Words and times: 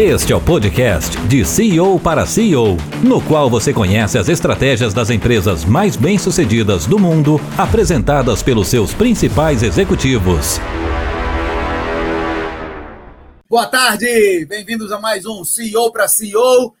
Este 0.00 0.32
é 0.32 0.36
o 0.36 0.40
podcast 0.40 1.20
de 1.26 1.44
CEO 1.44 1.98
para 1.98 2.24
CEO, 2.24 2.76
no 3.02 3.20
qual 3.20 3.50
você 3.50 3.72
conhece 3.72 4.16
as 4.16 4.28
estratégias 4.28 4.94
das 4.94 5.10
empresas 5.10 5.64
mais 5.64 5.96
bem-sucedidas 5.96 6.86
do 6.86 7.00
mundo, 7.00 7.40
apresentadas 7.58 8.40
pelos 8.40 8.68
seus 8.68 8.94
principais 8.94 9.60
executivos. 9.64 10.60
Boa 13.50 13.66
tarde, 13.66 14.46
bem-vindos 14.46 14.92
a 14.92 15.00
mais 15.00 15.26
um 15.26 15.42
CEO 15.42 15.90
para 15.90 16.06
CEO, 16.06 16.76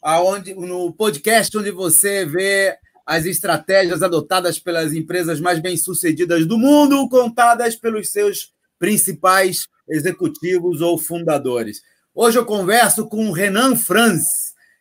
aonde 0.00 0.54
no 0.54 0.92
podcast 0.92 1.58
onde 1.58 1.72
você 1.72 2.24
vê 2.24 2.76
as 3.04 3.26
estratégias 3.26 4.04
adotadas 4.04 4.60
pelas 4.60 4.94
empresas 4.94 5.40
mais 5.40 5.58
bem-sucedidas 5.58 6.46
do 6.46 6.56
mundo, 6.56 7.08
contadas 7.08 7.74
pelos 7.74 8.10
seus 8.10 8.52
principais 8.78 9.66
executivos 9.88 10.80
ou 10.80 10.96
fundadores. 10.96 11.82
Hoje 12.14 12.38
eu 12.38 12.44
converso 12.44 13.06
com 13.06 13.30
o 13.30 13.32
Renan 13.32 13.74
Franz, 13.74 14.26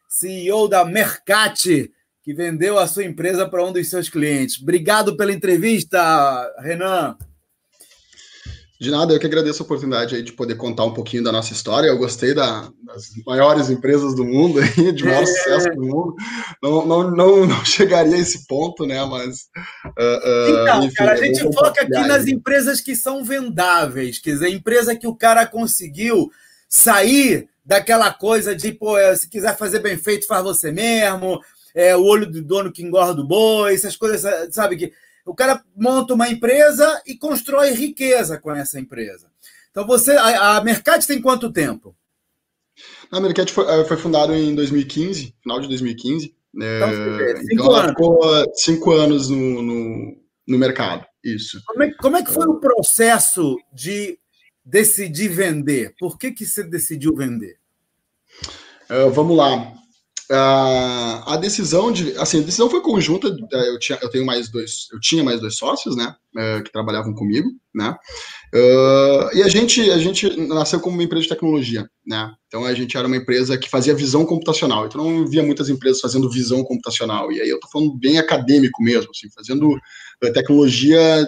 CEO 0.10 0.68
da 0.68 0.84
Mercati, 0.84 1.90
que 2.22 2.34
vendeu 2.34 2.78
a 2.78 2.86
sua 2.86 3.06
empresa 3.06 3.48
para 3.48 3.66
um 3.66 3.72
dos 3.72 3.90
seus 3.90 4.10
clientes. 4.10 4.62
Obrigado 4.62 5.16
pela 5.16 5.32
entrevista, 5.32 6.00
Renan. 6.60 7.16
De 8.82 8.92
nada, 8.92 9.14
eu 9.14 9.20
que 9.20 9.26
agradeço 9.26 9.64
a 9.64 9.66
oportunidade 9.66 10.22
de 10.22 10.34
poder 10.34 10.56
contar 10.56 10.84
um 10.84 10.94
pouquinho 10.94 11.24
da 11.24 11.32
nossa 11.32 11.54
história. 11.54 11.88
Eu 11.88 11.98
gostei 11.98 12.34
da, 12.34 12.70
das 12.84 13.12
maiores 13.26 13.70
empresas 13.70 14.14
do 14.14 14.26
mundo, 14.26 14.60
aí, 14.60 14.92
de 14.92 15.06
maior 15.06 15.24
é. 15.24 15.26
sucesso 15.26 15.70
do 15.70 15.82
mundo. 15.84 16.16
Não, 16.62 16.86
não, 16.86 17.12
não, 17.12 17.46
não, 17.46 17.64
chegaria 17.64 18.16
a 18.16 18.20
esse 18.20 18.46
ponto, 18.46 18.86
né? 18.86 19.06
Mas. 19.06 19.44
Uh, 19.86 20.50
então, 20.50 20.84
enfim, 20.84 20.96
cara, 20.96 21.14
a 21.14 21.16
gente 21.16 21.42
foca 21.54 21.82
aqui 21.84 22.08
nas 22.08 22.28
empresas 22.28 22.82
que 22.82 22.94
são 22.94 23.24
vendáveis, 23.24 24.20
quer 24.20 24.32
dizer, 24.32 24.50
empresa 24.50 24.98
que 24.98 25.08
o 25.08 25.16
cara 25.16 25.46
conseguiu 25.46 26.30
sair 26.72 27.50
daquela 27.64 28.12
coisa 28.14 28.56
de, 28.56 28.72
pô, 28.72 28.98
é, 28.98 29.14
se 29.14 29.30
quiser 29.30 29.58
fazer 29.58 29.80
bem 29.80 29.98
feito, 29.98 30.26
faz 30.26 30.42
você 30.42 30.72
mesmo, 30.72 31.42
é, 31.76 31.96
o 31.96 32.04
olho 32.04 32.26
do 32.26 32.42
dono 32.42 32.72
que 32.72 32.82
engorda 32.82 33.22
o 33.22 33.28
boi, 33.28 33.74
essas 33.74 33.98
coisas, 33.98 34.24
sabe? 34.56 34.78
Que 34.78 34.94
o 35.26 35.36
cara 35.36 35.62
monta 35.76 36.14
uma 36.14 36.30
empresa 36.30 37.02
e 37.06 37.16
constrói 37.16 37.72
riqueza 37.72 38.40
com 38.40 38.52
essa 38.56 38.80
empresa. 38.80 39.30
Então, 39.70 39.86
você, 39.86 40.12
a, 40.12 40.58
a 40.58 40.64
Mercat 40.64 41.06
tem 41.06 41.22
quanto 41.22 41.52
tempo? 41.52 41.96
A 43.12 43.20
Mercat 43.20 43.52
foi, 43.52 43.66
eh, 43.66 43.86
foi 43.86 43.98
fundada 43.98 44.36
em 44.36 44.56
2015, 44.56 45.36
final 45.42 45.60
de 45.60 45.68
2015. 45.68 46.34
Então, 46.56 46.90
é, 46.90 47.36
cinco 47.38 47.54
então 47.54 47.76
anos. 47.76 47.90
ficou 47.92 48.54
cinco 48.56 48.92
anos 48.92 49.30
no, 49.30 49.62
no, 49.62 50.18
no 50.48 50.58
mercado. 50.58 51.06
Isso. 51.24 51.62
Como 51.68 51.84
é, 51.84 51.94
como 51.94 52.18
é 52.18 52.24
que 52.24 52.32
foi 52.32 52.48
o 52.48 52.60
processo 52.60 53.58
de 53.74 54.18
decidir 54.64 55.30
vender? 55.30 55.94
Por 56.00 56.18
que, 56.18 56.32
que 56.32 56.46
você 56.46 56.64
decidiu 56.64 57.16
vender? 57.16 57.58
Uh, 58.90 59.10
vamos 59.12 59.38
lá. 59.38 59.74
Uh, 60.32 61.20
a 61.26 61.36
decisão 61.36 61.92
de, 61.92 62.18
assim, 62.18 62.40
a 62.40 62.44
decisão 62.44 62.70
foi 62.70 62.80
conjunta. 62.80 63.28
Uh, 63.28 63.48
eu 63.52 63.78
tinha, 63.78 64.00
eu 64.02 64.10
tenho 64.10 64.26
mais 64.26 64.50
dois, 64.50 64.88
eu 64.94 64.98
tinha 65.02 65.22
mais 65.26 65.42
dois 65.42 65.58
sócios, 65.58 65.94
né, 65.94 66.16
uh, 66.38 66.64
que 66.64 66.72
trabalhavam 66.72 67.14
comigo, 67.14 67.50
né. 67.76 67.94
e 69.34 69.44
a 69.44 69.50
gente, 69.50 69.92
a 69.92 69.98
gente 69.98 70.30
nasceu 70.48 70.80
como 70.80 70.96
uma 70.96 71.04
empresa 71.04 71.24
de 71.24 71.30
tecnologia, 71.30 71.86
né. 72.08 72.32
Então 72.48 72.64
a 72.64 72.74
gente 72.74 72.96
era 72.96 73.08
uma 73.08 73.18
empresa 73.18 73.58
que 73.58 73.70
fazia 73.70 73.94
visão 73.94 74.26
computacional. 74.26 74.86
Então 74.86 75.04
não 75.04 75.28
via 75.28 75.44
muitas 75.44 75.68
empresas 75.68 76.00
fazendo 76.00 76.32
visão 76.32 76.64
computacional. 76.64 77.30
E 77.30 77.42
aí 77.42 77.50
eu 77.50 77.60
tô 77.60 77.68
falando 77.68 77.94
bem 78.00 78.18
acadêmico 78.18 78.82
mesmo, 78.82 79.12
assim, 79.12 79.30
fazendo 79.36 79.78
tecnologia 80.34 81.26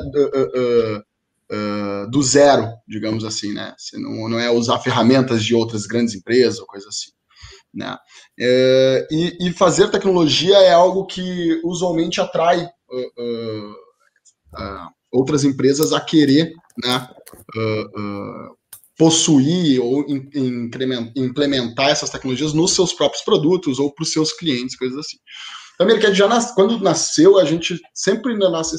uh, 1.54 2.10
do 2.10 2.24
zero, 2.24 2.68
digamos 2.88 3.24
assim, 3.24 3.54
né? 3.54 3.74
Você 3.78 3.98
não, 3.98 4.28
não 4.30 4.40
é 4.40 4.50
usar 4.50 4.80
ferramentas 4.80 5.44
de 5.44 5.54
outras 5.54 5.86
grandes 5.86 6.16
empresas 6.16 6.60
ou 6.60 6.66
coisa 6.66 6.88
assim. 6.90 7.12
Né? 7.74 7.96
Uh, 8.40 9.08
e, 9.12 9.48
e, 9.48 9.52
fazer 9.52 9.90
tecnologia 9.90 10.58
é 10.58 10.72
algo 10.72 11.06
que 11.08 11.60
usualmente 11.64 12.22
atrai 12.22 12.64
uh, 12.64 13.76
outras 15.12 15.44
empresas 15.44 15.92
a 15.92 16.00
querer 16.00 16.54
né, 16.84 17.08
possuir 18.98 19.82
ou 19.82 20.06
implementar 21.16 21.90
essas 21.90 22.12
tecnologias 22.12 22.54
nos 22.54 22.74
seus 22.74 22.94
próprios 22.94 23.24
produtos 23.24 23.80
ou 23.80 23.92
para 23.92 24.04
os 24.04 24.12
seus 24.12 24.32
clientes, 24.32 24.78
coisas 24.78 24.98
assim. 25.00 25.18
Então, 25.74 25.88
a 25.88 25.90
Americat 25.90 26.16
já 26.16 26.28
nas, 26.28 26.54
quando 26.54 26.80
nasceu, 26.80 27.40
a 27.40 27.46
gente 27.46 27.80
sempre 27.94 28.38
na 28.38 28.50
nossa, 28.50 28.78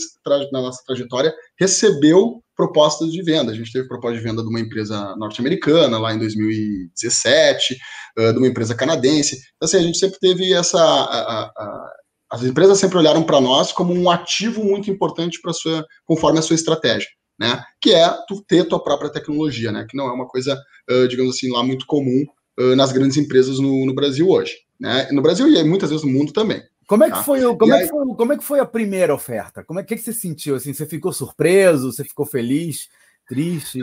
na 0.52 0.62
nossa 0.62 0.82
trajetória 0.86 1.34
recebeu 1.58 2.43
propostas 2.56 3.10
de 3.12 3.22
venda. 3.22 3.52
A 3.52 3.54
gente 3.54 3.72
teve 3.72 3.88
proposta 3.88 4.16
de 4.16 4.24
venda 4.24 4.42
de 4.42 4.48
uma 4.48 4.60
empresa 4.60 5.14
norte-americana 5.16 5.98
lá 5.98 6.14
em 6.14 6.18
2017, 6.18 7.76
uh, 8.18 8.32
de 8.32 8.38
uma 8.38 8.46
empresa 8.46 8.74
canadense. 8.74 9.36
Então, 9.56 9.66
assim, 9.66 9.76
a 9.78 9.82
gente 9.82 9.98
sempre 9.98 10.18
teve 10.18 10.52
essa. 10.52 10.78
A, 10.78 11.42
a, 11.42 11.90
as 12.30 12.42
empresas 12.42 12.78
sempre 12.78 12.98
olharam 12.98 13.22
para 13.22 13.40
nós 13.40 13.70
como 13.70 13.92
um 13.94 14.10
ativo 14.10 14.64
muito 14.64 14.90
importante 14.90 15.40
para 15.40 15.52
sua, 15.52 15.84
conforme 16.04 16.38
a 16.38 16.42
sua 16.42 16.56
estratégia. 16.56 17.08
Né, 17.36 17.60
que 17.80 17.92
é 17.92 18.08
tu 18.28 18.44
ter 18.46 18.62
tua 18.62 18.80
própria 18.80 19.10
tecnologia, 19.10 19.72
né, 19.72 19.84
que 19.90 19.96
não 19.96 20.06
é 20.06 20.12
uma 20.12 20.28
coisa, 20.28 20.56
uh, 20.88 21.08
digamos 21.08 21.34
assim, 21.34 21.50
lá 21.50 21.64
muito 21.64 21.84
comum 21.84 22.24
uh, 22.60 22.76
nas 22.76 22.92
grandes 22.92 23.16
empresas 23.16 23.58
no, 23.58 23.84
no 23.84 23.92
Brasil 23.92 24.28
hoje. 24.28 24.54
Né, 24.78 25.08
no 25.10 25.20
Brasil 25.20 25.48
e 25.48 25.64
muitas 25.64 25.90
vezes 25.90 26.04
no 26.04 26.12
mundo 26.12 26.32
também. 26.32 26.62
Como 26.86 27.04
é 27.04 27.10
que 27.10 27.16
tá? 27.16 27.22
foi 27.22 27.40
como 27.56 27.74
é 27.74 27.82
que 27.82 27.88
foi, 27.88 28.14
como 28.14 28.32
é 28.32 28.36
que 28.36 28.44
foi 28.44 28.60
a 28.60 28.66
primeira 28.66 29.14
oferta? 29.14 29.64
Como 29.64 29.80
é 29.80 29.82
que, 29.82 29.96
que 29.96 30.02
você 30.02 30.12
sentiu 30.12 30.56
assim? 30.56 30.72
Você 30.72 30.86
ficou 30.86 31.12
surpreso? 31.12 31.92
Você 31.92 32.04
ficou 32.04 32.26
feliz? 32.26 32.88
Triste? 33.26 33.80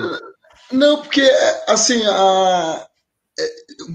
Não, 0.71 1.01
porque 1.01 1.21
assim, 1.67 2.05
a, 2.05 2.87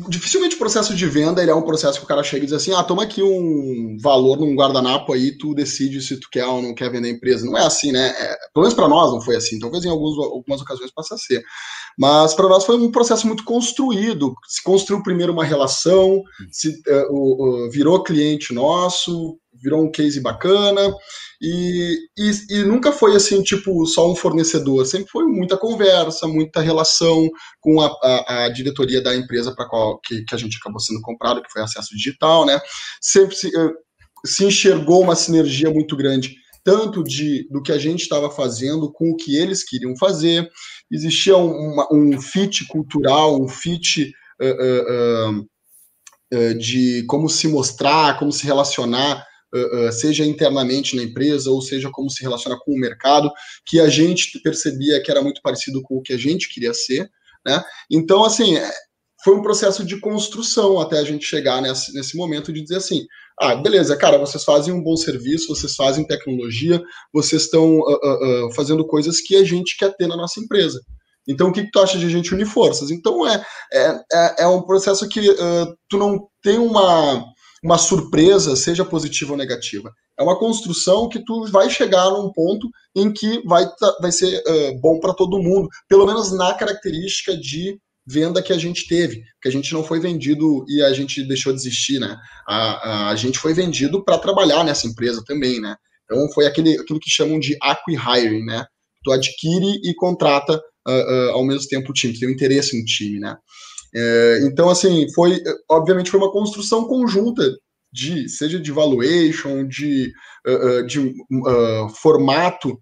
dificilmente 0.09 0.57
o 0.57 0.59
processo 0.59 0.95
de 0.95 1.07
venda 1.07 1.43
ele 1.43 1.51
é 1.51 1.55
um 1.55 1.63
processo 1.63 1.99
que 1.99 2.05
o 2.05 2.09
cara 2.09 2.23
chega 2.23 2.45
e 2.45 2.47
diz 2.47 2.57
assim: 2.57 2.73
ah, 2.73 2.83
toma 2.83 3.03
aqui 3.03 3.23
um 3.23 3.97
valor 4.01 4.39
num 4.39 4.55
guardanapo 4.55 5.13
aí, 5.13 5.37
tu 5.37 5.55
decide 5.55 6.01
se 6.01 6.19
tu 6.19 6.29
quer 6.31 6.47
ou 6.47 6.63
não 6.63 6.75
quer 6.75 6.91
vender 6.91 7.09
a 7.09 7.13
empresa. 7.13 7.45
Não 7.45 7.57
é 7.57 7.65
assim, 7.65 7.93
né? 7.93 8.09
É, 8.19 8.37
pelo 8.53 8.65
menos 8.65 8.75
para 8.75 8.89
nós 8.89 9.13
não 9.13 9.21
foi 9.21 9.37
assim. 9.37 9.59
Talvez 9.59 9.85
em 9.85 9.91
alguns, 9.91 10.19
algumas 10.19 10.61
ocasiões 10.61 10.91
possa 10.91 11.17
ser. 11.17 11.43
Mas 11.99 12.35
para 12.35 12.49
nós 12.49 12.65
foi 12.65 12.77
um 12.77 12.91
processo 12.91 13.27
muito 13.27 13.45
construído. 13.45 14.35
Se 14.47 14.63
construiu 14.63 15.03
primeiro 15.03 15.33
uma 15.33 15.45
relação, 15.45 16.23
se 16.51 16.69
uh, 16.89 17.13
uh, 17.13 17.71
virou 17.71 18.03
cliente 18.03 18.53
nosso, 18.53 19.39
virou 19.63 19.83
um 19.83 19.91
case 19.91 20.21
bacana. 20.21 20.93
E, 21.41 21.99
e, 22.17 22.31
e, 22.51 22.65
nunca 22.65 22.93
foi 22.93 23.15
assim, 23.15 23.43
tipo, 23.43 23.85
só 23.87 24.11
um 24.11 24.17
fornecedor, 24.17 24.87
sempre 24.87 25.11
foi 25.11 25.25
muita 25.25 25.57
conversa, 25.57 26.27
muita 26.27 26.61
relação 26.61 27.29
com 27.61 27.81
a, 27.81 27.87
a, 28.03 28.45
a 28.45 28.49
diretoria 28.49 29.03
da 29.03 29.15
empresa 29.15 29.55
para 29.55 29.69
qual 29.69 29.99
que, 30.01 30.25
que, 30.25 30.35
a 30.35 30.39
gente 30.39 30.57
acabou 30.57 30.81
sendo 30.81 31.01
comprado, 31.03 31.43
que 31.43 31.53
foi 31.53 31.63
acesso 31.63 31.95
digital, 31.95 32.47
né? 32.47 32.59
Sempre 33.01 33.37
se, 33.37 33.49
uh, 33.49 33.73
se 34.25 34.45
enxergou 34.45 35.03
uma 35.03 35.15
sinergia 35.15 35.71
muito 35.71 35.97
grande, 35.97 36.35
tanto 36.65 37.05
de 37.05 37.47
do 37.51 37.63
que 37.63 37.71
a 37.71 37.79
gente 37.79 38.03
estava 38.03 38.31
fazendo 38.31 38.91
com 38.93 39.11
o 39.11 39.17
que 39.17 39.37
eles 39.37 39.63
queriam 39.63 39.97
fazer. 39.97 40.49
Existia 40.91 41.37
um, 41.37 41.77
um 41.93 42.21
fit 42.21 42.67
cultural, 42.67 43.41
um 43.41 43.47
fit 43.47 44.11
uh, 44.43 45.47
uh, 46.33 46.59
de 46.59 47.05
como 47.07 47.29
se 47.29 47.47
mostrar, 47.47 48.19
como 48.19 48.33
se 48.33 48.45
relacionar 48.45 49.19
uh, 49.21 49.36
seja 49.93 50.25
internamente 50.25 50.97
na 50.97 51.03
empresa 51.03 51.51
ou 51.51 51.61
seja 51.61 51.91
como 51.91 52.11
se 52.11 52.23
relaciona 52.23 52.59
com 52.59 52.73
o 52.73 52.79
mercado, 52.79 53.31
que 53.65 53.81
a 53.81 53.89
gente 53.89 54.39
percebia 54.41 55.03
que 55.03 55.11
era 55.11 55.23
muito 55.23 55.41
parecido 55.43 55.83
com 55.83 55.97
o 55.97 56.03
que 56.03 56.13
a 56.13 56.19
gente 56.19 56.49
queria 56.53 56.75
ser, 56.75 57.09
né? 57.45 57.63
Então, 57.91 58.25
assim, 58.25 58.57
é, 58.57 58.71
foi 59.23 59.35
um 59.35 59.43
processo 59.43 59.85
de 59.85 59.99
construção 60.01 60.81
até 60.81 60.99
a 60.99 61.05
gente 61.05 61.25
chegar 61.25 61.61
nesse, 61.61 61.93
nesse 61.95 62.17
momento 62.17 62.53
de 62.53 62.63
dizer 62.63 62.77
assim, 62.77 63.05
ah, 63.41 63.55
beleza, 63.55 63.97
cara, 63.97 64.19
vocês 64.19 64.45
fazem 64.45 64.73
um 64.73 64.83
bom 64.83 64.97
serviço, 64.97 65.49
vocês 65.49 65.75
fazem 65.75 66.07
tecnologia, 66.07 66.83
vocês 67.13 67.43
estão 67.43 67.81
uh, 67.81 68.47
uh, 68.47 68.55
fazendo 68.55 68.87
coisas 68.87 69.21
que 69.21 69.37
a 69.37 69.45
gente 69.45 69.77
quer 69.77 69.95
ter 69.97 70.07
na 70.07 70.17
nossa 70.17 70.41
empresa. 70.41 70.81
Então, 71.29 71.49
o 71.49 71.53
que, 71.53 71.65
que 71.65 71.71
tu 71.71 71.81
acha 71.81 71.99
de 71.99 72.07
a 72.07 72.09
gente 72.09 72.33
unir 72.33 72.47
forças? 72.47 72.91
Então, 72.91 73.27
é, 73.27 73.45
é, 73.73 74.01
é, 74.13 74.43
é 74.45 74.47
um 74.47 74.63
processo 74.63 75.09
que 75.09 75.29
uh, 75.29 75.77
tu 75.89 75.99
não 75.99 76.29
tem 76.41 76.57
uma, 76.57 77.25
uma 77.67 77.79
surpresa, 77.79 78.55
seja 78.55 78.85
positiva 78.85 79.33
ou 79.33 79.37
negativa. 79.37 79.93
É 80.17 80.23
uma 80.23 80.39
construção 80.39 81.09
que 81.09 81.19
tu 81.25 81.47
vai 81.51 81.69
chegar 81.69 82.09
num 82.11 82.31
ponto 82.33 82.69
em 82.95 83.13
que 83.13 83.43
vai, 83.45 83.69
vai 84.01 84.13
ser 84.13 84.41
uh, 84.47 84.81
bom 84.81 85.01
para 85.01 85.13
todo 85.13 85.43
mundo, 85.43 85.69
pelo 85.89 86.07
menos 86.07 86.31
na 86.31 86.55
característica 86.55 87.37
de 87.37 87.77
venda 88.07 88.41
que 88.41 88.53
a 88.53 88.59
gente 88.59 88.87
teve, 88.87 89.21
que 89.43 89.49
a 89.49 89.51
gente 89.51 89.73
não 89.73 89.83
foi 89.83 89.99
vendido 89.99 90.65
e 90.69 90.81
a 90.81 90.93
gente 90.93 91.27
deixou 91.27 91.53
de 91.53 91.59
existir, 91.59 91.99
né? 91.99 92.17
A, 92.47 92.57
a, 92.57 93.09
a 93.11 93.17
gente 93.17 93.37
foi 93.37 93.53
vendido 93.53 94.05
para 94.05 94.17
trabalhar 94.17 94.63
nessa 94.63 94.87
empresa 94.87 95.21
também, 95.27 95.61
né? 95.61 95.75
Então 96.05 96.31
foi 96.33 96.47
aquele, 96.47 96.79
aquilo 96.79 97.01
que 97.01 97.11
chamam 97.11 97.37
de 97.41 97.57
acqui-hiring, 97.61 98.45
né? 98.45 98.65
Tu 99.03 99.11
adquire 99.11 99.81
e 99.83 99.93
contrata 99.97 100.55
uh, 100.55 100.93
uh, 100.93 101.31
ao 101.33 101.45
mesmo 101.45 101.67
tempo 101.67 101.91
o 101.91 101.93
time, 101.93 102.15
tu 102.15 102.21
tem 102.21 102.29
um 102.29 102.33
interesse 102.33 102.79
no 102.79 102.85
time, 102.85 103.19
né? 103.19 103.37
É, 103.99 104.41
então, 104.43 104.69
assim, 104.69 105.11
foi, 105.15 105.43
obviamente, 105.71 106.11
foi 106.11 106.21
uma 106.21 106.31
construção 106.31 106.87
conjunta 106.87 107.43
de, 107.91 108.29
seja 108.29 108.61
de 108.61 108.71
valuation, 108.71 109.67
de, 109.67 110.13
uh, 110.47 110.87
de 110.87 110.99
uh, 111.01 111.89
formato 112.01 112.79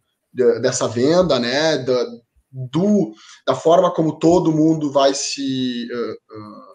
dessa 0.60 0.88
venda, 0.88 1.38
né, 1.38 1.78
da, 1.78 2.04
do, 2.50 3.12
da 3.46 3.54
forma 3.54 3.94
como 3.94 4.18
todo 4.18 4.50
mundo 4.50 4.90
vai 4.90 5.14
se 5.14 5.86
uh, 5.92 6.74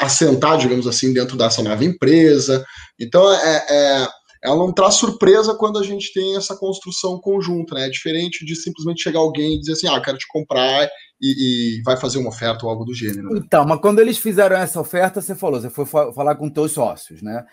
assentar, 0.00 0.58
digamos 0.58 0.88
assim, 0.88 1.12
dentro 1.12 1.36
dessa 1.36 1.62
nova 1.62 1.84
empresa. 1.84 2.64
Então, 2.98 3.32
é, 3.32 3.66
é, 3.70 4.08
ela 4.42 4.56
não 4.56 4.72
traz 4.72 4.94
surpresa 4.94 5.54
quando 5.54 5.78
a 5.78 5.82
gente 5.82 6.12
tem 6.12 6.36
essa 6.36 6.56
construção 6.56 7.18
conjunta, 7.18 7.74
né? 7.74 7.86
É 7.86 7.90
diferente 7.90 8.44
de 8.44 8.54
simplesmente 8.54 9.02
chegar 9.02 9.20
alguém 9.20 9.54
e 9.54 9.60
dizer 9.60 9.72
assim, 9.72 9.88
ah, 9.88 10.00
quero 10.00 10.18
te 10.18 10.28
comprar 10.28 10.88
e, 11.20 11.78
e, 11.78 11.82
vai 11.82 11.96
fazer 11.96 12.18
uma 12.18 12.28
oferta 12.28 12.64
ou 12.64 12.70
algo 12.70 12.84
do 12.84 12.94
gênero. 12.94 13.30
Né? 13.30 13.40
Então, 13.44 13.64
mas 13.64 13.80
quando 13.80 13.98
eles 14.00 14.18
fizeram 14.18 14.56
essa 14.56 14.80
oferta, 14.80 15.20
você 15.20 15.34
falou, 15.34 15.60
você 15.60 15.70
foi 15.70 15.84
falar 15.86 16.36
com 16.36 16.48
teus 16.48 16.72
sócios, 16.72 17.22
né? 17.22 17.44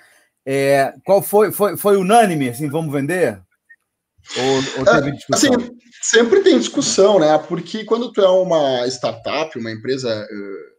É, 0.45 0.93
qual 1.03 1.21
foi, 1.23 1.51
foi, 1.51 1.75
foi 1.75 1.97
unânime, 1.97 2.49
assim, 2.49 2.69
vamos 2.69 2.93
vender? 2.93 3.41
Ou, 4.37 4.79
ou 4.79 4.85
teve 4.85 5.09
é, 5.09 5.11
discussão? 5.11 5.55
Assim, 5.55 5.71
sempre 6.01 6.41
tem 6.41 6.59
discussão, 6.59 7.19
né? 7.19 7.37
Porque 7.37 7.83
quando 7.83 8.11
tu 8.11 8.21
é 8.21 8.29
uma 8.29 8.87
startup, 8.87 9.57
uma 9.57 9.71
empresa, 9.71 10.09
eh, 10.09 10.74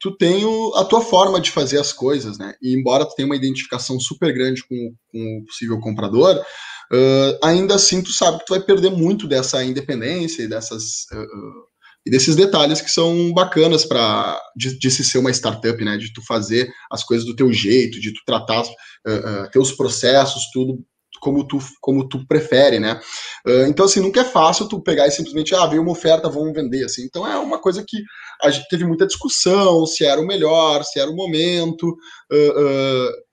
tu 0.00 0.16
tem 0.16 0.42
a 0.76 0.84
tua 0.84 1.02
forma 1.02 1.40
de 1.40 1.50
fazer 1.50 1.78
as 1.78 1.92
coisas, 1.92 2.38
né? 2.38 2.54
E 2.62 2.74
embora 2.74 3.04
tu 3.04 3.14
tenha 3.14 3.26
uma 3.26 3.36
identificação 3.36 4.00
super 4.00 4.32
grande 4.32 4.62
com, 4.66 4.94
com 5.12 5.38
o 5.38 5.44
possível 5.44 5.78
comprador, 5.78 6.36
uh, 6.36 7.38
ainda 7.44 7.74
assim 7.74 8.02
tu 8.02 8.10
sabe 8.10 8.38
que 8.38 8.46
tu 8.46 8.54
vai 8.54 8.60
perder 8.60 8.90
muito 8.90 9.28
dessa 9.28 9.62
independência 9.62 10.42
e 10.42 10.48
dessas 10.48 11.04
uh, 11.12 11.70
e 12.06 12.10
desses 12.10 12.34
detalhes 12.34 12.80
que 12.80 12.90
são 12.90 13.30
bacanas 13.34 13.84
para 13.84 14.40
de, 14.56 14.78
de, 14.78 14.90
se 14.90 15.04
ser 15.04 15.18
uma 15.18 15.30
startup, 15.30 15.84
né? 15.84 15.98
De 15.98 16.10
tu 16.14 16.24
fazer 16.26 16.66
as 16.90 17.04
coisas 17.04 17.26
do 17.26 17.36
teu 17.36 17.52
jeito, 17.52 18.00
de 18.00 18.14
tu 18.14 18.20
tratar 18.24 18.62
uh, 18.62 19.50
teus 19.52 19.72
processos, 19.72 20.48
tudo 20.50 20.82
como 21.20 21.46
tu, 21.46 21.58
como 21.80 22.08
tu 22.08 22.26
prefere, 22.26 22.80
né? 22.80 23.00
Uh, 23.46 23.66
então, 23.68 23.84
assim, 23.84 24.00
nunca 24.00 24.22
é 24.22 24.24
fácil 24.24 24.66
tu 24.66 24.82
pegar 24.82 25.06
e 25.06 25.10
simplesmente, 25.10 25.54
ah, 25.54 25.66
veio 25.66 25.82
uma 25.82 25.92
oferta, 25.92 26.28
vamos 26.28 26.52
vender, 26.52 26.84
assim. 26.84 27.04
Então, 27.04 27.26
é 27.26 27.36
uma 27.38 27.60
coisa 27.60 27.84
que 27.86 27.98
a 28.42 28.50
gente 28.50 28.66
teve 28.68 28.84
muita 28.84 29.06
discussão, 29.06 29.86
se 29.86 30.04
era 30.04 30.20
o 30.20 30.26
melhor, 30.26 30.82
se 30.82 30.98
era 30.98 31.10
o 31.10 31.14
momento, 31.14 31.86
uh, 32.32 32.60
uh, 32.60 33.30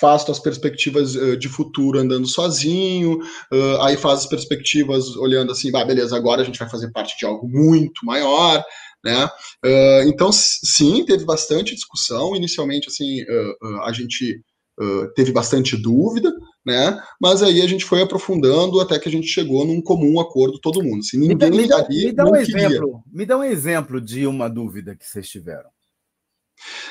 faz 0.00 0.24
tuas 0.24 0.38
perspectivas 0.38 1.12
de 1.38 1.46
futuro 1.46 1.98
andando 1.98 2.26
sozinho, 2.26 3.18
aí 3.82 3.98
faz 3.98 4.20
as 4.20 4.26
perspectivas 4.26 5.14
olhando 5.14 5.52
assim, 5.52 5.70
ah, 5.76 5.84
beleza, 5.84 6.16
agora 6.16 6.40
a 6.40 6.44
gente 6.44 6.58
vai 6.58 6.70
fazer 6.70 6.90
parte 6.90 7.18
de 7.18 7.26
algo 7.26 7.46
muito 7.46 8.06
maior, 8.06 8.64
né? 9.04 9.28
então, 10.06 10.30
sim, 10.32 11.04
teve 11.04 11.26
bastante 11.26 11.74
discussão, 11.74 12.34
inicialmente, 12.34 12.88
assim, 12.88 13.22
a 13.82 13.92
gente 13.92 14.42
teve 15.14 15.32
bastante 15.32 15.76
dúvida, 15.76 16.32
né? 16.64 17.00
Mas 17.20 17.42
aí 17.42 17.60
a 17.60 17.66
gente 17.66 17.84
foi 17.84 18.02
aprofundando 18.02 18.80
até 18.80 18.98
que 18.98 19.08
a 19.08 19.12
gente 19.12 19.26
chegou 19.26 19.64
num 19.64 19.80
comum 19.80 20.18
acordo 20.20 20.58
todo 20.58 20.82
mundo. 20.82 21.00
Assim, 21.00 21.18
ninguém 21.18 21.50
me 21.50 21.68
dá, 21.68 21.86
me 21.86 21.86
dá, 21.86 21.88
me 21.88 22.12
dá 22.12 22.24
um 22.24 22.36
exemplo, 22.36 23.04
me 23.12 23.26
dá 23.26 23.38
um 23.38 23.44
exemplo 23.44 24.00
de 24.00 24.26
uma 24.26 24.48
dúvida 24.48 24.96
que 24.96 25.06
vocês 25.06 25.28
tiveram. 25.28 25.68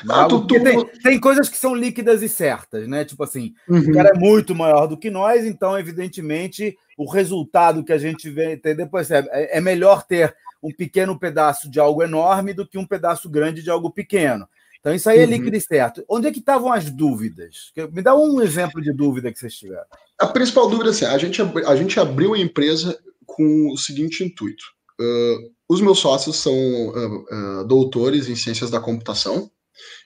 Ah, 0.10 0.28
tu, 0.28 0.48
tu... 0.48 0.64
Tem, 0.64 0.86
tem, 1.04 1.20
coisas 1.20 1.48
que 1.48 1.58
são 1.58 1.76
líquidas 1.76 2.24
e 2.24 2.30
certas, 2.30 2.88
né? 2.88 3.06
Tipo 3.06 3.24
assim, 3.24 3.54
uhum. 3.68 3.80
o 3.80 3.94
cara 3.94 4.10
é 4.10 4.18
muito 4.18 4.56
maior 4.56 4.88
do 4.88 4.98
que 4.98 5.10
nós, 5.10 5.46
então, 5.46 5.78
evidentemente, 5.78 6.76
o 6.98 7.10
resultado 7.10 7.84
que 7.84 7.94
a 7.94 7.98
gente 7.98 8.30
vê, 8.30 8.56
depois 8.56 9.12
é, 9.12 9.28
é 9.32 9.62
melhor 9.62 10.06
ter 10.06 10.36
um 10.62 10.72
pequeno 10.72 11.18
pedaço 11.18 11.70
de 11.70 11.80
algo 11.80 12.04
enorme 12.04 12.54
do 12.54 12.68
que 12.68 12.78
um 12.78 12.86
pedaço 12.86 13.30
grande 13.30 13.64
de 13.64 13.70
algo 13.70 13.92
pequeno. 13.92 14.48
Então, 14.80 14.96
isso 14.96 15.10
aí 15.10 15.20
é 15.20 15.26
uhum. 15.26 15.30
líquido 15.30 15.58
e 15.58 15.62
certo. 15.62 16.04
Onde 16.10 16.28
é 16.28 16.32
que 16.32 16.40
estavam 16.40 16.72
as 16.72 16.90
dúvidas? 16.90 17.72
Me 17.92 18.02
dá 18.02 18.16
um 18.16 18.42
exemplo 18.42 18.82
de 18.82 18.94
dúvida 18.94 19.32
que 19.32 19.40
vocês 19.40 19.54
tiveram. 19.54 19.86
A 20.20 20.28
principal 20.28 20.70
dúvida 20.70 20.90
é 20.90 20.92
assim: 20.92 21.06
a 21.06 21.18
gente, 21.18 21.42
a 21.42 21.76
gente 21.76 22.00
abriu 22.00 22.34
a 22.34 22.40
empresa 22.40 22.98
com 23.26 23.72
o 23.72 23.78
seguinte 23.78 24.24
intuito. 24.24 24.64
Uh, 25.00 25.52
os 25.68 25.82
meus 25.82 26.00
sócios 26.00 26.38
são 26.38 26.54
uh, 26.54 27.62
uh, 27.62 27.68
doutores 27.68 28.28
em 28.28 28.36
ciências 28.36 28.70
da 28.70 28.80
computação, 28.82 29.50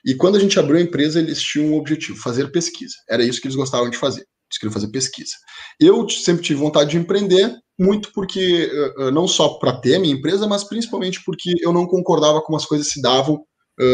e 0.04 0.14
quando 0.14 0.36
a 0.36 0.40
gente 0.40 0.58
abriu 0.58 0.76
a 0.76 0.82
empresa, 0.82 1.18
eles 1.18 1.40
tinham 1.40 1.72
um 1.72 1.78
objetivo: 1.78 2.18
fazer 2.18 2.50
pesquisa. 2.50 2.94
Era 3.08 3.24
isso 3.24 3.40
que 3.40 3.46
eles 3.46 3.56
gostavam 3.56 3.90
de 3.90 3.96
fazer. 3.96 4.20
Eles 4.20 4.58
queriam 4.58 4.72
fazer 4.72 4.88
pesquisa. 4.88 5.32
Eu 5.80 6.08
sempre 6.08 6.44
tive 6.44 6.60
vontade 6.60 6.90
de 6.90 6.98
empreender, 6.98 7.52
muito 7.78 8.12
porque, 8.12 8.70
não 9.12 9.26
só 9.26 9.54
para 9.54 9.80
ter 9.80 9.96
a 9.96 9.98
minha 9.98 10.14
empresa, 10.14 10.46
mas 10.46 10.62
principalmente 10.62 11.24
porque 11.24 11.54
eu 11.60 11.72
não 11.72 11.86
concordava 11.86 12.40
como 12.40 12.56
as 12.56 12.64
coisas 12.64 12.88
se 12.88 13.02
davam 13.02 13.44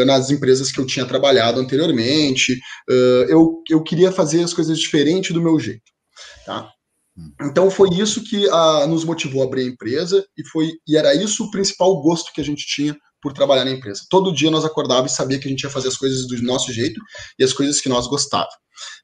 nas 0.07 0.31
empresas 0.31 0.71
que 0.71 0.79
eu 0.79 0.87
tinha 0.87 1.07
trabalhado 1.07 1.61
anteriormente. 1.61 2.55
Uh, 2.89 3.25
eu, 3.29 3.63
eu 3.69 3.83
queria 3.83 4.13
fazer 4.13 4.43
as 4.43 4.53
coisas 4.53 4.79
diferente 4.79 5.33
do 5.33 5.43
meu 5.43 5.59
jeito. 5.59 5.91
Tá? 6.45 6.71
Então 7.43 7.71
foi 7.71 7.91
isso 7.91 8.23
que 8.25 8.47
uh, 8.47 8.87
nos 8.87 9.05
motivou 9.05 9.43
a 9.43 9.45
abrir 9.45 9.63
a 9.63 9.69
empresa 9.69 10.25
e 10.37 10.47
foi 10.49 10.73
e 10.87 10.97
era 10.97 11.15
isso 11.15 11.45
o 11.45 11.51
principal 11.51 12.01
gosto 12.03 12.33
que 12.33 12.41
a 12.41 12.45
gente 12.45 12.65
tinha 12.67 12.97
por 13.21 13.33
trabalhar 13.33 13.65
na 13.65 13.71
empresa. 13.71 14.03
Todo 14.09 14.35
dia 14.35 14.51
nós 14.51 14.65
acordávamos 14.65 15.13
e 15.13 15.17
sabia 15.17 15.39
que 15.39 15.47
a 15.47 15.51
gente 15.51 15.63
ia 15.63 15.71
fazer 15.71 15.89
as 15.89 15.97
coisas 15.97 16.27
do 16.27 16.43
nosso 16.43 16.73
jeito 16.73 17.01
e 17.39 17.45
as 17.45 17.53
coisas 17.53 17.81
que 17.81 17.89
nós 17.89 18.07
gostávamos. 18.07 18.55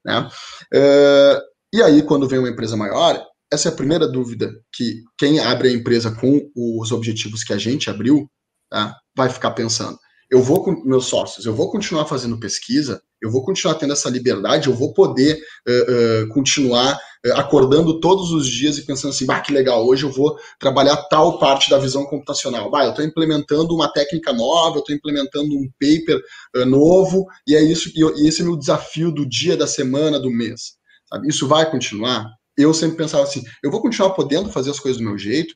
Né? 0.05 0.29
Uh, 0.75 1.41
e 1.75 1.83
aí, 1.83 2.03
quando 2.03 2.29
vem 2.29 2.39
uma 2.39 2.49
empresa 2.49 2.77
maior, 2.77 3.23
essa 3.53 3.69
é 3.69 3.73
a 3.73 3.77
primeira 3.77 4.09
dúvida 4.09 4.51
que 4.73 5.03
quem 5.19 5.39
abre 5.39 5.69
a 5.69 5.73
empresa 5.73 6.11
com 6.11 6.51
os 6.57 6.93
objetivos 6.93 7.45
que 7.45 7.53
a 7.53 7.59
gente 7.59 7.91
abriu 7.91 8.31
tá, 8.71 8.97
vai 9.15 9.29
ficar 9.29 9.51
pensando 9.51 9.99
eu 10.31 10.43
vou 10.43 10.63
com 10.63 10.83
meus 10.85 11.07
sócios, 11.07 11.47
eu 11.47 11.55
vou 11.55 11.71
continuar 11.71 12.05
fazendo 12.07 12.39
pesquisa, 12.39 13.01
eu 13.23 13.31
vou 13.31 13.45
continuar 13.45 13.75
tendo 13.75 13.93
essa 13.93 14.11
liberdade, 14.11 14.69
eu 14.69 14.75
vou 14.75 14.93
poder 14.93 15.39
uh, 15.67 16.25
uh, 16.25 16.29
continuar 16.29 16.95
uh, 16.95 17.33
acordando 17.35 17.99
todos 18.01 18.31
os 18.31 18.47
dias 18.47 18.77
e 18.77 18.85
pensando 18.85 19.11
assim, 19.11 19.25
bah, 19.25 19.41
que 19.41 19.53
legal, 19.53 19.87
hoje 19.87 20.05
eu 20.05 20.11
vou 20.11 20.37
trabalhar 20.59 20.97
tal 21.09 21.39
parte 21.39 21.71
da 21.71 21.79
visão 21.79 22.05
computacional. 22.05 22.71
Bah, 22.71 22.85
eu 22.85 22.91
estou 22.91 23.05
implementando 23.05 23.75
uma 23.75 23.89
técnica 23.89 24.33
nova, 24.33 24.77
eu 24.77 24.81
estou 24.81 24.95
implementando 24.95 25.55
um 25.55 25.69
paper 25.81 26.21
novo, 26.67 27.27
e 27.47 27.55
é 27.55 27.63
isso, 27.63 27.91
e, 27.95 28.23
e 28.23 28.29
esse 28.29 28.41
é 28.41 28.45
o 28.45 28.49
meu 28.49 28.57
desafio 28.57 29.11
do 29.11 29.27
dia, 29.27 29.57
da 29.57 29.67
semana, 29.67 30.19
do 30.19 30.31
mês. 30.31 30.75
Sabe? 31.09 31.29
Isso 31.29 31.47
vai 31.47 31.71
continuar? 31.71 32.27
Eu 32.57 32.73
sempre 32.73 32.97
pensava 32.97 33.25
assim, 33.25 33.43
eu 33.63 33.71
vou 33.71 33.83
continuar 33.83 34.11
podendo 34.11 34.51
fazer 34.51 34.71
as 34.71 34.81
coisas 34.81 35.01
do 35.01 35.07
meu 35.07 35.19
jeito, 35.19 35.55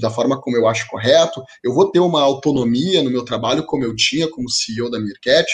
da, 0.00 0.10
forma 0.10 0.40
como 0.40 0.56
eu 0.56 0.66
acho 0.66 0.88
correto, 0.88 1.42
eu 1.62 1.72
vou 1.72 1.90
ter 1.90 2.00
uma 2.00 2.20
autonomia 2.20 3.02
no 3.02 3.10
meu 3.10 3.24
trabalho 3.24 3.64
como 3.64 3.84
eu 3.84 3.94
tinha 3.94 4.28
como 4.30 4.50
CEO 4.50 4.90
da 4.90 4.98
Meerkat, 4.98 5.46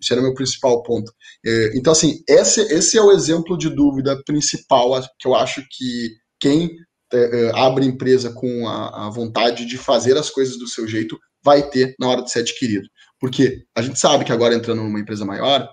isso 0.00 0.12
era 0.12 0.20
o 0.20 0.24
meu 0.24 0.34
principal 0.34 0.82
ponto. 0.82 1.12
É, 1.44 1.76
então, 1.76 1.92
assim, 1.92 2.22
esse, 2.26 2.60
esse 2.72 2.96
é 2.96 3.02
o 3.02 3.12
exemplo 3.12 3.56
de 3.56 3.68
dúvida 3.68 4.20
principal 4.24 4.98
que 5.18 5.28
eu 5.28 5.34
acho 5.34 5.62
que 5.70 6.10
quem 6.40 6.70
é, 7.12 7.18
é, 7.18 7.50
abre 7.58 7.84
empresa 7.84 8.32
com 8.32 8.66
a, 8.66 9.06
a, 9.06 9.10
vontade 9.10 9.66
de 9.66 9.76
fazer 9.76 10.16
as 10.16 10.30
coisas 10.30 10.56
do 10.58 10.66
seu 10.66 10.88
jeito 10.88 11.18
vai 11.44 11.68
ter 11.68 11.94
na 11.98 12.08
hora 12.08 12.22
de 12.22 12.30
ser 12.30 12.40
adquirido. 12.40 12.88
Porque 13.18 13.64
a 13.76 13.82
gente 13.82 13.98
sabe 13.98 14.24
que 14.24 14.32
agora 14.32 14.54
entrando 14.54 14.82
numa 14.82 15.00
empresa 15.00 15.24
maior, 15.24 15.68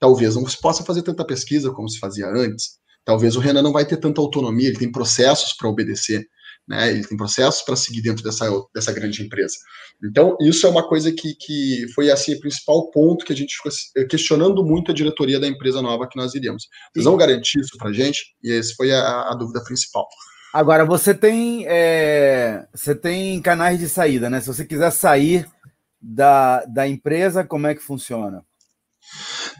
talvez 0.00 0.34
não 0.34 0.46
se 0.48 0.60
possa 0.60 0.82
fazer 0.82 1.02
tanta 1.02 1.24
pesquisa 1.24 1.70
como 1.70 1.88
se 1.88 1.98
fazia 1.98 2.26
antes. 2.26 2.78
Talvez 3.08 3.36
o 3.36 3.40
Renan 3.40 3.62
não 3.62 3.72
vai 3.72 3.86
ter 3.86 3.96
tanta 3.96 4.20
autonomia, 4.20 4.68
ele 4.68 4.78
tem 4.78 4.92
processos 4.92 5.54
para 5.54 5.66
obedecer 5.66 6.28
né? 6.68 6.90
Ele 6.90 7.04
tem 7.04 7.16
processos 7.16 7.62
para 7.62 7.74
seguir 7.74 8.02
dentro 8.02 8.22
dessa, 8.22 8.46
dessa 8.74 8.92
grande 8.92 9.22
empresa. 9.22 9.54
Então, 10.04 10.36
isso 10.42 10.66
é 10.66 10.70
uma 10.70 10.86
coisa 10.86 11.10
que, 11.10 11.34
que 11.34 11.86
foi 11.94 12.10
assim 12.10 12.34
o 12.34 12.40
principal 12.40 12.90
ponto 12.90 13.24
que 13.24 13.32
a 13.32 13.36
gente 13.36 13.56
ficou 13.56 13.72
questionando 14.06 14.62
muito 14.62 14.90
a 14.90 14.94
diretoria 14.94 15.40
da 15.40 15.48
empresa 15.48 15.80
nova 15.80 16.06
que 16.06 16.18
nós 16.18 16.34
iríamos. 16.34 16.68
Vocês 16.92 17.06
vão 17.06 17.16
garantir 17.16 17.58
isso 17.60 17.76
para 17.78 17.88
a 17.88 17.92
gente? 17.92 18.34
E 18.44 18.52
essa 18.52 18.74
foi 18.76 18.92
a, 18.92 19.30
a, 19.30 19.34
dúvida 19.34 19.64
principal. 19.64 20.06
Agora, 20.52 20.84
você 20.84 21.14
tem, 21.14 21.64
é, 21.66 22.66
você 22.74 22.94
tem 22.94 23.40
canais 23.40 23.78
de 23.78 23.88
saída, 23.88 24.28
né? 24.28 24.40
Se 24.40 24.48
você 24.48 24.66
quiser 24.66 24.90
sair 24.90 25.46
da, 26.00 26.64
da 26.66 26.86
empresa, 26.86 27.44
como 27.44 27.66
é 27.66 27.74
que 27.74 27.82
funciona? 27.82 28.44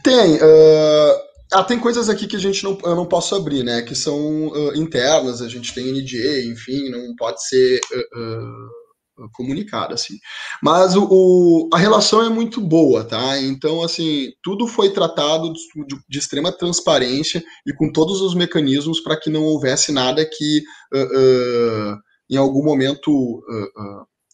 Tem. 0.03 0.35
Uh, 0.35 1.28
ah, 1.51 1.63
tem 1.63 1.79
coisas 1.79 2.09
aqui 2.09 2.27
que 2.27 2.35
a 2.35 2.39
gente 2.39 2.63
não, 2.63 2.77
eu 2.83 2.95
não 2.95 3.05
posso 3.05 3.33
abrir, 3.35 3.63
né? 3.63 3.81
Que 3.81 3.95
são 3.95 4.47
uh, 4.49 4.75
internas, 4.75 5.41
a 5.41 5.47
gente 5.47 5.73
tem 5.73 5.91
NDA, 5.91 6.43
enfim, 6.45 6.89
não 6.89 7.15
pode 7.15 7.43
ser 7.47 7.79
uh, 7.91 9.23
uh, 9.23 9.29
comunicado, 9.33 9.95
assim. 9.95 10.13
Mas 10.61 10.95
o, 10.95 11.07
o, 11.09 11.69
a 11.73 11.77
relação 11.77 12.23
é 12.23 12.29
muito 12.29 12.61
boa, 12.61 13.03
tá? 13.03 13.39
Então, 13.41 13.81
assim, 13.81 14.29
tudo 14.43 14.67
foi 14.67 14.91
tratado 14.91 15.51
de, 15.51 15.97
de 16.07 16.19
extrema 16.19 16.51
transparência 16.51 17.43
e 17.65 17.73
com 17.73 17.91
todos 17.91 18.21
os 18.21 18.35
mecanismos 18.35 18.99
para 19.01 19.19
que 19.19 19.31
não 19.31 19.43
houvesse 19.43 19.91
nada 19.91 20.23
que 20.23 20.63
em 22.29 22.37
algum 22.37 22.63
momento 22.63 23.41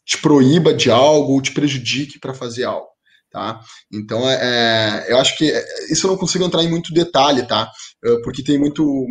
te 0.06 0.22
proíba 0.22 0.74
de 0.74 0.92
algo 0.92 1.34
ou 1.34 1.42
te 1.42 1.54
prejudique 1.54 2.20
para 2.20 2.34
fazer 2.34 2.66
algo. 2.66 2.95
Tá? 3.36 3.60
Então, 3.92 4.30
é, 4.30 4.40
é, 4.42 5.12
eu 5.12 5.18
acho 5.18 5.38
que 5.38 5.52
é, 5.52 5.92
isso 5.92 6.08
eu 6.08 6.12
não 6.12 6.18
consigo 6.18 6.46
entrar 6.46 6.64
em 6.64 6.70
muito 6.70 6.94
detalhe, 6.94 7.46
tá? 7.46 7.70
É, 8.02 8.22
porque 8.24 8.42
tem 8.42 8.58
muito. 8.58 9.06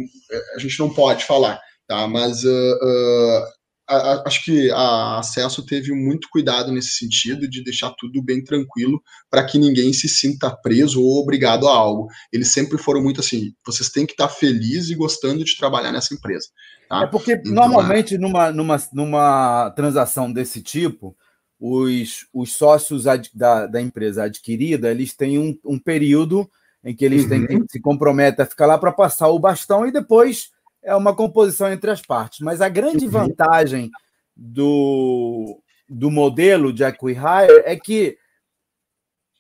A 0.57 0.59
gente 0.59 0.79
não 0.79 0.89
pode 0.89 1.27
falar, 1.27 1.61
tá? 1.87 2.09
Mas 2.09 2.43
uh, 2.43 2.49
uh, 2.49 3.45
a, 3.87 3.97
a, 3.97 4.23
acho 4.27 4.43
que 4.47 4.71
a 4.71 5.19
Acesso 5.19 5.67
teve 5.67 5.93
muito 5.93 6.27
cuidado 6.31 6.73
nesse 6.73 6.93
sentido 6.97 7.47
de 7.47 7.63
deixar 7.63 7.93
tudo 7.99 8.23
bem 8.23 8.43
tranquilo 8.43 8.99
para 9.29 9.45
que 9.45 9.59
ninguém 9.59 9.93
se 9.93 10.09
sinta 10.09 10.51
preso 10.51 11.03
ou 11.03 11.21
obrigado 11.21 11.69
a 11.69 11.77
algo. 11.77 12.07
Eles 12.33 12.51
sempre 12.51 12.79
foram 12.79 13.03
muito 13.03 13.21
assim: 13.21 13.53
vocês 13.67 13.91
têm 13.91 14.07
que 14.07 14.13
estar 14.13 14.31
felizes 14.31 14.89
e 14.89 14.95
gostando 14.95 15.45
de 15.45 15.55
trabalhar 15.55 15.93
nessa 15.93 16.15
empresa. 16.15 16.47
Tá? 16.89 17.03
É 17.03 17.07
porque 17.09 17.33
então, 17.33 17.53
normalmente 17.53 18.17
numa, 18.17 18.51
numa, 18.51 18.83
numa 18.91 19.71
transação 19.73 20.33
desse 20.33 20.63
tipo 20.63 21.15
os, 21.59 22.27
os 22.33 22.53
sócios 22.55 23.07
ad, 23.07 23.31
da, 23.35 23.67
da 23.67 23.81
empresa 23.81 24.25
adquirida, 24.25 24.91
eles 24.91 25.15
têm 25.15 25.39
um, 25.39 25.59
um 25.65 25.79
período 25.79 26.51
em 26.85 26.95
que 26.95 27.05
eles 27.05 27.25
uhum. 27.25 27.29
têm 27.29 27.47
que 27.47 27.73
se 27.73 27.81
comprometem 27.81 28.45
a 28.45 28.47
ficar 28.47 28.67
lá 28.67 28.77
para 28.77 28.93
passar 28.93 29.29
o 29.29 29.39
bastão 29.39 29.87
e 29.87 29.93
depois 29.93 30.51
é 30.83 30.95
uma 30.95 31.15
composição 31.15 31.73
entre 31.73 31.91
as 31.91 32.03
partes. 32.03 32.41
Mas 32.41 32.61
a 32.61 32.69
grande 32.69 33.07
uhum. 33.07 33.11
vantagem 33.11 33.91
do, 34.37 35.59
do 35.89 36.11
modelo 36.11 36.73
de 36.73 36.85
acquire 36.85 37.63
é 37.65 37.77
que 37.77 38.19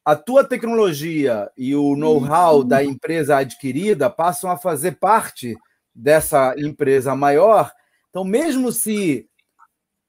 a 0.04 0.14
tua 0.14 0.44
tecnologia 0.44 1.50
e 1.56 1.74
o 1.74 1.96
know-how 1.96 2.58
uhum. 2.58 2.68
da 2.68 2.84
empresa 2.84 3.38
adquirida 3.38 4.08
passam 4.08 4.50
a 4.50 4.56
fazer 4.56 4.92
parte 4.92 5.56
dessa 5.94 6.54
empresa 6.58 7.14
maior. 7.14 7.70
Então, 8.10 8.24
mesmo 8.24 8.70
se 8.70 9.28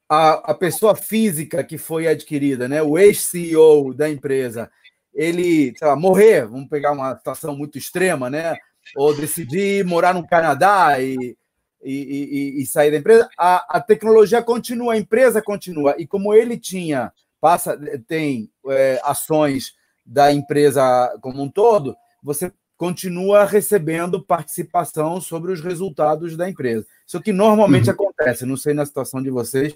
a, 0.09 0.51
a 0.51 0.53
pessoa 0.53 0.95
física 0.95 1.63
que 1.63 1.77
foi 1.77 2.07
adquirida, 2.07 2.67
né, 2.67 2.81
o 2.81 2.97
ex-CEO 2.97 3.93
da 3.93 4.09
empresa, 4.09 4.69
ele 5.13 5.73
lá, 5.81 5.95
morrer, 5.95 6.45
vamos 6.45 6.69
pegar 6.69 6.91
uma 6.91 7.15
situação 7.17 7.55
muito 7.55 7.77
extrema, 7.77 8.29
né, 8.29 8.55
ou 8.95 9.15
decidir 9.15 9.83
morar 9.85 10.13
no 10.13 10.27
Canadá 10.27 10.99
e, 10.99 11.35
e, 11.83 12.55
e, 12.57 12.61
e 12.61 12.65
sair 12.65 12.91
da 12.91 12.97
empresa, 12.97 13.29
a, 13.37 13.77
a 13.77 13.81
tecnologia 13.81 14.41
continua, 14.41 14.93
a 14.93 14.97
empresa 14.97 15.41
continua. 15.41 15.95
E 15.97 16.05
como 16.05 16.33
ele 16.33 16.57
tinha, 16.57 17.11
passa, 17.39 17.79
tem 18.07 18.49
é, 18.67 18.99
ações 19.03 19.73
da 20.05 20.31
empresa 20.31 21.17
como 21.21 21.41
um 21.41 21.49
todo, 21.49 21.95
você 22.21 22.51
continua 22.77 23.45
recebendo 23.45 24.21
participação 24.21 25.21
sobre 25.21 25.51
os 25.51 25.61
resultados 25.61 26.35
da 26.35 26.49
empresa. 26.49 26.85
Isso 27.07 27.21
que 27.21 27.31
normalmente 27.31 27.87
uhum. 27.89 27.93
acontece, 27.93 28.45
não 28.45 28.57
sei 28.57 28.73
na 28.73 28.85
situação 28.85 29.21
de 29.21 29.29
vocês, 29.29 29.75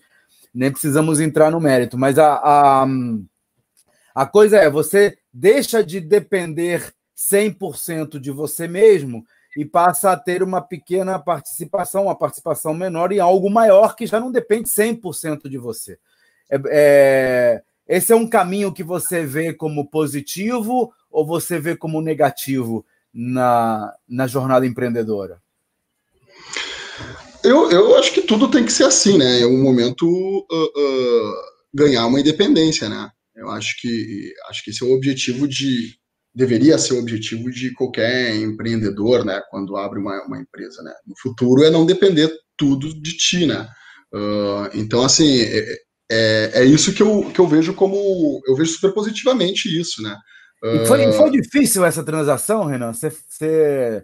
nem 0.54 0.72
precisamos 0.72 1.20
entrar 1.20 1.52
no 1.52 1.60
mérito, 1.60 1.98
mas 1.98 2.18
a, 2.18 2.34
a, 2.36 2.88
a 4.16 4.26
coisa 4.26 4.58
é, 4.58 4.70
você 4.70 5.18
deixa 5.32 5.84
de 5.84 6.00
depender 6.00 6.94
100% 7.16 8.20
de 8.20 8.32
você 8.32 8.68
mesmo 8.68 9.26
e 9.58 9.66
passa 9.66 10.12
a 10.12 10.18
ter 10.18 10.42
uma 10.42 10.62
pequena 10.62 11.20
participação, 11.20 12.04
uma 12.04 12.18
participação 12.18 12.74
menor 12.74 13.12
em 13.12 13.20
algo 13.20 13.50
maior 13.50 13.96
que 13.96 14.06
já 14.06 14.20
não 14.20 14.32
depende 14.32 14.70
100% 14.70 15.50
de 15.50 15.58
você. 15.58 15.98
É, 16.50 16.62
é, 16.70 17.64
esse 17.88 18.14
é 18.14 18.16
um 18.16 18.28
caminho 18.28 18.74
que 18.74 18.84
você 18.84 19.26
vê 19.26 19.54
como 19.54 19.90
positivo 19.90 20.94
ou 21.10 21.26
você 21.26 21.60
vê 21.60 21.76
como 21.76 22.02
negativo 22.02 22.86
na, 23.14 23.94
na 24.08 24.28
jornada 24.28 24.66
empreendedora? 24.66 25.42
Eu, 27.44 27.72
eu 27.72 27.98
acho 27.98 28.14
que 28.14 28.22
tudo 28.22 28.50
tem 28.50 28.66
que 28.66 28.72
ser 28.72 28.84
assim, 28.84 29.18
né? 29.18 29.40
Em 29.40 29.44
algum 29.44 29.62
momento 29.62 30.06
uh, 30.06 30.64
uh, 30.64 31.34
ganhar 31.74 32.06
uma 32.06 32.20
independência, 32.20 32.90
né? 32.90 33.10
Eu 33.36 33.50
acho 33.50 33.80
que 33.80 34.34
acho 34.50 34.64
que 34.64 34.72
esse 34.72 34.84
é 34.84 34.88
o 34.88 34.94
objetivo 34.94 35.48
de 35.48 35.98
deveria 36.36 36.78
ser 36.78 36.94
o 36.94 37.00
objetivo 37.00 37.50
de 37.50 37.74
qualquer 37.74 38.36
empreendedor, 38.36 39.26
né? 39.26 39.42
Quando 39.50 39.78
abre 39.78 40.00
uma, 40.00 40.22
uma 40.26 40.40
empresa, 40.40 40.82
né? 40.84 40.94
No 41.08 41.16
futuro 41.22 41.64
é 41.64 41.70
não 41.70 41.86
depender 41.86 42.32
tudo 42.58 42.94
de 43.02 43.16
ti, 43.16 43.46
né? 43.46 43.68
Uh, 44.14 44.70
então 44.74 45.04
assim 45.04 45.42
é, 45.42 45.78
é, 46.12 46.52
é, 46.56 46.66
isso 46.66 46.94
que 46.94 47.04
eu, 47.04 47.30
que 47.32 47.40
eu 47.40 47.48
vejo 47.48 47.74
como. 47.74 48.42
Eu 48.48 48.56
vejo 48.56 48.72
super 48.72 48.92
positivamente 48.94 49.70
isso, 49.80 50.02
né? 50.02 50.18
E 50.64 50.86
foi, 50.86 51.12
foi 51.14 51.32
difícil 51.32 51.86
essa 51.86 52.04
transação, 52.04 52.66
Renan? 52.66 52.92
Você, 52.92 53.10
você, 53.10 54.04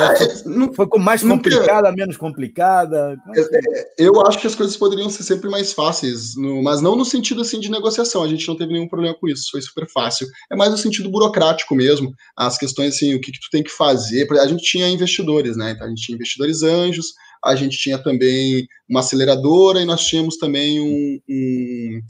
é, 0.00 0.42
não, 0.48 0.72
foi 0.72 0.86
mais 0.98 1.22
complicada, 1.22 1.92
menos 1.92 2.16
complicada? 2.16 3.16
É, 3.34 3.40
é, 3.40 3.86
eu 3.98 4.20
acho 4.26 4.38
que 4.38 4.46
as 4.46 4.54
coisas 4.54 4.76
poderiam 4.76 5.10
ser 5.10 5.22
sempre 5.22 5.50
mais 5.50 5.72
fáceis, 5.72 6.34
no, 6.36 6.62
mas 6.62 6.80
não 6.80 6.96
no 6.96 7.04
sentido 7.04 7.42
assim 7.42 7.60
de 7.60 7.70
negociação. 7.70 8.22
A 8.22 8.28
gente 8.28 8.46
não 8.48 8.56
teve 8.56 8.72
nenhum 8.72 8.88
problema 8.88 9.14
com 9.14 9.28
isso, 9.28 9.50
foi 9.50 9.60
super 9.60 9.86
fácil. 9.90 10.26
É 10.50 10.56
mais 10.56 10.70
no 10.70 10.78
sentido 10.78 11.10
burocrático 11.10 11.74
mesmo. 11.74 12.14
As 12.36 12.56
questões 12.56 12.94
assim, 12.94 13.14
o 13.14 13.20
que, 13.20 13.32
que 13.32 13.40
tu 13.40 13.48
tem 13.50 13.62
que 13.62 13.70
fazer. 13.70 14.26
A 14.40 14.46
gente 14.46 14.62
tinha 14.62 14.88
investidores, 14.88 15.56
né? 15.56 15.72
Então 15.72 15.86
a 15.86 15.90
gente 15.90 16.02
tinha 16.02 16.16
investidores 16.16 16.62
anjos, 16.62 17.12
a 17.44 17.54
gente 17.54 17.76
tinha 17.76 17.98
também 17.98 18.66
uma 18.88 19.00
aceleradora 19.00 19.80
e 19.80 19.84
nós 19.84 20.04
tínhamos 20.04 20.38
também 20.38 20.80
um, 20.80 21.20
um 21.28 22.00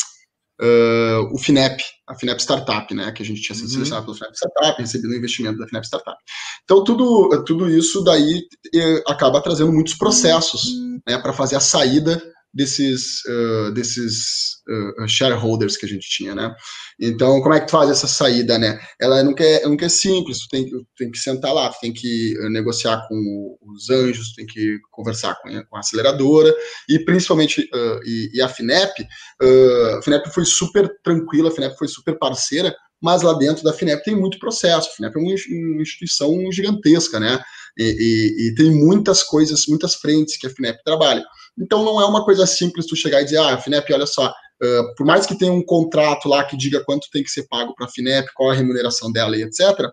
uh, 0.62 1.34
o 1.34 1.38
FINEP, 1.38 1.82
a 2.08 2.14
FINEP 2.14 2.40
Startup, 2.40 2.94
né, 2.94 3.10
que 3.12 3.22
a 3.22 3.26
gente 3.26 3.42
tinha 3.42 3.54
sido 3.54 3.66
uhum. 3.66 3.72
selecionado 3.72 4.06
pelo 4.06 4.16
FINEP 4.16 4.34
Startup, 4.34 4.80
recebido 4.80 5.10
o 5.10 5.16
investimento 5.16 5.58
da 5.58 5.66
FINEP 5.66 5.84
Startup. 5.84 6.16
Então, 6.64 6.84
tudo, 6.84 7.44
tudo 7.44 7.68
isso 7.68 8.02
daí 8.02 8.42
eh, 8.74 9.02
acaba 9.08 9.42
trazendo 9.42 9.72
muitos 9.72 9.94
processos 9.94 10.62
né, 11.06 11.18
para 11.18 11.32
fazer 11.32 11.56
a 11.56 11.60
saída 11.60 12.22
desses, 12.54 13.24
uh, 13.24 13.72
desses 13.72 14.62
uh, 14.68 15.08
shareholders 15.08 15.76
que 15.76 15.86
a 15.86 15.88
gente 15.88 16.08
tinha, 16.08 16.34
né? 16.34 16.54
Então, 17.00 17.40
como 17.40 17.54
é 17.54 17.60
que 17.60 17.66
tu 17.66 17.72
faz 17.72 17.90
essa 17.90 18.06
saída, 18.06 18.58
né? 18.58 18.78
Ela 19.00 19.22
nunca 19.22 19.42
é, 19.42 19.66
nunca 19.66 19.86
é 19.86 19.88
simples, 19.88 20.40
tu 20.40 20.48
tem, 20.50 20.66
tem 20.96 21.10
que 21.10 21.18
sentar 21.18 21.54
lá, 21.54 21.70
tu 21.70 21.80
tem 21.80 21.92
que 21.92 22.34
uh, 22.38 22.50
negociar 22.50 23.06
com 23.08 23.56
os 23.74 23.88
anjos, 23.90 24.30
tu 24.30 24.34
tem 24.36 24.46
que 24.46 24.78
conversar 24.90 25.34
com 25.36 25.52
com 25.68 25.76
a 25.76 25.80
aceleradora, 25.80 26.54
e 26.88 26.98
principalmente, 26.98 27.68
e, 28.04 28.30
e, 28.34 28.40
a 28.40 28.48
FINEP, 28.48 29.06
a 29.98 30.02
FINEP 30.02 30.30
foi 30.32 30.44
super 30.44 30.88
tranquila, 31.04 31.50
a 31.50 31.52
FINEP 31.52 31.76
foi 31.76 31.88
super 31.88 32.18
parceira, 32.18 32.74
mas 33.02 33.22
lá 33.22 33.34
dentro 33.34 33.64
da 33.64 33.72
FINEP 33.72 34.04
tem 34.04 34.16
muito 34.16 34.38
processo, 34.38 34.88
a 34.88 34.92
FINEP 34.92 35.16
é 35.16 35.20
uma 35.20 35.82
instituição 35.82 36.32
gigantesca, 36.52 37.18
né? 37.18 37.42
E, 37.78 37.84
e, 37.84 38.48
e 38.48 38.54
tem 38.54 38.70
muitas 38.70 39.22
coisas, 39.22 39.66
muitas 39.66 39.94
frentes 39.94 40.36
que 40.36 40.46
a 40.46 40.50
FINEP 40.50 40.82
trabalha. 40.84 41.24
Então 41.58 41.84
não 41.84 42.00
é 42.00 42.04
uma 42.04 42.24
coisa 42.24 42.46
simples 42.46 42.86
tu 42.86 42.96
chegar 42.96 43.20
e 43.20 43.24
dizer, 43.24 43.38
ah, 43.38 43.58
FINEP, 43.58 43.92
olha 43.92 44.06
só, 44.06 44.28
uh, 44.28 44.94
por 44.96 45.06
mais 45.06 45.26
que 45.26 45.36
tenha 45.36 45.52
um 45.52 45.64
contrato 45.64 46.28
lá 46.28 46.44
que 46.44 46.56
diga 46.56 46.84
quanto 46.84 47.10
tem 47.10 47.22
que 47.22 47.30
ser 47.30 47.46
pago 47.48 47.74
para 47.74 47.86
a 47.86 47.90
FINEP, 47.90 48.28
qual 48.34 48.50
a 48.50 48.54
remuneração 48.54 49.12
dela 49.12 49.36
e 49.36 49.42
etc., 49.42 49.90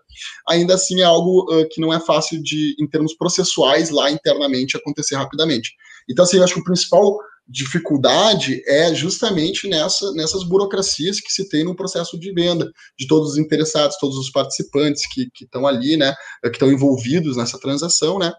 ainda 0.48 0.74
assim 0.74 1.00
é 1.00 1.04
algo 1.04 1.52
uh, 1.52 1.68
que 1.68 1.80
não 1.80 1.92
é 1.92 2.00
fácil 2.00 2.42
de, 2.42 2.74
em 2.78 2.86
termos 2.86 3.14
processuais, 3.14 3.90
lá 3.90 4.10
internamente 4.10 4.76
acontecer 4.76 5.16
rapidamente. 5.16 5.72
Então, 6.08 6.24
assim, 6.24 6.38
eu 6.38 6.44
acho 6.44 6.54
que 6.54 6.60
o 6.60 6.64
principal 6.64 7.18
dificuldade 7.50 8.62
é 8.66 8.94
justamente 8.94 9.68
nessa, 9.68 10.12
nessas 10.12 10.44
burocracias 10.44 11.20
que 11.20 11.32
se 11.32 11.48
tem 11.48 11.64
no 11.64 11.74
processo 11.74 12.18
de 12.18 12.32
venda, 12.32 12.70
de 12.98 13.06
todos 13.06 13.32
os 13.32 13.38
interessados, 13.38 13.96
todos 13.98 14.16
os 14.16 14.30
participantes 14.30 15.02
que 15.10 15.28
estão 15.40 15.66
ali, 15.66 15.96
né, 15.96 16.14
que 16.42 16.50
estão 16.50 16.70
envolvidos 16.70 17.36
nessa 17.36 17.58
transação, 17.58 18.18
né, 18.18 18.32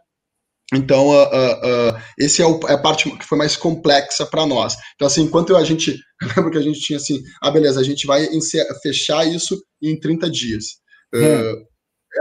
então, 0.74 1.10
uh, 1.10 1.26
uh, 1.26 1.92
uh, 1.94 2.02
esse 2.18 2.42
é, 2.42 2.46
o, 2.46 2.58
é, 2.68 2.74
a 2.74 2.78
parte 2.78 3.12
que 3.18 3.26
foi 3.26 3.38
mais 3.38 3.58
complexa 3.58 4.26
para 4.26 4.46
nós. 4.46 4.74
Então, 4.96 5.06
assim, 5.06 5.24
enquanto 5.24 5.56
a 5.58 5.64
gente, 5.66 6.00
lembro 6.38 6.50
que 6.50 6.58
a 6.58 6.62
gente 6.62 6.80
tinha 6.80 6.98
assim, 6.98 7.22
ah, 7.42 7.52
beleza, 7.52 7.80
a 7.80 7.84
gente 7.84 8.08
vai 8.08 8.26
fechar 8.82 9.28
isso 9.28 9.62
em 9.82 10.00
30 10.00 10.30
dias. 10.30 10.80
Hum. 11.14 11.66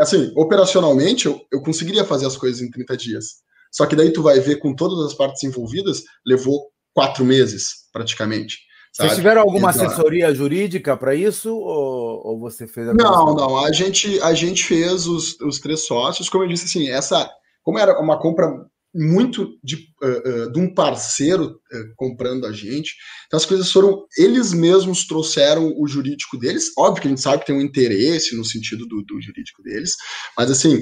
assim, 0.00 0.32
operacionalmente, 0.34 1.26
eu, 1.26 1.40
eu 1.52 1.62
conseguiria 1.62 2.04
fazer 2.04 2.26
as 2.26 2.36
coisas 2.36 2.60
em 2.60 2.68
30 2.68 2.96
dias. 2.96 3.24
Só 3.70 3.86
que 3.86 3.94
daí 3.94 4.12
tu 4.12 4.20
vai 4.20 4.40
ver 4.40 4.56
com 4.56 4.74
todas 4.74 4.98
as 5.06 5.14
partes 5.14 5.44
envolvidas, 5.44 6.02
levou 6.26 6.70
quatro 6.94 7.24
meses, 7.24 7.88
praticamente. 7.92 8.58
Sabe? 8.92 9.08
Vocês 9.08 9.18
tiveram 9.18 9.42
alguma 9.42 9.70
então, 9.70 9.86
assessoria 9.86 10.34
jurídica 10.34 10.96
para 10.96 11.14
isso 11.14 11.54
ou, 11.54 12.26
ou, 12.26 12.40
você 12.40 12.66
fez 12.66 12.88
a 12.88 12.94
Não, 12.94 13.34
não. 13.34 13.64
A 13.64 13.72
gente, 13.72 14.20
a 14.20 14.34
gente 14.34 14.64
fez 14.64 15.06
os, 15.06 15.38
os 15.40 15.60
três 15.60 15.86
sócios. 15.86 16.28
Como 16.28 16.42
eu 16.42 16.48
disse, 16.48 16.64
assim, 16.64 16.90
essa 16.90 17.30
como 17.62 17.78
era 17.78 18.00
uma 18.00 18.18
compra 18.18 18.48
muito 18.92 19.56
de, 19.62 19.76
uh, 20.02 20.46
uh, 20.48 20.52
de 20.52 20.58
um 20.58 20.74
parceiro 20.74 21.44
uh, 21.44 21.94
comprando 21.96 22.46
a 22.46 22.52
gente, 22.52 22.96
então 23.26 23.36
as 23.36 23.46
coisas 23.46 23.70
foram, 23.70 24.04
eles 24.18 24.52
mesmos 24.52 25.06
trouxeram 25.06 25.72
o 25.78 25.86
jurídico 25.86 26.36
deles, 26.36 26.72
óbvio 26.76 27.02
que 27.02 27.06
a 27.06 27.10
gente 27.10 27.20
sabe 27.20 27.40
que 27.40 27.46
tem 27.46 27.56
um 27.56 27.60
interesse 27.60 28.36
no 28.36 28.44
sentido 28.44 28.86
do, 28.86 29.02
do 29.02 29.20
jurídico 29.20 29.62
deles, 29.62 29.92
mas 30.36 30.50
assim, 30.50 30.80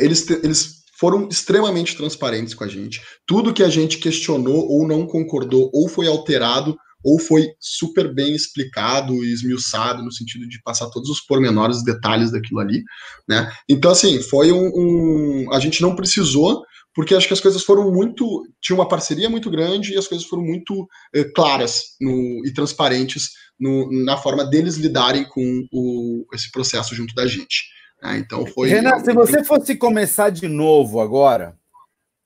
eles, 0.00 0.28
eles 0.30 0.83
foram 0.98 1.28
extremamente 1.28 1.96
transparentes 1.96 2.54
com 2.54 2.64
a 2.64 2.68
gente, 2.68 3.00
tudo 3.26 3.52
que 3.52 3.62
a 3.62 3.68
gente 3.68 3.98
questionou 3.98 4.68
ou 4.68 4.86
não 4.86 5.06
concordou 5.06 5.70
ou 5.72 5.88
foi 5.88 6.06
alterado, 6.06 6.76
ou 7.04 7.18
foi 7.18 7.48
super 7.60 8.12
bem 8.14 8.34
explicado 8.34 9.12
e 9.22 9.30
esmiuçado 9.30 10.02
no 10.02 10.10
sentido 10.10 10.48
de 10.48 10.60
passar 10.62 10.88
todos 10.88 11.10
os 11.10 11.20
pormenores, 11.20 11.78
os 11.78 11.84
detalhes 11.84 12.32
daquilo 12.32 12.60
ali, 12.60 12.82
né? 13.28 13.52
Então, 13.68 13.90
assim, 13.90 14.22
foi 14.22 14.50
um, 14.50 14.70
um, 14.74 15.52
a 15.52 15.60
gente 15.60 15.82
não 15.82 15.94
precisou, 15.94 16.62
porque 16.94 17.14
acho 17.14 17.26
que 17.26 17.34
as 17.34 17.40
coisas 17.40 17.62
foram 17.62 17.92
muito, 17.92 18.24
tinha 18.62 18.74
uma 18.74 18.88
parceria 18.88 19.28
muito 19.28 19.50
grande 19.50 19.92
e 19.92 19.98
as 19.98 20.08
coisas 20.08 20.26
foram 20.26 20.42
muito 20.42 20.88
eh, 21.14 21.24
claras 21.34 21.82
no, 22.00 22.46
e 22.46 22.52
transparentes 22.54 23.30
no, 23.60 23.90
na 24.04 24.16
forma 24.16 24.44
deles 24.44 24.76
lidarem 24.76 25.24
com 25.24 25.66
o, 25.72 26.24
esse 26.32 26.50
processo 26.50 26.94
junto 26.94 27.14
da 27.14 27.26
gente. 27.26 27.64
Né? 28.04 28.18
Então 28.18 28.46
foi. 28.46 28.68
Renato, 28.68 29.04
se 29.04 29.12
você 29.12 29.42
fosse 29.42 29.74
começar 29.76 30.30
de 30.30 30.46
novo 30.46 31.00
agora, 31.00 31.56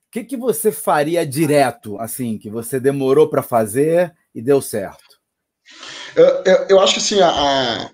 o 0.09 0.11
que, 0.11 0.23
que 0.23 0.35
você 0.35 0.71
faria 0.71 1.25
direto, 1.25 1.97
assim, 1.99 2.37
que 2.37 2.49
você 2.49 2.79
demorou 2.79 3.29
para 3.29 3.41
fazer 3.41 4.13
e 4.35 4.41
deu 4.41 4.61
certo? 4.61 5.19
Eu, 6.15 6.25
eu, 6.25 6.65
eu 6.69 6.79
acho 6.81 6.95
que 6.95 6.99
assim, 6.99 7.21
a, 7.21 7.29
a 7.29 7.91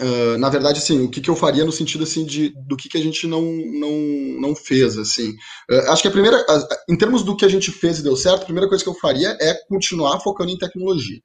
uh, 0.00 0.38
na 0.38 0.48
verdade, 0.48 0.78
assim, 0.78 1.04
o 1.04 1.10
que, 1.10 1.20
que 1.20 1.28
eu 1.30 1.36
faria 1.36 1.64
no 1.64 1.72
sentido 1.72 2.04
assim 2.04 2.24
de 2.24 2.54
do 2.66 2.76
que, 2.76 2.88
que 2.88 2.98
a 2.98 3.02
gente 3.02 3.26
não, 3.26 3.42
não, 3.42 4.40
não 4.40 4.56
fez, 4.56 4.96
assim. 4.98 5.30
Uh, 5.70 5.90
acho 5.90 6.02
que 6.02 6.08
a 6.08 6.12
primeira, 6.12 6.44
em 6.88 6.96
termos 6.96 7.22
do 7.22 7.36
que 7.36 7.44
a 7.44 7.48
gente 7.48 7.70
fez 7.70 7.98
e 7.98 8.02
deu 8.02 8.16
certo, 8.16 8.42
a 8.42 8.46
primeira 8.46 8.68
coisa 8.68 8.82
que 8.82 8.90
eu 8.90 8.94
faria 8.94 9.36
é 9.40 9.54
continuar 9.68 10.20
focando 10.20 10.50
em 10.50 10.58
tecnologia. 10.58 11.20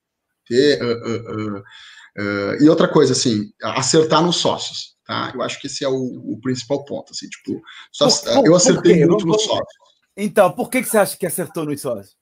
Ter, 0.45 0.83
uh, 0.83 1.59
uh, 1.59 2.63
e 2.63 2.69
outra 2.69 2.87
coisa, 2.87 3.13
assim, 3.13 3.49
acertar 3.63 4.21
nos 4.21 4.35
sócios, 4.35 4.92
tá? 5.05 5.31
Eu 5.33 5.41
acho 5.41 5.59
que 5.59 5.67
esse 5.67 5.83
é 5.83 5.87
o, 5.87 5.95
o 5.95 6.39
principal 6.41 6.83
ponto, 6.85 7.11
assim, 7.11 7.27
tipo, 7.27 7.61
só, 7.91 8.07
por, 8.07 8.45
eu 8.45 8.55
acertei 8.55 9.05
muito 9.05 9.25
nos 9.25 9.43
sócios. 9.43 9.83
Então, 10.15 10.51
por 10.51 10.69
que, 10.69 10.81
que 10.81 10.89
você 10.89 10.97
acha 10.97 11.17
que 11.17 11.25
acertou 11.25 11.65
nos 11.65 11.81
sócios? 11.81 12.15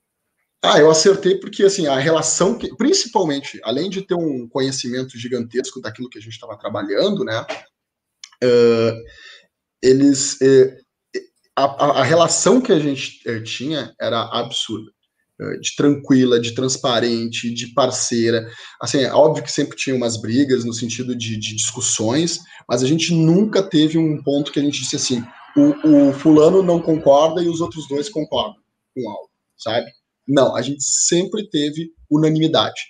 Ah, 0.64 0.80
eu 0.80 0.92
acertei 0.92 1.40
porque 1.40 1.64
assim 1.64 1.88
a 1.88 1.98
relação, 1.98 2.56
que, 2.58 2.74
principalmente, 2.76 3.60
além 3.64 3.90
de 3.90 4.04
ter 4.04 4.14
um 4.14 4.48
conhecimento 4.48 5.18
gigantesco 5.18 5.82
daquilo 5.82 6.10
que 6.10 6.20
a 6.20 6.22
gente 6.22 6.34
estava 6.34 6.58
trabalhando, 6.58 7.26
né? 7.26 7.46
Uh, 8.44 9.04
eles 9.82 10.34
uh, 10.34 10.78
a, 11.56 12.02
a, 12.02 12.04
relação 12.04 12.62
que 12.62 12.72
a 12.72 12.80
gente 12.80 13.28
uh, 13.28 13.44
tinha 13.44 13.94
era 14.00 14.22
absurda, 14.22 14.92
de 15.60 15.76
tranquila, 15.76 16.40
de 16.40 16.54
transparente, 16.54 17.54
de 17.54 17.68
parceira. 17.74 18.48
Assim, 18.80 19.00
é 19.00 19.14
óbvio 19.14 19.44
que 19.44 19.52
sempre 19.52 19.76
tinha 19.76 19.96
umas 19.96 20.20
brigas 20.20 20.64
no 20.64 20.74
sentido 20.74 21.16
de, 21.16 21.38
de 21.38 21.56
discussões, 21.56 22.40
mas 22.68 22.84
a 22.84 22.88
gente 22.88 23.14
nunca 23.14 23.64
teve 23.64 23.98
um 23.98 24.22
ponto 24.22 24.52
que 24.52 24.60
a 24.60 24.64
gente 24.64 24.80
disse 24.80 24.96
assim: 24.96 25.24
o, 25.56 26.10
o 26.10 26.14
fulano 26.14 26.62
não 26.62 26.82
concorda 26.82 27.42
e 27.42 27.48
os 27.48 27.62
outros 27.62 27.88
dois 27.88 28.10
concordam 28.10 28.62
com 28.96 29.10
algo, 29.10 29.30
sabe? 29.58 29.92
Não, 30.28 30.56
a 30.56 30.62
gente 30.62 30.84
sempre 30.84 31.50
teve 31.50 31.90
unanimidade? 32.10 32.82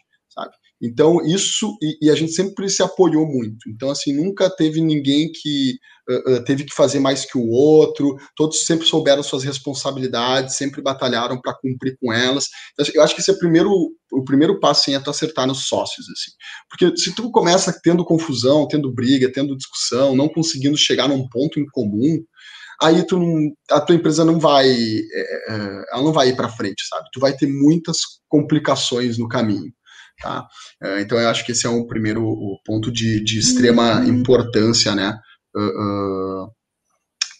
Então, 0.81 1.23
isso, 1.23 1.77
e, 1.79 2.07
e, 2.07 2.09
a 2.09 2.15
gente 2.15 2.31
sempre 2.31 2.67
se 2.67 2.81
apoiou 2.81 3.27
muito. 3.27 3.69
Então, 3.69 3.91
assim, 3.91 4.11
nunca 4.13 4.49
teve 4.49 4.81
ninguém 4.81 5.31
que 5.31 5.75
uh, 6.09 6.33
uh, 6.33 6.43
teve 6.43 6.63
que 6.63 6.73
fazer 6.73 6.99
mais 6.99 7.23
que 7.23 7.37
o 7.37 7.47
outro, 7.49 8.15
todos 8.35 8.65
sempre 8.65 8.87
souberam 8.87 9.21
suas 9.21 9.43
responsabilidades, 9.43 10.55
sempre 10.55 10.81
batalharam 10.81 11.39
para 11.39 11.53
cumprir 11.53 11.95
com 12.01 12.11
elas. 12.11 12.47
Então, 12.73 12.83
assim, 12.83 12.93
eu 12.95 13.03
acho 13.03 13.13
que 13.13 13.21
esse 13.21 13.29
é 13.29 13.33
o 13.33 13.37
primeiro, 13.37 13.69
o 14.11 14.23
primeiro 14.23 14.59
passo 14.59 14.89
em 14.89 14.95
é 14.95 14.99
tu 14.99 15.11
acertar 15.11 15.45
nos 15.45 15.67
sócios, 15.67 16.07
assim. 16.09 16.31
Porque 16.67 16.97
se 16.97 17.13
tu 17.13 17.29
começa 17.29 17.79
tendo 17.83 18.03
confusão, 18.03 18.67
tendo 18.67 18.91
briga, 18.91 19.31
tendo 19.31 19.55
discussão, 19.55 20.15
não 20.15 20.27
conseguindo 20.27 20.77
chegar 20.77 21.07
num 21.07 21.29
ponto 21.29 21.59
em 21.59 21.65
comum, 21.67 22.17
aí 22.81 23.05
tu 23.05 23.19
não, 23.19 23.51
a 23.69 23.79
tua 23.79 23.95
empresa 23.95 24.25
não 24.25 24.39
vai, 24.39 24.67
é, 24.67 25.53
é 25.53 25.83
ela 25.93 26.01
não 26.01 26.11
vai 26.11 26.29
ir 26.29 26.35
para 26.35 26.49
frente, 26.49 26.87
sabe? 26.89 27.07
Tu 27.13 27.19
vai 27.19 27.33
ter 27.37 27.45
muitas 27.45 27.99
complicações 28.27 29.19
no 29.19 29.27
caminho. 29.27 29.71
Tá? 30.21 30.45
É, 30.81 31.01
então 31.01 31.19
eu 31.19 31.29
acho 31.29 31.45
que 31.45 31.51
esse 31.51 31.65
é 31.65 31.69
um 31.69 31.87
primeiro 31.87 32.37
ponto 32.65 32.91
de, 32.91 33.23
de 33.23 33.39
extrema 33.39 33.99
uhum. 33.99 34.05
importância, 34.05 34.93
né? 34.93 35.17
Uh, 35.55 36.43
uh, 36.43 36.51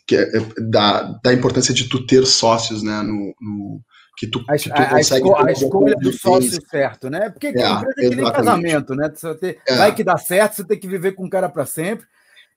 que 0.07 0.15
é, 0.15 0.27
da, 0.69 1.03
da 1.23 1.33
importância 1.33 1.73
de 1.73 1.88
tu 1.88 2.05
ter 2.05 2.25
sócios, 2.25 2.81
né? 2.83 3.01
No, 3.01 3.33
no 3.39 3.81
que 4.17 4.27
tu, 4.27 4.43
a, 4.47 4.55
que 4.55 4.69
tu 4.69 4.81
a, 4.81 4.85
consegue. 4.85 5.29
A, 5.31 5.45
a 5.47 5.51
escolha 5.51 5.95
do 5.95 6.11
sócio 6.11 6.61
certo, 6.69 7.09
né? 7.09 7.29
Porque 7.29 7.47
é, 7.47 7.50
empresa 7.50 7.93
é 7.97 8.09
que 8.09 8.15
nem 8.15 8.31
casamento, 8.31 8.95
né? 8.95 9.11
Ter, 9.39 9.59
é. 9.67 9.75
Vai 9.77 9.95
que 9.95 10.03
dá 10.03 10.17
certo, 10.17 10.55
você 10.55 10.63
tem 10.63 10.79
que 10.79 10.88
viver 10.88 11.13
com 11.13 11.25
o 11.25 11.29
cara 11.29 11.50
para 11.50 11.65
sempre. 11.65 12.05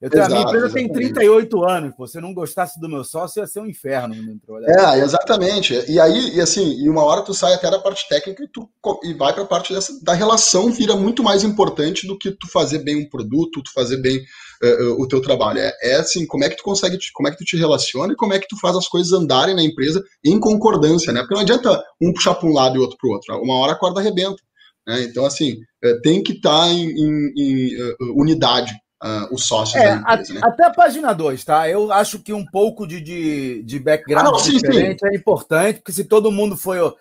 Eu 0.03 0.11
tenho, 0.11 0.23
Exato, 0.23 0.35
a 0.35 0.37
minha 0.37 0.49
empresa 0.49 0.67
exatamente. 0.67 0.93
tem 0.93 1.09
38 1.13 1.65
anos. 1.65 1.95
Pô, 1.97 2.07
se 2.07 2.19
eu 2.19 2.23
não 2.23 2.35
gostasse 2.35 2.81
do 2.81 2.89
meu 2.89 3.05
sócio, 3.05 3.41
ia 3.41 3.47
ser 3.47 3.61
um 3.61 3.67
inferno. 3.67 4.15
É, 4.67 4.99
exatamente. 4.99 5.75
E 5.89 6.01
aí, 6.01 6.37
e 6.37 6.41
assim, 6.41 6.83
e 6.83 6.89
uma 6.89 7.03
hora 7.03 7.23
tu 7.23 7.33
sai 7.33 7.55
até 7.55 7.71
da 7.71 7.79
parte 7.79 8.09
técnica 8.09 8.43
e, 8.43 8.49
tu, 8.49 8.69
e 9.03 9.15
vai 9.15 9.33
para 9.33 9.45
a 9.45 9.47
parte 9.47 9.73
dessa, 9.73 9.93
da 10.03 10.13
relação, 10.13 10.71
vira 10.71 10.97
muito 10.97 11.23
mais 11.23 11.45
importante 11.45 12.07
do 12.07 12.19
que 12.19 12.33
tu 12.33 12.49
fazer 12.51 12.79
bem 12.81 12.97
um 12.97 13.09
produto, 13.09 13.63
tu 13.63 13.73
fazer 13.73 13.99
bem 13.99 14.19
uh, 14.63 14.93
uh, 14.93 15.01
o 15.01 15.09
teu 15.09 15.23
trabalho. 15.23 15.61
É, 15.61 15.73
é, 15.83 15.95
assim, 15.97 16.27
como 16.27 16.45
é 16.45 16.51
que 16.51 16.57
tu 16.57 16.65
consegue, 16.65 16.99
como 17.15 17.29
é 17.29 17.31
que 17.31 17.39
tu 17.39 17.45
te 17.45 17.57
relaciona 17.57 18.13
e 18.13 18.17
como 18.17 18.35
é 18.35 18.39
que 18.39 18.49
tu 18.49 18.59
faz 18.61 18.77
as 18.77 18.89
coisas 18.89 19.13
andarem 19.13 19.55
na 19.55 19.63
empresa 19.63 20.03
em 20.25 20.39
concordância, 20.41 21.13
né? 21.13 21.21
Porque 21.21 21.35
não 21.35 21.43
adianta 21.43 21.83
um 22.03 22.13
puxar 22.13 22.35
para 22.35 22.49
um 22.49 22.53
lado 22.53 22.77
e 22.77 22.81
outro 22.81 22.97
para 23.01 23.09
o 23.09 23.13
outro. 23.13 23.43
Uma 23.43 23.59
hora 23.61 23.73
a 23.73 23.79
corda 23.79 24.01
arrebenta. 24.01 24.43
Né? 24.87 25.05
Então, 25.05 25.25
assim, 25.25 25.57
tem 26.03 26.23
que 26.23 26.33
estar 26.33 26.67
tá 26.67 26.69
em, 26.69 26.91
em, 26.91 27.33
em 27.37 27.83
uh, 27.83 28.21
unidade 28.21 28.75
uh, 29.05 29.35
os 29.35 29.47
sócios 29.47 29.83
é, 29.83 29.87
da 29.87 29.97
empresa. 29.97 30.33
A, 30.33 30.35
né? 30.35 30.41
Até 30.43 30.65
a 30.65 30.71
página 30.71 31.13
2, 31.13 31.45
tá? 31.45 31.69
Eu 31.69 31.93
acho 31.93 32.19
que 32.19 32.33
um 32.33 32.45
pouco 32.45 32.87
de, 32.87 33.01
de, 33.01 33.63
de 33.63 33.79
background 33.79 34.27
ah, 34.27 34.31
não, 34.31 34.39
sim, 34.39 34.53
diferente 34.57 35.01
sim. 35.01 35.13
é 35.13 35.17
importante, 35.17 35.81
porque 35.81 35.93
se 35.93 36.05
todo 36.05 36.33
mundo 36.33 36.57
for 36.57 36.97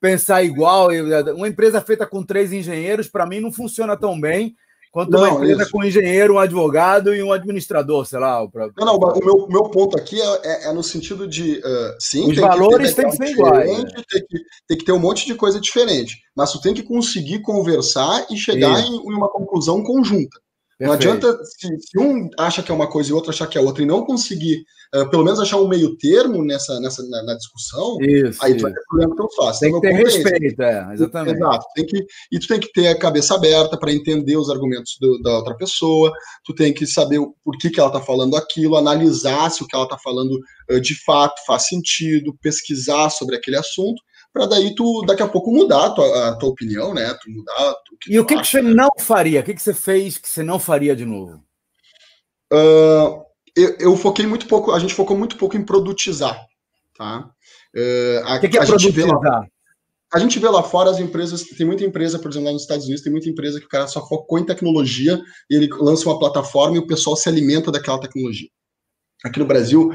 pensar 0.00 0.42
igual, 0.42 0.88
uma 1.36 1.48
empresa 1.48 1.80
feita 1.80 2.06
com 2.06 2.22
três 2.22 2.52
engenheiros, 2.52 3.08
para 3.08 3.26
mim, 3.26 3.40
não 3.40 3.52
funciona 3.52 3.96
tão 3.96 4.18
bem 4.18 4.56
quanto 4.90 5.10
não, 5.10 5.18
uma 5.18 5.30
empresa 5.30 5.62
isso. 5.62 5.72
com 5.72 5.80
um 5.80 5.84
engenheiro, 5.84 6.34
um 6.34 6.38
advogado 6.38 7.12
e 7.12 7.20
um 7.20 7.32
administrador, 7.32 8.06
sei 8.06 8.20
lá. 8.20 8.46
Pra... 8.48 8.68
Não, 8.78 8.86
não, 8.86 8.96
o 8.96 9.24
meu, 9.24 9.48
meu 9.48 9.64
ponto 9.64 9.98
aqui 9.98 10.20
é, 10.20 10.40
é, 10.44 10.68
é 10.68 10.72
no 10.72 10.84
sentido 10.84 11.26
de, 11.26 11.58
uh, 11.58 11.96
sim, 11.98 12.30
os 12.30 12.38
valores 12.38 12.94
têm 12.94 13.10
que 13.10 13.16
ser 13.16 13.30
iguais. 13.30 13.82
Né? 13.82 13.90
Tem, 14.08 14.20
que, 14.24 14.38
tem 14.68 14.78
que 14.78 14.84
ter 14.84 14.92
um 14.92 15.00
monte 15.00 15.26
de 15.26 15.34
coisa 15.34 15.60
diferente, 15.60 16.18
mas 16.34 16.52
tu 16.52 16.60
tem 16.60 16.72
que 16.72 16.84
conseguir 16.84 17.40
conversar 17.40 18.24
e 18.30 18.36
chegar 18.36 18.80
em, 18.80 18.94
em 18.94 19.14
uma 19.14 19.28
conclusão 19.28 19.82
conjunta. 19.82 20.38
Perfeito. 20.78 20.88
Não 20.88 20.92
adianta, 20.92 21.44
se, 21.44 21.68
se, 21.78 21.98
um 21.98 22.28
acha 22.38 22.62
que 22.62 22.70
é 22.70 22.74
uma 22.74 22.88
coisa 22.88 23.10
e 23.10 23.12
outro 23.12 23.30
achar 23.30 23.46
que 23.46 23.56
é 23.56 23.60
outra, 23.60 23.82
e 23.82 23.86
não 23.86 24.04
conseguir, 24.04 24.64
uh, 24.94 25.08
pelo 25.08 25.22
menos, 25.22 25.38
achar 25.38 25.58
um 25.58 25.68
meio 25.68 25.96
termo 25.96 26.44
nessa, 26.44 26.80
nessa, 26.80 27.02
na, 27.08 27.22
na 27.22 27.34
discussão, 27.34 27.96
isso, 28.00 28.44
aí 28.44 28.56
tu 28.56 28.62
vai 28.62 28.72
ter 28.72 28.80
problema 28.88 29.14
tão 29.14 29.28
fácil. 29.36 29.60
Tem 29.60 29.68
então, 29.68 29.80
que 29.80 29.88
ter 29.88 29.94
respeito, 29.94 30.62
é, 30.62 30.92
exatamente. 30.92 31.36
Exato. 31.36 31.66
Tem 31.76 31.86
que, 31.86 32.06
e 32.32 32.38
tu 32.40 32.48
tem 32.48 32.60
que 32.60 32.72
ter 32.72 32.88
a 32.88 32.98
cabeça 32.98 33.34
aberta 33.34 33.78
para 33.78 33.92
entender 33.92 34.36
os 34.36 34.50
argumentos 34.50 34.96
do, 35.00 35.20
da 35.22 35.36
outra 35.36 35.54
pessoa, 35.56 36.12
tu 36.44 36.52
tem 36.52 36.74
que 36.74 36.86
saber 36.86 37.20
por 37.44 37.56
que, 37.56 37.70
que 37.70 37.78
ela 37.78 37.88
está 37.88 38.00
falando 38.00 38.36
aquilo, 38.36 38.76
analisar 38.76 39.50
se 39.50 39.62
o 39.62 39.66
que 39.66 39.76
ela 39.76 39.84
está 39.84 39.98
falando 39.98 40.38
uh, 40.70 40.80
de 40.80 40.94
fato 41.04 41.40
faz 41.46 41.68
sentido, 41.68 42.36
pesquisar 42.42 43.10
sobre 43.10 43.36
aquele 43.36 43.56
assunto, 43.56 44.02
para 44.34 44.46
daí 44.46 44.74
tu 44.74 45.02
daqui 45.06 45.22
a 45.22 45.28
pouco 45.28 45.52
mudar 45.52 45.86
a 45.86 45.90
tua, 45.90 46.28
a 46.28 46.36
tua 46.36 46.48
opinião, 46.48 46.92
né? 46.92 47.14
Tu 47.22 47.30
mudar 47.30 47.70
o 47.70 47.96
que 47.96 48.12
E 48.12 48.18
o 48.18 48.26
que, 48.26 48.36
que 48.36 48.46
você 48.46 48.60
não 48.60 48.90
faria? 48.98 49.40
O 49.40 49.44
que, 49.44 49.54
que 49.54 49.62
você 49.62 49.72
fez 49.72 50.18
que 50.18 50.28
você 50.28 50.42
não 50.42 50.58
faria 50.58 50.96
de 50.96 51.04
novo? 51.04 51.40
Uh, 52.52 53.22
eu, 53.56 53.76
eu, 53.78 53.96
foquei 53.96 54.26
muito 54.26 54.48
pouco, 54.48 54.72
a 54.72 54.78
gente 54.80 54.92
focou 54.92 55.16
muito 55.16 55.36
pouco 55.36 55.56
em 55.56 55.64
produtizar, 55.64 56.36
tá? 56.98 57.30
Uh, 57.74 58.26
a, 58.26 58.36
o 58.36 58.40
que, 58.40 58.48
que 58.48 58.58
é 58.58 58.62
a 58.62 58.66
produtizar? 58.66 59.20
Lá, 59.20 59.46
a 60.12 60.18
gente 60.18 60.38
vê 60.40 60.48
lá 60.48 60.64
fora 60.64 60.90
as 60.90 60.98
empresas, 60.98 61.44
tem 61.44 61.66
muita 61.66 61.84
empresa, 61.84 62.18
por 62.18 62.28
exemplo, 62.28 62.46
lá 62.46 62.52
nos 62.52 62.62
Estados 62.62 62.86
Unidos, 62.86 63.04
tem 63.04 63.12
muita 63.12 63.28
empresa 63.28 63.60
que 63.60 63.66
o 63.66 63.68
cara 63.68 63.86
só 63.86 64.04
focou 64.06 64.38
em 64.40 64.44
tecnologia, 64.44 65.20
e 65.48 65.54
ele 65.54 65.68
lança 65.78 66.08
uma 66.08 66.18
plataforma 66.18 66.76
e 66.76 66.80
o 66.80 66.86
pessoal 66.86 67.16
se 67.16 67.28
alimenta 67.28 67.70
daquela 67.70 68.00
tecnologia. 68.00 68.48
Aqui 69.24 69.38
no 69.38 69.46
Brasil, 69.46 69.92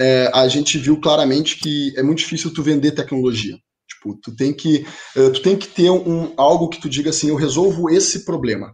é, 0.00 0.30
a 0.32 0.48
gente 0.48 0.78
viu 0.78 0.98
claramente 0.98 1.58
que 1.58 1.92
é 1.96 2.02
muito 2.02 2.18
difícil 2.18 2.52
tu 2.52 2.62
vender 2.62 2.92
tecnologia. 2.92 3.56
Tipo, 4.02 4.18
tu 4.20 4.34
tem 4.34 4.52
que, 4.52 4.84
uh, 5.16 5.30
tu 5.32 5.40
tem 5.40 5.56
que 5.56 5.68
ter 5.68 5.90
um, 5.90 6.32
algo 6.36 6.68
que 6.68 6.80
tu 6.80 6.88
diga 6.88 7.10
assim, 7.10 7.28
eu 7.28 7.36
resolvo 7.36 7.88
esse 7.88 8.24
problema. 8.24 8.72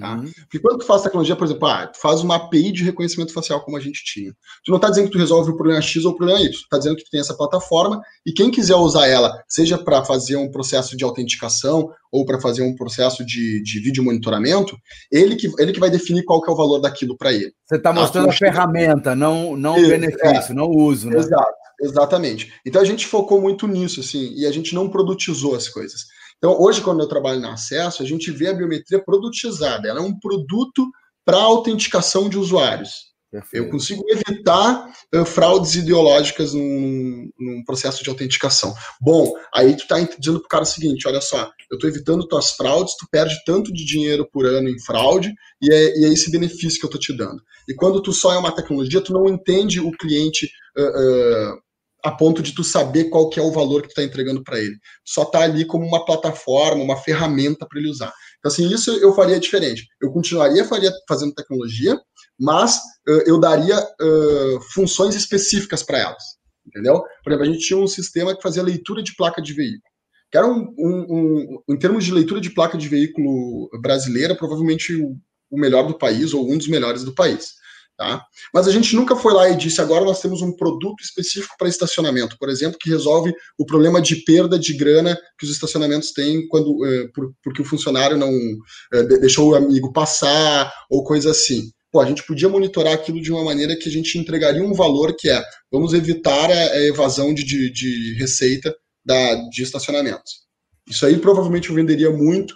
Tá? 0.00 0.16
Uhum. 0.16 0.32
Porque 0.40 0.58
quando 0.58 0.80
tu 0.80 0.84
faz 0.84 1.02
tecnologia, 1.02 1.36
por 1.36 1.44
exemplo, 1.44 1.68
ah, 1.68 1.86
tu 1.86 2.00
faz 2.00 2.20
uma 2.20 2.34
API 2.34 2.72
de 2.72 2.82
reconhecimento 2.82 3.32
facial 3.32 3.64
como 3.64 3.76
a 3.76 3.80
gente 3.80 4.02
tinha. 4.04 4.32
Tu 4.64 4.70
não 4.70 4.76
está 4.76 4.90
dizendo 4.90 5.06
que 5.06 5.12
tu 5.12 5.18
resolve 5.18 5.52
o 5.52 5.56
problema 5.56 5.80
X 5.80 6.04
ou 6.04 6.10
o 6.10 6.16
problema 6.16 6.40
Y, 6.40 6.50
tu 6.50 6.56
está 6.56 6.76
dizendo 6.76 6.96
que 6.96 7.04
tu 7.04 7.10
tem 7.10 7.20
essa 7.20 7.36
plataforma 7.36 8.00
e 8.26 8.32
quem 8.32 8.50
quiser 8.50 8.74
usar 8.74 9.06
ela, 9.06 9.32
seja 9.48 9.78
para 9.78 10.04
fazer 10.04 10.36
um 10.36 10.50
processo 10.50 10.96
de 10.96 11.04
autenticação 11.04 11.88
ou 12.10 12.26
para 12.26 12.40
fazer 12.40 12.62
um 12.62 12.74
processo 12.74 13.24
de, 13.24 13.62
de 13.62 13.78
vídeo 13.78 14.02
monitoramento, 14.02 14.76
ele 15.10 15.36
que, 15.36 15.48
ele 15.56 15.72
que 15.72 15.80
vai 15.80 15.90
definir 15.90 16.24
qual 16.24 16.42
que 16.42 16.50
é 16.50 16.52
o 16.52 16.56
valor 16.56 16.80
daquilo 16.80 17.16
para 17.16 17.32
ele. 17.32 17.52
Você 17.64 17.76
está 17.76 17.92
mostrando 17.92 18.26
a, 18.26 18.32
a 18.32 18.36
ferramenta, 18.36 19.14
não, 19.14 19.56
não 19.56 19.78
o 19.78 19.88
benefício, 19.88 20.50
é, 20.50 20.54
não 20.54 20.64
o 20.64 20.82
uso. 20.82 21.08
Né? 21.08 21.18
Exato. 21.18 21.65
Exatamente. 21.80 22.52
Então 22.64 22.80
a 22.80 22.84
gente 22.84 23.06
focou 23.06 23.40
muito 23.40 23.66
nisso, 23.66 24.00
assim, 24.00 24.32
e 24.34 24.46
a 24.46 24.52
gente 24.52 24.74
não 24.74 24.88
produtizou 24.88 25.54
as 25.54 25.68
coisas. 25.68 26.02
Então, 26.38 26.60
hoje, 26.60 26.82
quando 26.82 27.00
eu 27.00 27.08
trabalho 27.08 27.40
na 27.40 27.54
Acesso, 27.54 28.02
a 28.02 28.06
gente 28.06 28.30
vê 28.30 28.48
a 28.48 28.54
biometria 28.54 29.02
produtizada. 29.02 29.88
Ela 29.88 30.00
é 30.00 30.02
um 30.02 30.18
produto 30.18 30.86
para 31.24 31.38
autenticação 31.38 32.28
de 32.28 32.38
usuários. 32.38 33.06
Perfeito. 33.30 33.64
Eu 33.64 33.70
consigo 33.70 34.04
evitar 34.08 34.88
uh, 35.14 35.24
fraudes 35.24 35.74
ideológicas 35.74 36.54
num, 36.54 37.28
num, 37.38 37.64
processo 37.64 38.02
de 38.02 38.08
autenticação. 38.08 38.72
Bom, 39.00 39.34
aí 39.52 39.76
tu 39.76 39.82
está 39.82 39.98
dizendo 39.98 40.38
para 40.38 40.46
o 40.46 40.48
cara 40.48 40.62
o 40.62 40.66
seguinte: 40.66 41.08
olha 41.08 41.20
só, 41.20 41.50
eu 41.70 41.74
estou 41.74 41.90
evitando 41.90 42.26
tuas 42.28 42.52
fraudes, 42.52 42.94
tu 42.96 43.06
perde 43.10 43.34
tanto 43.44 43.72
de 43.72 43.84
dinheiro 43.84 44.28
por 44.32 44.46
ano 44.46 44.68
em 44.68 44.80
fraude, 44.80 45.34
e 45.60 45.72
é, 45.72 45.98
e 45.98 46.04
é 46.04 46.08
esse 46.08 46.30
benefício 46.30 46.78
que 46.78 46.86
eu 46.86 46.88
estou 46.88 47.00
te 47.00 47.12
dando. 47.14 47.42
E 47.68 47.74
quando 47.74 48.00
tu 48.00 48.12
só 48.12 48.32
é 48.32 48.38
uma 48.38 48.54
tecnologia, 48.54 49.00
tu 49.00 49.12
não 49.12 49.28
entende 49.28 49.80
o 49.80 49.90
cliente. 49.90 50.48
Uh, 50.78 51.54
uh, 51.54 51.65
a 52.06 52.12
ponto 52.12 52.40
de 52.40 52.54
tu 52.54 52.62
saber 52.62 53.06
qual 53.06 53.28
que 53.28 53.40
é 53.40 53.42
o 53.42 53.50
valor 53.50 53.82
que 53.82 53.88
tu 53.88 53.90
está 53.90 54.04
entregando 54.04 54.44
para 54.44 54.60
ele. 54.60 54.78
Só 55.04 55.24
está 55.24 55.40
ali 55.40 55.64
como 55.64 55.84
uma 55.84 56.04
plataforma, 56.04 56.84
uma 56.84 56.96
ferramenta 56.96 57.66
para 57.66 57.80
ele 57.80 57.90
usar. 57.90 58.12
Então, 58.38 58.48
assim, 58.48 58.72
isso 58.72 58.92
eu 58.92 59.12
faria 59.12 59.40
diferente. 59.40 59.88
Eu 60.00 60.12
continuaria 60.12 60.64
faria, 60.64 60.92
fazendo 61.08 61.34
tecnologia, 61.34 61.98
mas 62.38 62.76
uh, 63.08 63.22
eu 63.26 63.40
daria 63.40 63.76
uh, 63.76 64.60
funções 64.72 65.16
específicas 65.16 65.82
para 65.82 65.98
elas. 65.98 66.22
Entendeu? 66.64 67.02
Por 67.24 67.32
exemplo, 67.32 67.48
a 67.48 67.52
gente 67.52 67.66
tinha 67.66 67.78
um 67.78 67.88
sistema 67.88 68.36
que 68.36 68.42
fazia 68.42 68.62
leitura 68.62 69.02
de 69.02 69.16
placa 69.16 69.42
de 69.42 69.52
veículo. 69.52 69.82
Que 70.30 70.38
era 70.38 70.46
um, 70.46 70.72
um, 70.78 71.06
um 71.10 71.74
em 71.74 71.76
termos 71.76 72.04
de 72.04 72.12
leitura 72.12 72.40
de 72.40 72.50
placa 72.50 72.78
de 72.78 72.86
veículo 72.86 73.68
brasileira, 73.82 74.36
provavelmente 74.36 74.94
o, 74.94 75.16
o 75.50 75.58
melhor 75.58 75.88
do 75.88 75.98
país, 75.98 76.32
ou 76.32 76.48
um 76.48 76.56
dos 76.56 76.68
melhores 76.68 77.02
do 77.02 77.14
país. 77.16 77.54
Tá? 77.96 78.22
Mas 78.52 78.68
a 78.68 78.72
gente 78.72 78.94
nunca 78.94 79.16
foi 79.16 79.32
lá 79.32 79.48
e 79.48 79.56
disse 79.56 79.80
agora 79.80 80.04
nós 80.04 80.20
temos 80.20 80.42
um 80.42 80.52
produto 80.52 81.02
específico 81.02 81.54
para 81.58 81.66
estacionamento, 81.66 82.36
por 82.38 82.50
exemplo, 82.50 82.78
que 82.78 82.90
resolve 82.90 83.32
o 83.58 83.64
problema 83.64 84.02
de 84.02 84.16
perda 84.16 84.58
de 84.58 84.74
grana 84.74 85.16
que 85.38 85.46
os 85.46 85.50
estacionamentos 85.50 86.12
têm 86.12 86.46
quando 86.48 86.72
uh, 86.72 87.10
por, 87.14 87.32
porque 87.42 87.62
o 87.62 87.64
funcionário 87.64 88.18
não 88.18 88.30
uh, 88.30 89.08
deixou 89.18 89.50
o 89.50 89.54
amigo 89.54 89.94
passar 89.94 90.70
ou 90.90 91.04
coisa 91.04 91.30
assim. 91.30 91.70
Pô, 91.90 92.00
a 92.00 92.06
gente 92.06 92.22
podia 92.26 92.50
monitorar 92.50 92.92
aquilo 92.92 93.18
de 93.18 93.32
uma 93.32 93.42
maneira 93.42 93.74
que 93.74 93.88
a 93.88 93.92
gente 93.92 94.18
entregaria 94.18 94.62
um 94.62 94.74
valor 94.74 95.16
que 95.16 95.30
é 95.30 95.42
vamos 95.72 95.94
evitar 95.94 96.50
a, 96.50 96.82
evasão 96.82 97.32
de, 97.32 97.44
de, 97.44 97.70
de 97.70 98.14
receita 98.18 98.76
da, 99.02 99.36
de 99.48 99.62
estacionamentos. 99.62 100.44
Isso 100.86 101.06
aí 101.06 101.18
provavelmente 101.18 101.70
eu 101.70 101.74
venderia 101.74 102.10
muito 102.10 102.54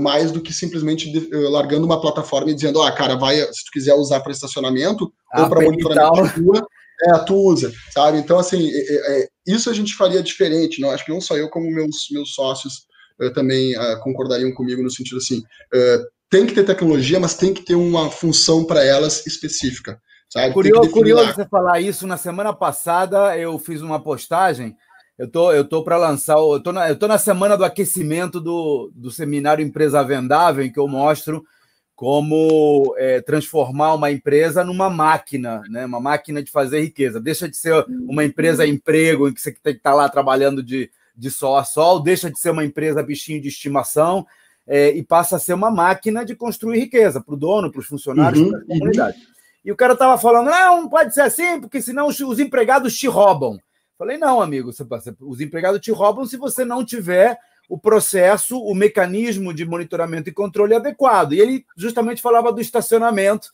mais 0.00 0.32
do 0.32 0.40
que 0.40 0.52
simplesmente 0.52 1.16
uh, 1.16 1.50
largando 1.50 1.86
uma 1.86 2.00
plataforma 2.00 2.50
e 2.50 2.54
dizendo, 2.54 2.82
ah, 2.82 2.90
cara, 2.90 3.16
vai, 3.16 3.36
se 3.36 3.64
tu 3.64 3.70
quiser 3.72 3.94
usar 3.94 4.20
para 4.20 4.32
estacionamento 4.32 5.12
ah, 5.32 5.42
ou 5.42 5.48
para 5.48 5.62
monitoramento 5.62 6.34
de 6.34 6.40
rua, 6.40 6.66
é, 7.02 7.18
tu 7.18 7.34
usa, 7.34 7.72
sabe? 7.92 8.18
Então, 8.18 8.38
assim, 8.38 8.68
é, 8.72 9.22
é, 9.22 9.28
isso 9.46 9.70
a 9.70 9.72
gente 9.72 9.94
faria 9.94 10.22
diferente, 10.22 10.80
não? 10.80 10.90
Acho 10.90 11.04
que 11.04 11.12
não 11.12 11.20
só 11.20 11.36
eu, 11.36 11.48
como 11.48 11.70
meus, 11.70 12.08
meus 12.10 12.34
sócios 12.34 12.86
uh, 13.20 13.32
também 13.32 13.72
concordariam 14.02 14.52
comigo 14.52 14.82
no 14.82 14.90
sentido 14.90 15.18
assim, 15.18 15.42
tem 16.28 16.44
que 16.44 16.54
ter 16.54 16.64
tecnologia, 16.64 17.20
mas 17.20 17.34
tem 17.34 17.54
que 17.54 17.62
ter 17.62 17.74
uma 17.74 18.10
função 18.10 18.64
para 18.64 18.84
elas 18.84 19.26
específica. 19.26 20.00
Sabe? 20.28 20.52
Curioso, 20.52 20.90
curioso 20.90 21.32
você 21.32 21.46
falar 21.46 21.80
isso. 21.80 22.06
Na 22.06 22.18
semana 22.18 22.52
passada 22.52 23.38
eu 23.38 23.58
fiz 23.58 23.80
uma 23.80 24.02
postagem 24.02 24.76
eu 25.18 25.28
tô, 25.28 25.52
eu 25.52 25.64
tô 25.64 25.82
para 25.82 25.96
lançar, 25.96 26.38
eu 26.38 26.60
tô, 26.62 26.72
na, 26.72 26.88
eu 26.88 26.96
tô 26.96 27.08
na 27.08 27.18
semana 27.18 27.56
do 27.56 27.64
aquecimento 27.64 28.40
do, 28.40 28.90
do 28.94 29.10
seminário 29.10 29.64
Empresa 29.64 30.02
Vendável, 30.04 30.64
em 30.64 30.72
que 30.72 30.78
eu 30.78 30.86
mostro 30.86 31.44
como 31.96 32.94
é, 32.96 33.20
transformar 33.20 33.94
uma 33.94 34.12
empresa 34.12 34.62
numa 34.62 34.88
máquina, 34.88 35.60
né? 35.68 35.84
uma 35.84 35.98
máquina 35.98 36.40
de 36.40 36.48
fazer 36.48 36.80
riqueza. 36.80 37.20
Deixa 37.20 37.48
de 37.48 37.56
ser 37.56 37.84
uma 38.08 38.24
empresa 38.24 38.64
emprego, 38.64 39.28
em 39.28 39.34
que 39.34 39.40
você 39.40 39.50
tem 39.50 39.72
que 39.72 39.80
estar 39.80 39.90
tá 39.90 39.96
lá 39.96 40.08
trabalhando 40.08 40.62
de, 40.62 40.88
de 41.16 41.28
sol 41.28 41.56
a 41.56 41.64
sol, 41.64 42.00
deixa 42.00 42.30
de 42.30 42.38
ser 42.38 42.50
uma 42.50 42.64
empresa 42.64 43.02
bichinho 43.02 43.42
de 43.42 43.48
estimação 43.48 44.24
é, 44.68 44.90
e 44.90 45.02
passa 45.02 45.34
a 45.34 45.40
ser 45.40 45.54
uma 45.54 45.72
máquina 45.72 46.24
de 46.24 46.36
construir 46.36 46.78
riqueza 46.78 47.20
para 47.20 47.34
o 47.34 47.36
dono, 47.36 47.72
para 47.72 47.80
os 47.80 47.86
funcionários, 47.86 48.42
uhum, 48.42 48.50
para 48.50 48.60
a 48.60 48.64
comunidade. 48.66 49.18
Uhum. 49.18 49.24
E 49.64 49.72
o 49.72 49.76
cara 49.76 49.94
estava 49.94 50.16
falando: 50.16 50.46
não, 50.46 50.82
não 50.82 50.88
pode 50.88 51.12
ser 51.12 51.22
assim, 51.22 51.60
porque 51.60 51.82
senão 51.82 52.06
os, 52.06 52.20
os 52.20 52.38
empregados 52.38 52.96
te 52.96 53.08
roubam. 53.08 53.58
Falei, 53.98 54.16
não, 54.16 54.40
amigo, 54.40 54.70
os 55.20 55.40
empregados 55.40 55.80
te 55.80 55.90
roubam 55.90 56.24
se 56.24 56.36
você 56.36 56.64
não 56.64 56.84
tiver 56.84 57.36
o 57.68 57.76
processo, 57.76 58.56
o 58.58 58.72
mecanismo 58.72 59.52
de 59.52 59.64
monitoramento 59.66 60.28
e 60.28 60.32
controle 60.32 60.74
adequado. 60.74 61.32
E 61.32 61.40
ele 61.40 61.66
justamente 61.76 62.22
falava 62.22 62.52
do 62.52 62.60
estacionamento, 62.60 63.50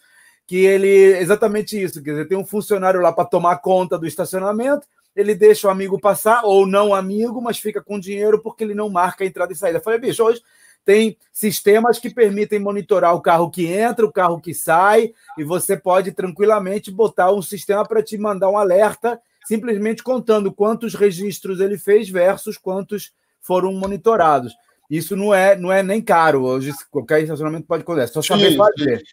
que 0.46 0.56
ele 0.56 1.16
exatamente 1.16 1.82
isso, 1.82 2.02
quer 2.02 2.10
dizer, 2.10 2.28
tem 2.28 2.36
um 2.36 2.44
funcionário 2.44 3.00
lá 3.00 3.10
para 3.10 3.24
tomar 3.24 3.56
conta 3.56 3.98
do 3.98 4.06
estacionamento, 4.06 4.86
ele 5.16 5.34
deixa 5.34 5.66
o 5.66 5.70
amigo 5.70 5.98
passar, 5.98 6.42
ou 6.44 6.66
não 6.66 6.92
amigo, 6.92 7.40
mas 7.40 7.58
fica 7.58 7.80
com 7.80 7.98
dinheiro 7.98 8.40
porque 8.40 8.62
ele 8.62 8.74
não 8.74 8.90
marca 8.90 9.24
a 9.24 9.26
entrada 9.26 9.52
e 9.52 9.56
saída. 9.56 9.80
falei, 9.80 9.98
bicho, 9.98 10.22
hoje 10.22 10.42
tem 10.84 11.16
sistemas 11.32 11.98
que 11.98 12.10
permitem 12.10 12.58
monitorar 12.58 13.14
o 13.14 13.22
carro 13.22 13.50
que 13.50 13.66
entra, 13.66 14.04
o 14.04 14.12
carro 14.12 14.38
que 14.38 14.52
sai, 14.52 15.14
e 15.38 15.42
você 15.42 15.76
pode 15.76 16.12
tranquilamente 16.12 16.90
botar 16.90 17.32
um 17.32 17.40
sistema 17.40 17.86
para 17.86 18.02
te 18.02 18.18
mandar 18.18 18.50
um 18.50 18.58
alerta 18.58 19.18
simplesmente 19.44 20.02
contando 20.02 20.52
quantos 20.52 20.94
registros 20.94 21.60
ele 21.60 21.78
fez 21.78 22.08
versus 22.08 22.56
quantos 22.56 23.12
foram 23.40 23.72
monitorados. 23.72 24.54
Isso 24.90 25.16
não 25.16 25.34
é, 25.34 25.56
não 25.56 25.72
é 25.72 25.82
nem 25.82 26.00
caro. 26.00 26.44
Hoje 26.44 26.72
qualquer 26.90 27.22
estacionamento 27.22 27.66
pode 27.66 27.82
acontecer, 27.82 28.12
só 28.12 28.22
saber 28.22 28.50
sim, 28.50 28.56
fazer. 28.56 28.98
Sim. 28.98 29.04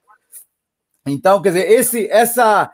Então, 1.05 1.41
quer 1.41 1.49
dizer, 1.49 1.71
esse, 1.71 2.07
essa, 2.07 2.71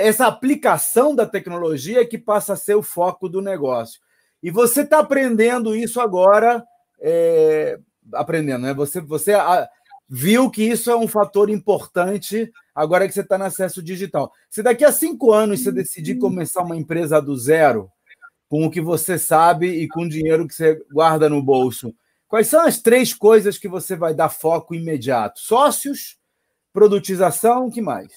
essa 0.00 0.26
aplicação 0.26 1.14
da 1.14 1.26
tecnologia 1.26 2.00
é 2.00 2.04
que 2.04 2.18
passa 2.18 2.54
a 2.54 2.56
ser 2.56 2.74
o 2.74 2.82
foco 2.82 3.28
do 3.28 3.40
negócio. 3.40 4.00
E 4.42 4.50
você 4.50 4.80
está 4.80 4.98
aprendendo 4.98 5.76
isso 5.76 6.00
agora, 6.00 6.64
é, 7.00 7.78
aprendendo, 8.12 8.62
né? 8.62 8.74
Você, 8.74 9.00
você 9.00 9.34
viu 10.08 10.50
que 10.50 10.64
isso 10.64 10.90
é 10.90 10.96
um 10.96 11.06
fator 11.06 11.48
importante 11.48 12.52
agora 12.74 13.06
que 13.06 13.14
você 13.14 13.20
está 13.20 13.36
no 13.36 13.44
acesso 13.44 13.82
digital. 13.82 14.32
Se 14.50 14.62
daqui 14.62 14.84
a 14.84 14.92
cinco 14.92 15.32
anos 15.32 15.62
você 15.62 15.72
decidir 15.72 16.18
começar 16.18 16.62
uma 16.62 16.76
empresa 16.76 17.20
do 17.20 17.36
zero, 17.36 17.90
com 18.48 18.66
o 18.66 18.70
que 18.70 18.82
você 18.82 19.18
sabe 19.18 19.66
e 19.66 19.88
com 19.88 20.02
o 20.02 20.08
dinheiro 20.08 20.46
que 20.46 20.54
você 20.54 20.78
guarda 20.92 21.28
no 21.28 21.42
bolso, 21.42 21.94
quais 22.28 22.48
são 22.48 22.60
as 22.60 22.80
três 22.80 23.14
coisas 23.14 23.56
que 23.56 23.66
você 23.66 23.96
vai 23.96 24.14
dar 24.14 24.28
foco 24.28 24.74
imediato? 24.74 25.40
Sócios, 25.40 26.18
produtização, 26.72 27.66
o 27.66 27.70
que 27.70 27.80
mais? 27.80 28.12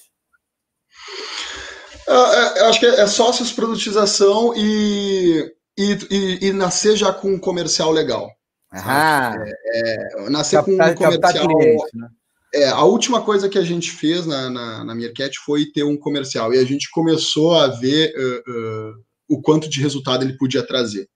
Uh, 2.07 2.57
eu 2.57 2.65
acho 2.67 2.79
que 2.79 2.85
é 2.85 3.07
sócios, 3.07 3.51
produtização 3.51 4.53
e, 4.55 5.55
e, 5.77 5.97
e, 6.11 6.47
e 6.47 6.53
nascer 6.53 6.95
já 6.95 7.13
com 7.13 7.29
um 7.29 7.39
comercial 7.39 7.91
legal. 7.91 8.29
Ah, 8.71 9.33
é, 9.37 10.25
é, 10.25 10.29
nascer 10.29 10.61
com 10.63 10.71
um 10.71 10.95
comercial. 10.95 11.47
Cliente, 11.47 11.97
né? 11.97 12.09
É, 12.55 12.69
a 12.69 12.83
última 12.83 13.21
coisa 13.21 13.49
que 13.49 13.57
a 13.57 13.63
gente 13.63 13.91
fez 13.91 14.25
na, 14.25 14.49
na, 14.49 14.83
na 14.85 14.95
Meerkat 14.95 15.37
foi 15.45 15.65
ter 15.65 15.83
um 15.83 15.97
comercial 15.97 16.53
e 16.53 16.57
a 16.57 16.63
gente 16.63 16.89
começou 16.89 17.53
a 17.53 17.67
ver 17.67 18.13
uh, 18.17 18.51
uh, 18.51 18.93
o 19.29 19.41
quanto 19.41 19.69
de 19.69 19.81
resultado 19.81 20.23
ele 20.23 20.37
podia 20.37 20.65
trazer. 20.65 21.07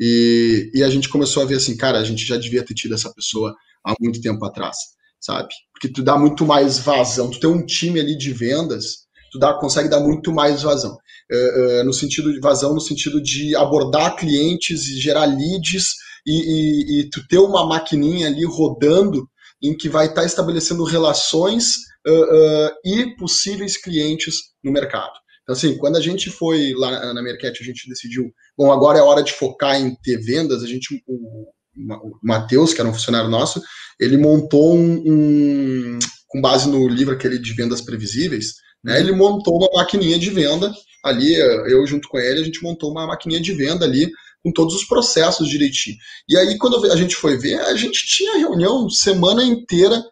E, 0.00 0.70
e 0.74 0.82
a 0.82 0.88
gente 0.88 1.08
começou 1.08 1.42
a 1.42 1.46
ver 1.46 1.56
assim, 1.56 1.76
cara, 1.76 1.98
a 1.98 2.04
gente 2.04 2.24
já 2.24 2.36
devia 2.36 2.64
ter 2.64 2.74
tido 2.74 2.94
essa 2.94 3.12
pessoa 3.12 3.54
há 3.84 3.94
muito 4.00 4.20
tempo 4.20 4.42
atrás, 4.46 4.76
sabe? 5.20 5.48
Porque 5.72 5.88
tu 5.88 6.02
dá 6.02 6.16
muito 6.16 6.46
mais 6.46 6.78
vazão, 6.78 7.30
tu 7.30 7.38
tem 7.38 7.50
um 7.50 7.66
time 7.66 8.00
ali 8.00 8.16
de 8.16 8.32
vendas, 8.32 9.06
tu 9.30 9.38
dá, 9.38 9.52
consegue 9.54 9.90
dar 9.90 10.00
muito 10.00 10.32
mais 10.32 10.62
vazão. 10.62 10.96
Uh, 11.30 11.84
no 11.84 11.92
sentido 11.92 12.32
de 12.32 12.40
vazão, 12.40 12.72
no 12.72 12.80
sentido 12.80 13.22
de 13.22 13.54
abordar 13.54 14.16
clientes 14.16 14.88
e 14.88 14.98
gerar 14.98 15.26
leads 15.26 15.96
e, 16.26 16.32
e, 16.32 17.00
e 17.00 17.10
tu 17.10 17.26
ter 17.28 17.38
uma 17.38 17.66
maquininha 17.66 18.28
ali 18.28 18.46
rodando 18.46 19.28
em 19.62 19.76
que 19.76 19.88
vai 19.88 20.06
estar 20.06 20.24
estabelecendo 20.24 20.84
relações 20.84 21.74
uh, 22.06 22.12
uh, 22.12 22.70
e 22.84 23.16
possíveis 23.16 23.76
clientes 23.76 24.36
no 24.62 24.72
mercado. 24.72 25.12
Então, 25.42 25.54
assim, 25.54 25.78
quando 25.78 25.96
a 25.96 26.00
gente 26.00 26.30
foi 26.30 26.74
lá 26.74 26.90
na, 26.90 27.14
na 27.14 27.22
Mercat, 27.22 27.58
a 27.60 27.64
gente 27.64 27.88
decidiu, 27.88 28.30
bom, 28.56 28.70
agora 28.70 28.98
é 28.98 29.02
hora 29.02 29.22
de 29.22 29.32
focar 29.32 29.80
em 29.80 29.96
ter 30.02 30.18
vendas, 30.18 30.62
a 30.62 30.66
gente, 30.66 31.02
o, 31.06 31.48
o 31.74 32.18
Matheus, 32.22 32.74
que 32.74 32.80
era 32.80 32.88
um 32.88 32.92
funcionário 32.92 33.30
nosso, 33.30 33.62
ele 33.98 34.18
montou 34.18 34.76
um, 34.76 35.02
um, 35.06 35.98
com 36.26 36.40
base 36.40 36.68
no 36.68 36.86
livro 36.86 37.14
aquele 37.14 37.38
de 37.38 37.54
vendas 37.54 37.80
previsíveis, 37.80 38.54
né, 38.84 39.00
ele 39.00 39.12
montou 39.12 39.56
uma 39.56 39.70
maquininha 39.72 40.18
de 40.18 40.30
venda 40.30 40.70
ali, 41.04 41.34
eu 41.34 41.86
junto 41.86 42.08
com 42.08 42.18
ele, 42.18 42.40
a 42.40 42.44
gente 42.44 42.62
montou 42.62 42.90
uma 42.90 43.06
maquininha 43.06 43.40
de 43.40 43.52
venda 43.52 43.84
ali 43.84 44.08
com 44.44 44.52
todos 44.52 44.74
os 44.74 44.84
processos 44.84 45.48
direitinho. 45.48 45.96
E 46.28 46.36
aí, 46.36 46.56
quando 46.58 46.84
a 46.90 46.96
gente 46.96 47.14
foi 47.14 47.36
ver, 47.36 47.60
a 47.60 47.74
gente 47.74 48.06
tinha 48.06 48.38
reunião 48.38 48.88
semana 48.88 49.42
inteira, 49.42 50.02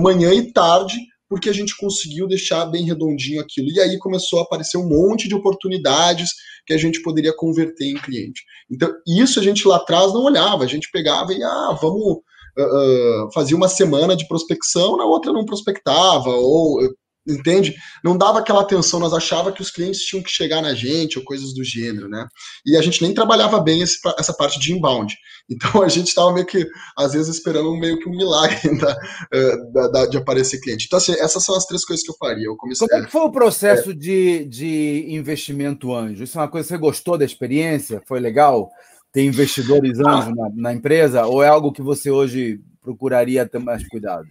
manhã 0.00 0.32
e 0.32 0.52
tarde, 0.52 0.96
porque 1.28 1.48
a 1.48 1.52
gente 1.52 1.76
conseguiu 1.76 2.28
deixar 2.28 2.66
bem 2.66 2.84
redondinho 2.84 3.40
aquilo. 3.40 3.68
E 3.70 3.80
aí 3.80 3.98
começou 3.98 4.40
a 4.40 4.42
aparecer 4.42 4.76
um 4.76 4.88
monte 4.88 5.28
de 5.28 5.34
oportunidades 5.34 6.30
que 6.66 6.74
a 6.74 6.76
gente 6.76 7.02
poderia 7.02 7.34
converter 7.34 7.86
em 7.86 7.94
cliente. 7.94 8.42
Então, 8.70 8.92
isso 9.06 9.40
a 9.40 9.42
gente 9.42 9.66
lá 9.66 9.76
atrás 9.76 10.12
não 10.12 10.24
olhava, 10.24 10.64
a 10.64 10.66
gente 10.66 10.90
pegava 10.92 11.32
e, 11.32 11.42
ah, 11.42 11.78
vamos 11.80 12.18
uh, 12.58 13.32
fazer 13.32 13.54
uma 13.54 13.68
semana 13.68 14.14
de 14.14 14.28
prospecção, 14.28 14.96
na 14.96 15.04
outra 15.04 15.32
não 15.32 15.44
prospectava, 15.44 16.30
ou 16.30 16.80
entende? 17.26 17.74
Não 18.02 18.16
dava 18.16 18.40
aquela 18.40 18.62
atenção, 18.62 18.98
nós 18.98 19.12
achava 19.12 19.52
que 19.52 19.62
os 19.62 19.70
clientes 19.70 20.02
tinham 20.02 20.22
que 20.22 20.30
chegar 20.30 20.60
na 20.60 20.74
gente 20.74 21.18
ou 21.18 21.24
coisas 21.24 21.54
do 21.54 21.62
gênero, 21.62 22.08
né? 22.08 22.26
E 22.66 22.76
a 22.76 22.82
gente 22.82 23.00
nem 23.02 23.14
trabalhava 23.14 23.60
bem 23.60 23.80
esse, 23.80 23.98
essa 24.18 24.32
parte 24.32 24.58
de 24.58 24.72
inbound. 24.72 25.14
Então 25.50 25.82
a 25.82 25.88
gente 25.88 26.06
estava 26.08 26.32
meio 26.32 26.46
que, 26.46 26.66
às 26.96 27.12
vezes, 27.12 27.34
esperando 27.34 27.76
meio 27.76 27.98
que 27.98 28.08
um 28.08 28.16
milagre 28.16 28.78
da, 28.78 28.96
eh, 29.34 29.56
da, 29.72 29.88
da, 29.88 30.06
de 30.06 30.16
aparecer 30.16 30.60
cliente. 30.60 30.86
Então, 30.86 30.96
assim, 30.96 31.12
essas 31.18 31.44
são 31.44 31.54
as 31.54 31.66
três 31.66 31.84
coisas 31.84 32.02
que 32.02 32.10
eu 32.10 32.16
faria. 32.16 32.46
Eu 32.46 32.56
comecei, 32.56 32.86
Como 32.86 33.02
é 33.02 33.04
que 33.04 33.12
foi 33.12 33.20
o 33.22 33.32
processo 33.32 33.90
é, 33.90 33.94
de, 33.94 34.46
de 34.46 35.06
investimento 35.10 35.92
anjo? 35.92 36.22
Isso 36.22 36.38
é 36.38 36.40
uma 36.40 36.48
coisa 36.48 36.68
que 36.68 36.74
você 36.74 36.78
gostou 36.78 37.18
da 37.18 37.24
experiência? 37.24 38.00
Foi 38.06 38.20
legal? 38.20 38.70
Ter 39.12 39.24
investidores 39.24 39.98
anjo 39.98 40.30
ah, 40.30 40.34
na, 40.34 40.50
na 40.54 40.72
empresa? 40.72 41.26
Ou 41.26 41.42
é 41.42 41.48
algo 41.48 41.72
que 41.72 41.82
você 41.82 42.10
hoje 42.10 42.60
procuraria 42.80 43.46
ter 43.46 43.58
mais 43.58 43.86
cuidado? 43.88 44.28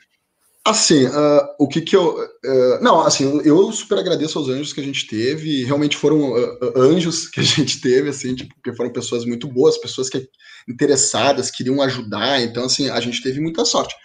Assim, 0.64 1.06
uh, 1.06 1.42
o 1.60 1.68
que 1.68 1.82
que 1.82 1.96
eu. 1.96 2.18
Uh, 2.20 2.84
não, 2.84 3.02
assim, 3.02 3.42
eu 3.44 3.72
super 3.72 3.98
agradeço 3.98 4.38
aos 4.38 4.48
anjos 4.48 4.72
que 4.72 4.80
a 4.80 4.84
gente 4.84 5.08
teve. 5.08 5.64
Realmente 5.64 5.98
foram 5.98 6.34
uh, 6.34 6.78
anjos 6.78 7.28
que 7.28 7.40
a 7.40 7.44
gente 7.44 7.82
teve, 7.82 8.10
assim, 8.10 8.36
tipo, 8.36 8.54
porque 8.54 8.76
foram 8.76 8.94
pessoas 8.94 9.26
muito 9.26 9.48
boas, 9.48 9.80
pessoas 9.80 10.08
que 10.08 10.30
interessadas, 10.70 11.50
queriam 11.50 11.82
ajudar. 11.82 12.42
Então, 12.44 12.66
assim, 12.66 12.90
a 12.90 13.00
gente 13.00 13.24
teve 13.24 13.40
muita 13.40 13.66
sorte. 13.66 13.96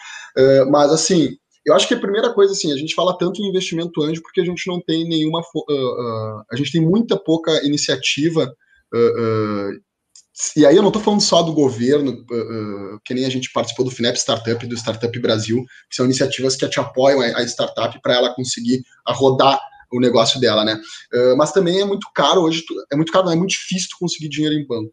mas, 0.70 0.90
assim, 0.90 1.36
eu 1.66 1.74
acho 1.74 1.86
que 1.86 1.94
a 1.94 2.00
primeira 2.00 2.32
coisa, 2.32 2.52
assim, 2.52 2.72
a 2.72 2.76
gente 2.76 2.94
fala 2.94 3.18
tanto 3.18 3.42
em 3.42 3.48
investimento 3.48 4.02
anjo 4.02 4.22
porque 4.22 4.40
a 4.40 4.44
gente 4.44 4.66
não 4.66 4.80
tem 4.80 5.06
nenhuma. 5.06 5.42
a 6.50 6.56
gente 6.56 6.72
tem 6.72 6.80
muita 6.80 7.18
pouca 7.18 7.62
iniciativa 7.66 8.50
e 10.56 10.66
aí 10.66 10.76
eu 10.76 10.82
não 10.82 10.88
estou 10.88 11.02
falando 11.02 11.20
só 11.20 11.42
do 11.42 11.52
governo, 11.52 12.24
uh, 12.30 12.94
uh, 12.94 13.00
que 13.04 13.14
nem 13.14 13.24
a 13.24 13.30
gente 13.30 13.50
participou 13.52 13.84
do 13.84 13.90
FINEP 13.90 14.18
Startup 14.18 14.64
e 14.64 14.68
do 14.68 14.76
Startup 14.76 15.18
Brasil, 15.18 15.64
que 15.88 15.96
são 15.96 16.04
iniciativas 16.04 16.56
que 16.56 16.68
te 16.68 16.78
apoiam 16.78 17.20
a, 17.20 17.38
a 17.38 17.42
startup 17.42 17.98
para 18.02 18.14
ela 18.14 18.34
conseguir 18.34 18.82
rodar 19.08 19.60
o 19.92 20.00
negócio 20.00 20.40
dela, 20.40 20.64
né? 20.64 20.78
Uh, 21.14 21.36
mas 21.36 21.52
também 21.52 21.80
é 21.80 21.84
muito 21.84 22.06
caro 22.14 22.42
hoje, 22.42 22.62
é 22.92 22.96
muito 22.96 23.12
caro, 23.12 23.26
não 23.26 23.32
é 23.32 23.36
muito 23.36 23.50
difícil 23.50 23.88
tu 23.90 23.96
conseguir 24.00 24.28
dinheiro 24.28 24.54
em 24.54 24.66
banco. 24.66 24.92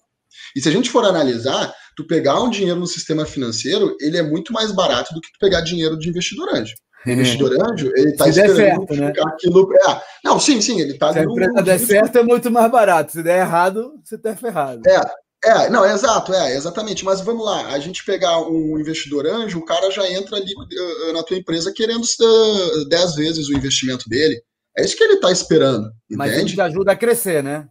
E 0.55 0.61
se 0.61 0.69
a 0.69 0.71
gente 0.71 0.89
for 0.89 1.03
analisar, 1.05 1.73
tu 1.95 2.05
pegar 2.05 2.41
um 2.41 2.49
dinheiro 2.49 2.79
no 2.79 2.87
sistema 2.87 3.25
financeiro, 3.25 3.95
ele 3.99 4.17
é 4.17 4.23
muito 4.23 4.53
mais 4.53 4.71
barato 4.71 5.13
do 5.13 5.21
que 5.21 5.31
tu 5.31 5.39
pegar 5.39 5.61
dinheiro 5.61 5.97
de 5.97 6.09
investidor 6.09 6.49
anjo. 6.53 6.73
O 7.05 7.09
investidor 7.09 7.51
anjo, 7.61 7.91
ele 7.95 8.11
está 8.11 8.29
esperando 8.29 8.55
certo, 8.55 8.95
né? 8.95 9.13
aquilo. 9.25 9.69
É, 9.75 10.01
não, 10.23 10.39
sim, 10.39 10.61
sim, 10.61 10.79
ele 10.79 10.93
está. 10.93 11.11
Se 11.11 11.19
a 11.19 11.23
empresa 11.23 11.61
der 11.61 11.79
certo, 11.79 12.17
é 12.17 12.23
muito 12.23 12.49
mais 12.49 12.71
barato. 12.71 13.11
Se 13.11 13.21
der 13.21 13.41
errado, 13.41 13.93
você 14.03 14.15
está 14.15 14.35
ferrado. 14.35 14.81
É, 14.87 15.01
é, 15.43 15.69
não, 15.69 15.83
é 15.83 15.93
exato, 15.93 16.33
é, 16.33 16.55
exatamente. 16.55 17.03
Mas 17.03 17.21
vamos 17.21 17.45
lá, 17.45 17.67
a 17.67 17.79
gente 17.79 18.05
pegar 18.05 18.39
um 18.41 18.79
investidor 18.79 19.27
anjo, 19.27 19.59
o 19.59 19.65
cara 19.65 19.91
já 19.91 20.09
entra 20.09 20.37
ali 20.37 20.53
uh, 20.53 21.13
na 21.13 21.23
tua 21.23 21.37
empresa 21.37 21.73
querendo 21.73 22.03
uh, 22.03 22.85
10 22.87 23.15
vezes 23.15 23.49
o 23.49 23.53
investimento 23.53 24.07
dele. 24.09 24.41
É 24.77 24.83
isso 24.83 24.95
que 24.95 25.03
ele 25.03 25.15
está 25.15 25.31
esperando. 25.31 25.91
Mas 26.11 26.31
entende? 26.31 26.47
isso 26.47 26.55
te 26.55 26.61
ajuda 26.61 26.91
a 26.93 26.95
crescer, 26.95 27.43
né? 27.43 27.67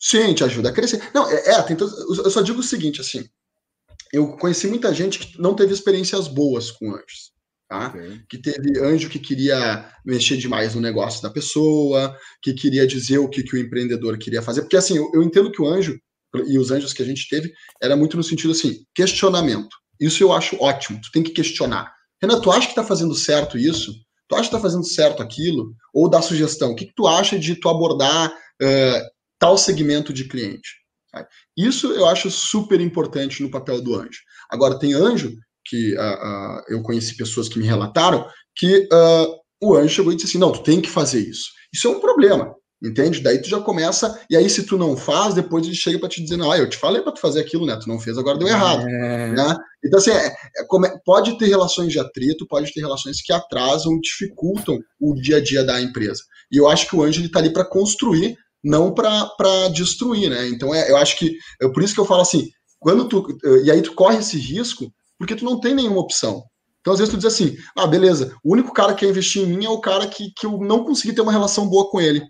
Sim, 0.00 0.34
te 0.34 0.42
ajuda 0.42 0.70
a 0.70 0.72
crescer. 0.72 1.00
Não, 1.14 1.30
é, 1.30 1.50
é 1.50 1.66
eu 1.70 2.30
só 2.30 2.40
digo 2.40 2.58
o 2.58 2.64
seguinte, 2.64 3.00
assim, 3.00 3.24
eu 4.12 4.36
conheci 4.36 4.66
muita 4.66 4.92
gente 4.92 5.18
que 5.18 5.40
não 5.40 5.54
teve 5.54 5.72
experiências 5.72 6.26
boas 6.26 6.70
com 6.70 6.90
anjos. 6.90 7.32
Tá? 7.68 7.88
Okay. 7.88 8.20
Que 8.28 8.38
teve 8.38 8.78
anjo 8.80 9.08
que 9.08 9.18
queria 9.18 9.90
mexer 10.04 10.36
demais 10.36 10.74
no 10.74 10.80
negócio 10.80 11.22
da 11.22 11.30
pessoa, 11.30 12.14
que 12.42 12.52
queria 12.52 12.86
dizer 12.86 13.18
o 13.18 13.28
que, 13.28 13.42
que 13.42 13.56
o 13.56 13.58
empreendedor 13.58 14.18
queria 14.18 14.42
fazer. 14.42 14.62
Porque 14.62 14.76
assim, 14.76 14.96
eu, 14.96 15.10
eu 15.14 15.22
entendo 15.22 15.50
que 15.50 15.62
o 15.62 15.66
anjo, 15.66 15.98
e 16.46 16.58
os 16.58 16.70
anjos 16.70 16.92
que 16.92 17.02
a 17.02 17.06
gente 17.06 17.28
teve, 17.28 17.52
era 17.80 17.96
muito 17.96 18.16
no 18.16 18.22
sentido 18.22 18.52
assim, 18.52 18.84
questionamento. 18.94 19.76
Isso 20.00 20.22
eu 20.22 20.32
acho 20.32 20.56
ótimo, 20.60 21.00
tu 21.00 21.10
tem 21.12 21.22
que 21.22 21.30
questionar. 21.30 21.92
Renato, 22.20 22.42
tu 22.42 22.52
acha 22.52 22.68
que 22.68 22.74
tá 22.74 22.84
fazendo 22.84 23.14
certo 23.14 23.58
isso? 23.58 23.92
Tu 24.28 24.34
acha 24.34 24.44
que 24.44 24.56
tá 24.56 24.60
fazendo 24.60 24.84
certo 24.84 25.22
aquilo? 25.22 25.74
Ou 25.92 26.08
dá 26.08 26.22
sugestão? 26.22 26.72
O 26.72 26.76
que, 26.76 26.86
que 26.86 26.94
tu 26.94 27.06
acha 27.06 27.38
de 27.38 27.56
tu 27.56 27.68
abordar 27.68 28.30
uh, 28.30 29.00
tal 29.38 29.58
segmento 29.58 30.12
de 30.12 30.24
cliente? 30.24 30.70
Isso 31.56 31.92
eu 31.92 32.06
acho 32.06 32.30
super 32.30 32.80
importante 32.80 33.42
no 33.42 33.50
papel 33.50 33.82
do 33.82 33.94
anjo. 33.94 34.20
Agora, 34.50 34.78
tem 34.78 34.94
anjo 34.94 35.34
que 35.66 35.94
uh, 35.94 35.98
uh, 35.98 36.62
eu 36.68 36.80
conheci 36.82 37.16
pessoas 37.16 37.48
que 37.48 37.58
me 37.58 37.66
relataram 37.66 38.26
que 38.56 38.88
o 39.62 39.76
anjo 39.76 39.94
chegou 39.96 40.12
e 40.12 40.16
disse 40.16 40.28
assim: 40.28 40.38
não, 40.38 40.52
tu 40.52 40.62
tem 40.62 40.80
que 40.80 40.88
fazer 40.88 41.20
isso. 41.20 41.50
Isso 41.72 41.86
é 41.86 41.90
um 41.90 42.00
problema. 42.00 42.54
Entende? 42.82 43.20
Daí 43.20 43.40
tu 43.40 43.48
já 43.48 43.60
começa, 43.60 44.20
e 44.28 44.36
aí 44.36 44.50
se 44.50 44.64
tu 44.64 44.76
não 44.76 44.96
faz, 44.96 45.34
depois 45.34 45.64
ele 45.64 45.74
chega 45.74 46.00
para 46.00 46.08
te 46.08 46.20
dizer, 46.20 46.40
ah, 46.42 46.58
eu 46.58 46.68
te 46.68 46.76
falei 46.76 47.00
para 47.00 47.12
tu 47.12 47.20
fazer 47.20 47.40
aquilo, 47.40 47.64
né? 47.64 47.78
Tu 47.80 47.88
não 47.88 48.00
fez, 48.00 48.18
agora 48.18 48.36
deu 48.36 48.48
errado. 48.48 48.82
É... 48.88 49.32
Né? 49.32 49.56
Então, 49.84 49.98
assim, 50.00 50.10
é, 50.10 50.26
é, 50.26 50.98
pode 51.04 51.38
ter 51.38 51.46
relações 51.46 51.92
de 51.92 52.00
atrito, 52.00 52.46
pode 52.46 52.72
ter 52.72 52.80
relações 52.80 53.22
que 53.22 53.32
atrasam, 53.32 54.00
dificultam 54.00 54.80
o 55.00 55.14
dia 55.14 55.36
a 55.36 55.40
dia 55.40 55.62
da 55.62 55.80
empresa. 55.80 56.22
E 56.50 56.56
eu 56.56 56.68
acho 56.68 56.88
que 56.88 56.96
o 56.96 57.02
anjo 57.02 57.24
está 57.24 57.38
ali 57.38 57.52
para 57.52 57.64
construir, 57.64 58.36
não 58.64 58.92
para 58.92 59.68
destruir, 59.72 60.28
né? 60.28 60.48
Então, 60.48 60.74
é, 60.74 60.90
eu 60.90 60.96
acho 60.96 61.16
que, 61.16 61.36
é 61.60 61.68
por 61.68 61.84
isso 61.84 61.94
que 61.94 62.00
eu 62.00 62.04
falo 62.04 62.22
assim, 62.22 62.48
quando 62.80 63.08
tu, 63.08 63.24
e 63.64 63.70
aí 63.70 63.80
tu 63.80 63.94
corre 63.94 64.18
esse 64.18 64.36
risco, 64.36 64.92
porque 65.16 65.36
tu 65.36 65.44
não 65.44 65.60
tem 65.60 65.72
nenhuma 65.72 66.00
opção. 66.00 66.42
Então, 66.80 66.92
às 66.92 66.98
vezes, 66.98 67.14
tu 67.14 67.16
diz 67.16 67.26
assim: 67.26 67.56
ah, 67.76 67.86
beleza, 67.86 68.34
o 68.44 68.52
único 68.52 68.72
cara 68.72 68.92
que 68.92 69.00
quer 69.00 69.10
investir 69.10 69.42
em 69.42 69.46
mim 69.46 69.64
é 69.64 69.70
o 69.70 69.80
cara 69.80 70.08
que, 70.08 70.32
que 70.36 70.44
eu 70.44 70.58
não 70.58 70.82
consegui 70.84 71.14
ter 71.14 71.20
uma 71.20 71.30
relação 71.30 71.68
boa 71.68 71.88
com 71.88 72.00
ele. 72.00 72.20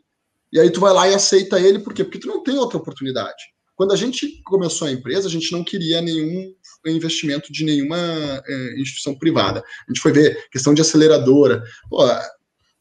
E 0.52 0.60
aí 0.60 0.70
tu 0.70 0.80
vai 0.80 0.92
lá 0.92 1.08
e 1.08 1.14
aceita 1.14 1.60
ele, 1.60 1.78
por 1.78 1.94
quê? 1.94 2.04
Porque 2.04 2.18
tu 2.18 2.28
não 2.28 2.42
tem 2.42 2.56
outra 2.56 2.78
oportunidade. 2.78 3.42
Quando 3.74 3.92
a 3.92 3.96
gente 3.96 4.42
começou 4.44 4.86
a 4.86 4.92
empresa, 4.92 5.26
a 5.26 5.30
gente 5.30 5.50
não 5.50 5.64
queria 5.64 6.00
nenhum 6.00 6.52
investimento 6.86 7.52
de 7.52 7.64
nenhuma 7.64 7.96
é, 7.96 8.80
instituição 8.80 9.14
privada. 9.18 9.60
A 9.60 9.92
gente 9.92 10.00
foi 10.00 10.12
ver 10.12 10.48
questão 10.50 10.74
de 10.74 10.82
aceleradora. 10.82 11.62
Pô, 11.88 12.06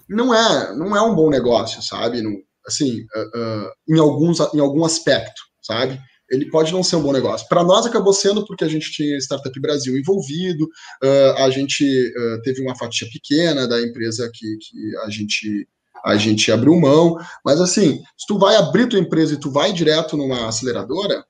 não 0.10 0.34
é, 0.34 0.76
não 0.76 0.96
é 0.96 1.02
um 1.02 1.16
bom 1.16 1.30
negócio, 1.30 1.82
sabe? 1.82 2.22
Não, 2.22 2.36
assim, 2.68 3.02
uh, 3.02 3.40
uh, 3.40 3.72
em, 3.88 4.00
alguns, 4.00 4.40
em 4.54 4.60
algum 4.60 4.84
aspecto, 4.84 5.42
sabe? 5.62 6.00
Ele 6.30 6.50
pode 6.50 6.72
não 6.72 6.84
ser 6.84 6.96
um 6.96 7.02
bom 7.02 7.12
negócio. 7.12 7.48
Para 7.48 7.64
nós 7.64 7.86
acabou 7.86 8.14
sendo 8.14 8.46
porque 8.46 8.64
a 8.64 8.68
gente 8.68 8.92
tinha 8.92 9.18
Startup 9.18 9.60
Brasil 9.60 9.98
envolvido, 9.98 10.66
uh, 10.66 11.38
a 11.38 11.50
gente 11.50 12.14
teve 12.44 12.62
uma 12.62 12.76
fatia 12.76 13.08
pequena 13.12 13.68
da 13.68 13.82
empresa 13.82 14.30
que, 14.34 14.58
que 14.58 14.98
a 14.98 15.10
gente 15.10 15.68
a 16.06 16.16
gente 16.18 16.52
abriu 16.52 16.76
mão. 16.80 17.18
Mas 17.44 17.60
assim, 17.62 18.02
se 18.18 18.28
tu 18.28 18.38
vai 18.38 18.56
abrir 18.56 18.88
tua 18.88 19.00
empresa 19.00 19.34
e 19.34 19.40
tu 19.40 19.52
vai 19.52 19.72
direto 19.74 20.18
numa 20.18 20.48
aceleradora, 20.48 21.24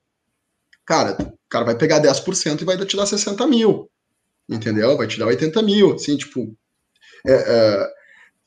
cara, 0.84 1.16
o 1.20 1.48
cara 1.48 1.64
vai 1.64 1.76
pegar 1.76 2.00
10% 2.00 2.60
e 2.60 2.64
vai 2.64 2.76
te 2.84 2.96
dar 2.96 3.06
60 3.06 3.46
mil. 3.46 3.90
Entendeu? 4.48 4.96
Vai 4.96 5.06
te 5.06 5.18
dar 5.18 5.26
80 5.26 5.62
mil. 5.62 5.94
Assim, 5.94 6.16
tipo. 6.16 6.54
É, 7.26 7.32
é, 7.32 7.88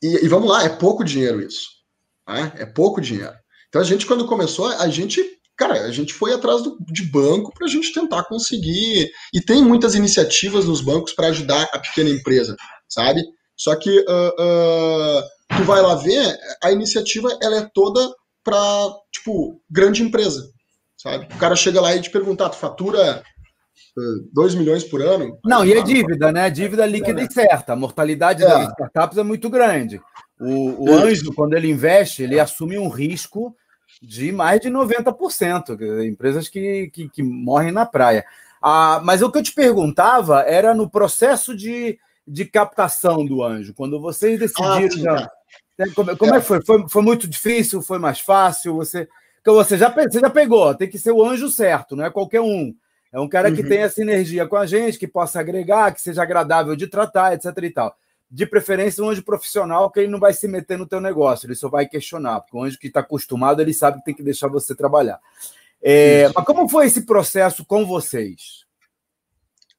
e, 0.02 0.24
e, 0.24 0.28
vamos 0.28 0.48
lá, 0.48 0.64
é 0.64 0.68
pouco 0.68 1.04
dinheiro 1.04 1.40
isso. 1.40 1.68
Né? 2.28 2.52
É 2.56 2.66
pouco 2.66 3.00
dinheiro. 3.00 3.34
Então 3.68 3.80
a 3.80 3.84
gente, 3.84 4.06
quando 4.06 4.26
começou, 4.26 4.66
a 4.66 4.88
gente. 4.88 5.22
Cara, 5.56 5.84
a 5.84 5.90
gente 5.90 6.12
foi 6.12 6.34
atrás 6.34 6.62
do, 6.62 6.76
de 6.92 7.02
banco 7.04 7.50
para 7.54 7.66
a 7.66 7.70
gente 7.70 7.92
tentar 7.92 8.24
conseguir. 8.24 9.10
E 9.32 9.40
tem 9.40 9.62
muitas 9.62 9.94
iniciativas 9.94 10.66
nos 10.66 10.82
bancos 10.82 11.14
para 11.14 11.28
ajudar 11.28 11.66
a 11.72 11.78
pequena 11.78 12.10
empresa, 12.10 12.54
sabe? 12.86 13.22
Só 13.56 13.74
que 13.74 13.90
uh, 14.00 15.22
tu 15.48 15.64
vai 15.64 15.80
lá 15.80 15.94
ver, 15.94 16.36
a 16.62 16.70
iniciativa 16.70 17.28
ela 17.42 17.58
é 17.58 17.70
toda 17.72 18.00
para 18.42 18.88
tipo 19.10 19.60
grande 19.70 20.02
empresa, 20.02 20.50
sabe? 20.96 21.26
O 21.34 21.38
cara 21.38 21.56
chega 21.56 21.80
lá 21.80 21.94
e 21.94 22.00
te 22.00 22.10
pergunta, 22.10 22.46
ah, 22.46 22.50
tu 22.50 22.56
fatura 22.56 23.22
2 24.32 24.54
milhões 24.54 24.84
por 24.84 25.02
ano? 25.02 25.38
Não, 25.44 25.64
e 25.64 25.72
é 25.72 25.82
dívida, 25.82 26.30
né? 26.30 26.50
Dívida 26.50 26.86
líquida 26.86 27.20
é, 27.20 27.24
né? 27.24 27.28
e 27.30 27.32
certa. 27.32 27.72
A 27.72 27.76
mortalidade 27.76 28.44
é. 28.44 28.46
das 28.46 28.68
startups 28.70 29.18
é 29.18 29.22
muito 29.22 29.48
grande. 29.48 30.00
O, 30.38 30.90
o 30.90 30.92
anjo, 30.92 31.32
quando 31.34 31.54
ele 31.54 31.70
investe, 31.70 32.22
ele 32.22 32.38
assume 32.38 32.78
um 32.78 32.88
risco 32.88 33.56
de 34.02 34.32
mais 34.32 34.60
de 34.60 34.68
90%. 34.68 36.04
Empresas 36.04 36.48
que, 36.48 36.90
que, 36.92 37.08
que 37.08 37.22
morrem 37.22 37.72
na 37.72 37.86
praia. 37.86 38.24
Ah, 38.60 39.00
mas 39.02 39.22
o 39.22 39.30
que 39.30 39.38
eu 39.38 39.42
te 39.42 39.52
perguntava 39.52 40.42
era 40.42 40.74
no 40.74 40.90
processo 40.90 41.56
de 41.56 41.98
de 42.26 42.44
captação 42.44 43.24
do 43.24 43.42
anjo? 43.42 43.72
Quando 43.72 44.00
vocês 44.00 44.38
decidiram. 44.38 45.14
Ah, 45.14 45.30
como, 45.94 46.16
como 46.16 46.34
é. 46.34 46.38
é. 46.38 46.40
que 46.40 46.46
foi? 46.46 46.64
foi? 46.64 46.88
Foi 46.88 47.02
muito 47.02 47.28
difícil? 47.28 47.82
Foi 47.82 47.98
mais 47.98 48.20
fácil? 48.20 48.74
Você, 48.76 49.08
você, 49.44 49.76
já, 49.76 49.90
você 49.90 50.20
já 50.20 50.30
pegou, 50.30 50.74
tem 50.74 50.88
que 50.88 50.98
ser 50.98 51.12
o 51.12 51.24
anjo 51.24 51.48
certo, 51.48 51.94
não 51.94 52.04
é 52.04 52.10
qualquer 52.10 52.40
um. 52.40 52.74
É 53.12 53.20
um 53.20 53.28
cara 53.28 53.50
que 53.50 53.62
uhum. 53.62 53.68
tenha 53.68 53.88
sinergia 53.88 54.46
com 54.46 54.56
a 54.56 54.66
gente, 54.66 54.98
que 54.98 55.06
possa 55.06 55.40
agregar, 55.40 55.92
que 55.94 56.00
seja 56.00 56.22
agradável 56.22 56.76
de 56.76 56.86
tratar, 56.86 57.32
etc. 57.32 57.46
e 57.62 57.70
tal. 57.70 57.96
De 58.30 58.44
preferência, 58.44 59.02
um 59.02 59.08
anjo 59.08 59.22
profissional 59.22 59.90
que 59.90 60.00
ele 60.00 60.10
não 60.10 60.18
vai 60.18 60.34
se 60.34 60.48
meter 60.48 60.76
no 60.76 60.86
teu 60.86 61.00
negócio, 61.00 61.46
ele 61.46 61.54
só 61.54 61.68
vai 61.68 61.86
questionar, 61.86 62.40
porque 62.40 62.56
o 62.56 62.62
anjo 62.62 62.78
que 62.78 62.88
está 62.88 63.00
acostumado, 63.00 63.62
ele 63.62 63.72
sabe 63.72 63.98
que 63.98 64.04
tem 64.04 64.14
que 64.14 64.22
deixar 64.22 64.48
você 64.48 64.74
trabalhar. 64.74 65.20
É, 65.80 66.28
mas 66.34 66.44
como 66.44 66.68
foi 66.68 66.86
esse 66.86 67.06
processo 67.06 67.64
com 67.64 67.86
vocês? 67.86 68.65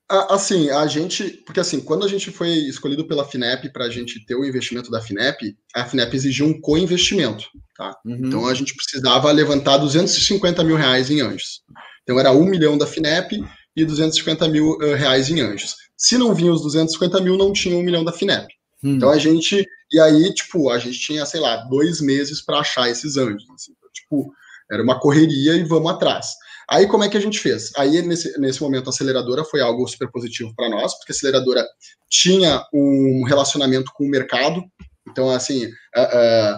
Assim, 0.10 0.70
a 0.70 0.88
gente. 0.88 1.44
Porque 1.46 1.60
assim, 1.60 1.82
quando 1.82 2.06
a 2.06 2.08
gente 2.08 2.32
foi 2.32 2.50
escolhido 2.50 3.06
pela 3.06 3.26
FINEP 3.26 3.74
para 3.74 3.86
a 3.86 3.90
gente 3.90 4.26
ter 4.26 4.36
o 4.36 4.46
investimento 4.46 4.90
da 4.90 5.02
FINEP, 5.02 5.58
a 5.76 5.84
FINEP 5.84 6.16
exigiu 6.16 6.46
um 6.46 6.62
co-investimento. 6.62 7.46
Tá? 7.76 7.94
Uhum. 8.06 8.22
Então 8.26 8.48
a 8.48 8.54
gente 8.54 8.74
precisava 8.74 9.30
levantar 9.32 9.78
250 9.78 10.64
mil 10.64 10.78
reais 10.78 11.12
em 11.12 11.20
anjos. 11.20 11.62
Então 12.04 12.18
era 12.18 12.32
um 12.32 12.46
milhão 12.46 12.78
da 12.78 12.88
FINEP 12.88 13.44
e 13.76 13.84
250 13.84 14.48
mil 14.48 14.78
uh, 14.78 14.96
reais 14.96 15.30
em 15.30 15.42
anjos. 15.42 15.76
Se 15.98 16.18
não 16.18 16.34
vinha 16.34 16.54
os 16.54 16.62
250 16.62 17.20
mil, 17.20 17.38
não 17.38 17.52
tinha 17.52 17.78
um 17.78 17.84
milhão 17.84 18.06
da 18.06 18.14
FINEP. 18.14 18.48
Uhum. 18.82 18.96
Então 18.96 19.10
a 19.10 19.18
gente. 19.18 19.66
E 19.92 20.00
aí, 20.00 20.34
tipo, 20.34 20.70
a 20.70 20.80
gente 20.80 21.00
tinha, 21.00 21.26
sei 21.26 21.42
lá, 21.42 21.58
dois 21.70 22.00
meses 22.00 22.42
para 22.42 22.60
achar 22.60 22.90
esses 22.90 23.18
anjos. 23.18 23.44
Assim, 23.54 23.74
então, 23.76 23.90
tipo, 23.94 24.34
era 24.72 24.82
uma 24.82 25.00
correria 25.00 25.56
e 25.56 25.64
vamos 25.64 25.92
atrás. 25.92 26.28
Aí, 26.70 26.86
como 26.86 27.04
é 27.04 27.10
que 27.10 27.18
a 27.18 27.22
gente 27.22 27.40
fez? 27.40 27.72
Aí, 27.78 28.02
nesse, 28.02 28.38
nesse 28.40 28.62
momento, 28.62 28.88
a 28.88 28.90
aceleradora 28.90 29.44
foi 29.46 29.62
algo 29.62 29.88
super 29.88 30.12
positivo 30.12 30.54
para 30.56 30.70
nós, 30.70 30.94
porque 30.98 31.14
a 31.14 31.16
aceleradora 31.16 31.66
tinha 32.10 32.66
um 32.74 33.24
relacionamento 33.24 33.92
com 33.96 34.06
o 34.06 34.10
mercado, 34.10 34.62
então, 35.10 35.30
assim, 35.30 35.66
uh, 35.66 36.56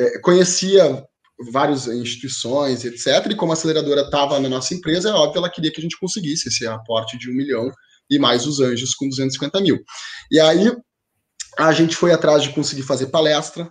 uh, 0.00 0.20
conhecia 0.22 1.04
várias 1.50 1.86
instituições, 1.86 2.84
etc. 2.84 3.30
E 3.30 3.36
como 3.36 3.52
a 3.52 3.54
aceleradora 3.54 4.02
estava 4.02 4.40
na 4.40 4.48
nossa 4.48 4.74
empresa, 4.74 5.10
é 5.10 5.12
óbvio, 5.12 5.38
ela 5.38 5.50
queria 5.50 5.70
que 5.70 5.80
a 5.80 5.82
gente 5.82 5.98
conseguisse 5.98 6.48
esse 6.48 6.66
aporte 6.66 7.16
de 7.16 7.30
um 7.30 7.34
milhão 7.34 7.70
e 8.10 8.18
mais 8.18 8.46
os 8.46 8.58
anjos 8.58 8.94
com 8.94 9.08
250 9.08 9.60
mil. 9.60 9.78
E 10.30 10.40
aí, 10.40 10.72
a 11.56 11.72
gente 11.72 11.96
foi 11.96 12.12
atrás 12.12 12.42
de 12.42 12.50
conseguir 12.50 12.82
fazer 12.82 13.06
palestra. 13.06 13.68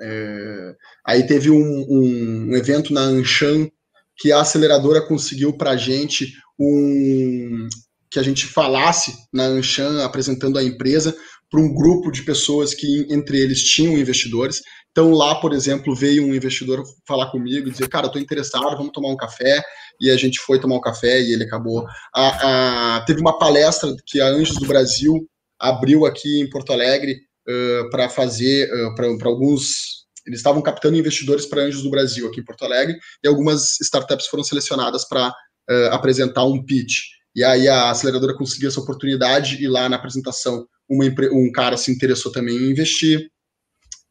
É, 0.00 0.74
aí 1.06 1.26
teve 1.26 1.50
um, 1.50 1.86
um, 1.88 2.48
um 2.50 2.56
evento 2.56 2.92
na 2.92 3.02
Anshan 3.02 3.68
que 4.16 4.32
a 4.32 4.40
aceleradora 4.40 5.02
conseguiu 5.02 5.56
para 5.56 5.70
a 5.70 5.76
gente 5.76 6.32
um 6.58 7.68
que 8.10 8.18
a 8.20 8.22
gente 8.22 8.46
falasse 8.46 9.12
na 9.32 9.42
Anshan 9.42 10.04
apresentando 10.04 10.56
a 10.56 10.62
empresa, 10.62 11.16
para 11.50 11.60
um 11.60 11.74
grupo 11.74 12.12
de 12.12 12.22
pessoas 12.22 12.72
que 12.72 13.06
entre 13.10 13.40
eles 13.40 13.62
tinham 13.62 13.98
investidores. 13.98 14.60
Então 14.90 15.10
lá, 15.10 15.34
por 15.36 15.52
exemplo, 15.52 15.94
veio 15.94 16.24
um 16.24 16.34
investidor 16.34 16.82
falar 17.06 17.30
comigo 17.30 17.68
e 17.68 17.70
dizer, 17.72 17.88
cara, 17.88 18.06
estou 18.06 18.22
interessado, 18.22 18.76
vamos 18.76 18.92
tomar 18.92 19.08
um 19.08 19.16
café. 19.16 19.60
E 20.00 20.10
a 20.10 20.16
gente 20.16 20.38
foi 20.40 20.60
tomar 20.60 20.76
um 20.76 20.80
café 20.80 21.20
e 21.20 21.32
ele 21.32 21.44
acabou. 21.44 21.84
A, 22.14 22.96
a, 22.96 23.04
teve 23.04 23.20
uma 23.20 23.38
palestra 23.38 23.94
que 24.06 24.20
a 24.20 24.28
Anjos 24.28 24.56
do 24.56 24.66
Brasil 24.66 25.28
abriu 25.58 26.06
aqui 26.06 26.40
em 26.40 26.48
Porto 26.48 26.72
Alegre 26.72 27.20
uh, 27.48 27.90
para 27.90 28.08
fazer 28.08 28.68
uh, 28.72 28.94
para 28.94 29.28
alguns. 29.28 30.03
Eles 30.26 30.40
estavam 30.40 30.62
captando 30.62 30.96
investidores 30.96 31.46
para 31.46 31.62
Anjos 31.62 31.82
do 31.82 31.90
Brasil 31.90 32.26
aqui 32.26 32.40
em 32.40 32.44
Porto 32.44 32.64
Alegre 32.64 32.98
e 33.22 33.28
algumas 33.28 33.80
startups 33.80 34.26
foram 34.26 34.42
selecionadas 34.42 35.06
para 35.06 35.28
uh, 35.28 35.92
apresentar 35.92 36.44
um 36.44 36.64
pitch. 36.64 37.00
E 37.36 37.42
aí 37.42 37.68
a 37.68 37.90
aceleradora 37.90 38.36
conseguiu 38.36 38.68
essa 38.68 38.80
oportunidade 38.80 39.62
e 39.62 39.68
lá 39.68 39.88
na 39.88 39.96
apresentação 39.96 40.66
uma, 40.88 41.04
um 41.32 41.50
cara 41.52 41.76
se 41.76 41.90
interessou 41.90 42.30
também 42.30 42.56
em 42.56 42.70
investir. 42.70 43.30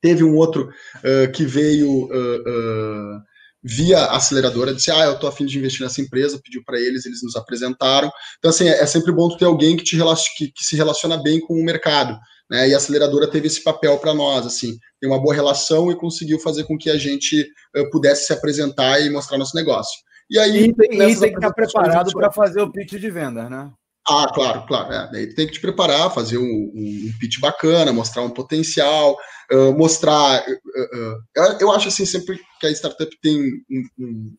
Teve 0.01 0.23
um 0.23 0.35
outro 0.35 0.69
uh, 0.69 1.31
que 1.31 1.45
veio 1.45 2.05
uh, 2.05 3.23
uh, 3.63 3.67
via 3.67 4.05
aceleradora, 4.07 4.73
disse, 4.73 4.91
ah, 4.91 5.05
eu 5.05 5.13
estou 5.13 5.29
afim 5.29 5.45
de 5.45 5.57
investir 5.57 5.81
nessa 5.81 6.01
empresa, 6.01 6.39
pediu 6.43 6.63
para 6.65 6.79
eles, 6.79 7.05
eles 7.05 7.23
nos 7.23 7.35
apresentaram. 7.35 8.11
Então, 8.37 8.49
assim, 8.49 8.67
é, 8.67 8.81
é 8.81 8.85
sempre 8.85 9.11
bom 9.11 9.35
ter 9.35 9.45
alguém 9.45 9.77
que, 9.77 9.83
te 9.83 9.97
que, 10.37 10.51
que 10.51 10.63
se 10.63 10.75
relaciona 10.75 11.21
bem 11.21 11.39
com 11.39 11.53
o 11.53 11.63
mercado. 11.63 12.17
Né? 12.49 12.69
E 12.69 12.73
a 12.73 12.77
aceleradora 12.77 13.29
teve 13.29 13.47
esse 13.47 13.63
papel 13.63 13.97
para 13.97 14.13
nós, 14.13 14.45
assim, 14.45 14.77
tem 14.99 15.09
uma 15.09 15.21
boa 15.21 15.33
relação 15.33 15.91
e 15.91 15.95
conseguiu 15.95 16.39
fazer 16.39 16.65
com 16.65 16.77
que 16.77 16.89
a 16.89 16.97
gente 16.97 17.47
pudesse 17.91 18.25
se 18.25 18.33
apresentar 18.33 18.99
e 18.99 19.09
mostrar 19.09 19.37
nosso 19.37 19.55
negócio. 19.55 19.97
E 20.29 20.39
aí 20.39 20.65
e 20.65 20.73
tem, 20.73 20.93
e 20.93 21.19
tem 21.19 21.31
que 21.31 21.37
estar 21.37 21.53
preparado 21.53 22.11
para 22.11 22.31
fazer 22.31 22.61
o 22.61 22.71
pitch 22.71 22.93
de 22.93 23.09
venda, 23.09 23.49
né? 23.49 23.71
Ah, 24.07 24.27
claro, 24.33 24.65
claro. 24.67 24.93
É. 24.93 25.11
Daí 25.11 25.33
tem 25.33 25.47
que 25.47 25.53
te 25.53 25.61
preparar, 25.61 26.13
fazer 26.13 26.37
um, 26.37 26.71
um, 26.75 27.13
pitch 27.19 27.39
bacana, 27.39 27.93
mostrar 27.93 28.21
um 28.21 28.29
potencial, 28.29 29.17
uh, 29.51 29.73
mostrar. 29.73 30.43
Uh, 30.47 31.41
uh, 31.41 31.57
eu 31.59 31.71
acho 31.71 31.87
assim, 31.87 32.05
sempre 32.05 32.39
que 32.59 32.67
a 32.67 32.71
startup 32.71 33.09
tem 33.21 33.37
um, 33.69 33.87
um 33.97 34.35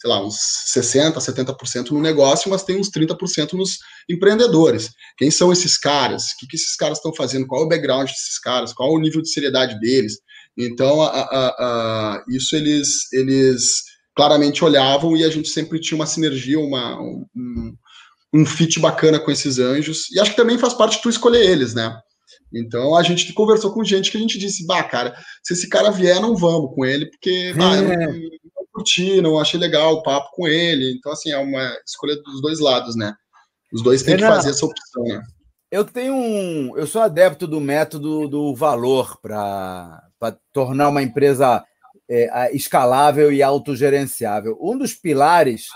sei 0.00 0.08
lá, 0.08 0.24
uns 0.24 0.36
60%, 0.76 1.14
70% 1.14 1.90
no 1.90 2.00
negócio, 2.00 2.48
mas 2.48 2.62
tem 2.62 2.78
uns 2.78 2.88
30% 2.88 3.54
nos 3.54 3.78
empreendedores. 4.08 4.90
Quem 5.16 5.28
são 5.28 5.52
esses 5.52 5.76
caras? 5.76 6.26
O 6.26 6.38
que, 6.38 6.46
que 6.46 6.56
esses 6.56 6.76
caras 6.76 6.98
estão 6.98 7.12
fazendo? 7.12 7.46
Qual 7.48 7.62
é 7.62 7.64
o 7.64 7.68
background 7.68 8.08
desses 8.08 8.38
caras? 8.38 8.72
Qual 8.72 8.90
é 8.90 8.96
o 8.96 9.00
nível 9.00 9.20
de 9.20 9.28
seriedade 9.28 9.78
deles? 9.80 10.18
Então, 10.56 11.02
a, 11.02 11.08
a, 11.08 11.46
a, 11.48 12.24
isso 12.28 12.54
eles, 12.54 13.12
eles 13.12 13.82
claramente 14.14 14.64
olhavam 14.64 15.16
e 15.16 15.24
a 15.24 15.30
gente 15.30 15.48
sempre 15.48 15.80
tinha 15.80 15.96
uma 15.96 16.06
sinergia, 16.06 16.60
uma, 16.60 17.00
um, 17.00 17.74
um 18.32 18.44
fit 18.44 18.78
bacana 18.78 19.18
com 19.18 19.30
esses 19.30 19.58
anjos. 19.58 20.10
E 20.10 20.20
acho 20.20 20.32
que 20.32 20.36
também 20.36 20.58
faz 20.58 20.74
parte 20.74 20.96
de 20.96 21.02
tu 21.02 21.08
escolher 21.08 21.44
eles, 21.44 21.74
né? 21.74 21.98
Então 22.52 22.96
a 22.96 23.02
gente 23.02 23.32
conversou 23.32 23.72
com 23.72 23.84
gente 23.84 24.10
que 24.10 24.16
a 24.16 24.20
gente 24.20 24.38
disse, 24.38 24.66
bah, 24.66 24.82
cara, 24.82 25.14
se 25.42 25.52
esse 25.52 25.68
cara 25.68 25.90
vier, 25.90 26.20
não 26.20 26.36
vamos 26.36 26.74
com 26.74 26.84
ele, 26.84 27.06
porque 27.06 27.52
bah, 27.54 27.76
é. 27.76 27.78
eu 27.78 27.88
não, 27.88 28.12
não 28.12 28.66
curti, 28.72 29.20
não 29.20 29.38
achei 29.38 29.58
legal 29.58 29.94
o 29.94 30.02
papo 30.02 30.30
com 30.32 30.46
ele. 30.46 30.92
Então, 30.92 31.12
assim, 31.12 31.30
é 31.30 31.38
uma 31.38 31.76
escolha 31.86 32.16
dos 32.22 32.40
dois 32.40 32.58
lados, 32.60 32.96
né? 32.96 33.14
Os 33.72 33.82
dois 33.82 34.02
têm 34.02 34.16
Renan, 34.16 34.28
que 34.28 34.36
fazer 34.36 34.50
essa 34.50 34.64
opção, 34.64 35.02
né? 35.04 35.22
Eu 35.70 35.84
tenho 35.84 36.14
um. 36.14 36.76
Eu 36.76 36.86
sou 36.86 37.02
adepto 37.02 37.46
do 37.46 37.60
método 37.60 38.26
do 38.26 38.54
valor 38.54 39.18
para 39.20 40.00
tornar 40.52 40.88
uma 40.88 41.02
empresa 41.02 41.62
é, 42.08 42.54
escalável 42.56 43.30
e 43.30 43.42
autogerenciável. 43.42 44.56
Um 44.60 44.78
dos 44.78 44.94
pilares 44.94 45.66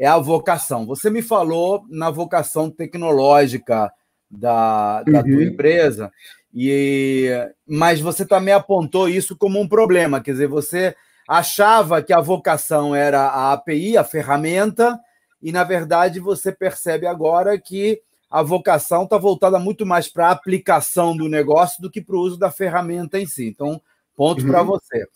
é 0.00 0.06
a 0.06 0.16
vocação. 0.16 0.86
Você 0.86 1.10
me 1.10 1.20
falou 1.20 1.84
na 1.90 2.10
vocação 2.10 2.70
tecnológica 2.70 3.92
da, 4.30 5.02
da 5.02 5.18
uhum. 5.18 5.24
tua 5.24 5.44
empresa, 5.44 6.10
e 6.54 7.28
mas 7.68 8.00
você 8.00 8.24
também 8.24 8.54
apontou 8.54 9.10
isso 9.10 9.36
como 9.36 9.60
um 9.60 9.68
problema. 9.68 10.22
Quer 10.22 10.32
dizer, 10.32 10.48
você 10.48 10.96
achava 11.28 12.02
que 12.02 12.14
a 12.14 12.20
vocação 12.20 12.96
era 12.96 13.26
a 13.26 13.52
API, 13.52 13.98
a 13.98 14.02
ferramenta, 14.02 14.98
e 15.42 15.52
na 15.52 15.64
verdade 15.64 16.18
você 16.18 16.50
percebe 16.50 17.06
agora 17.06 17.58
que 17.58 18.00
a 18.30 18.42
vocação 18.42 19.04
está 19.04 19.18
voltada 19.18 19.58
muito 19.58 19.84
mais 19.84 20.08
para 20.08 20.28
a 20.28 20.30
aplicação 20.30 21.14
do 21.14 21.28
negócio 21.28 21.82
do 21.82 21.90
que 21.90 22.00
para 22.00 22.16
o 22.16 22.20
uso 22.20 22.38
da 22.38 22.50
ferramenta 22.50 23.18
em 23.18 23.26
si. 23.26 23.48
Então, 23.48 23.82
ponto 24.16 24.42
uhum. 24.42 24.50
para 24.50 24.62
você. 24.62 25.06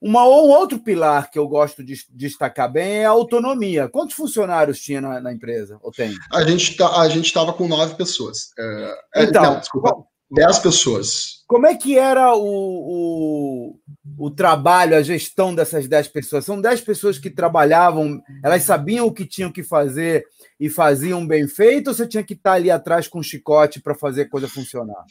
Uma, 0.00 0.24
um 0.24 0.50
outro 0.50 0.78
pilar 0.78 1.30
que 1.30 1.38
eu 1.38 1.48
gosto 1.48 1.82
de 1.82 1.96
destacar 2.10 2.70
bem 2.70 2.98
é 2.98 3.06
a 3.06 3.10
autonomia. 3.10 3.88
Quantos 3.88 4.14
funcionários 4.14 4.80
tinha 4.80 5.00
na, 5.00 5.20
na 5.20 5.32
empresa? 5.32 5.78
Ou 5.82 5.90
tem? 5.90 6.14
A 6.32 6.44
gente 6.44 6.76
tá, 6.76 7.00
a 7.00 7.08
gente 7.08 7.26
estava 7.26 7.52
com 7.52 7.66
nove 7.66 7.96
pessoas. 7.96 8.50
É, 8.58 8.98
é, 9.16 9.24
então, 9.24 9.42
não, 9.42 9.60
desculpa, 9.60 9.96
dez 10.30 10.58
pessoas. 10.60 11.42
Como 11.48 11.66
é 11.66 11.74
que 11.74 11.98
era 11.98 12.34
o, 12.34 12.44
o, 12.46 13.78
o, 14.18 14.30
trabalho, 14.30 14.96
a 14.96 15.02
gestão 15.02 15.54
dessas 15.54 15.88
dez 15.88 16.06
pessoas? 16.06 16.44
São 16.44 16.60
dez 16.60 16.80
pessoas 16.80 17.18
que 17.18 17.30
trabalhavam, 17.30 18.22
elas 18.44 18.62
sabiam 18.62 19.06
o 19.06 19.12
que 19.12 19.26
tinham 19.26 19.50
que 19.50 19.64
fazer 19.64 20.24
e 20.60 20.68
faziam 20.68 21.24
bem 21.24 21.46
feito, 21.46 21.88
ou 21.88 21.94
você 21.94 22.06
tinha 22.06 22.22
que 22.22 22.34
estar 22.34 22.54
ali 22.54 22.70
atrás 22.70 23.06
com 23.06 23.20
um 23.20 23.22
chicote 23.22 23.80
para 23.80 23.94
fazer 23.94 24.22
a 24.22 24.28
coisa 24.28 24.48
funcionar? 24.48 25.04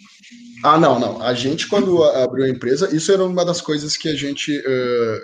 Ah, 0.64 0.78
não, 0.78 1.00
não. 1.00 1.22
A 1.22 1.34
gente, 1.34 1.68
quando 1.68 2.04
abriu 2.04 2.46
a 2.46 2.50
empresa, 2.50 2.94
isso 2.94 3.12
era 3.12 3.24
uma 3.24 3.46
das 3.46 3.62
coisas 3.62 3.96
que 3.96 4.10
a 4.10 4.16
gente, 4.16 4.58
uh, 4.58 5.20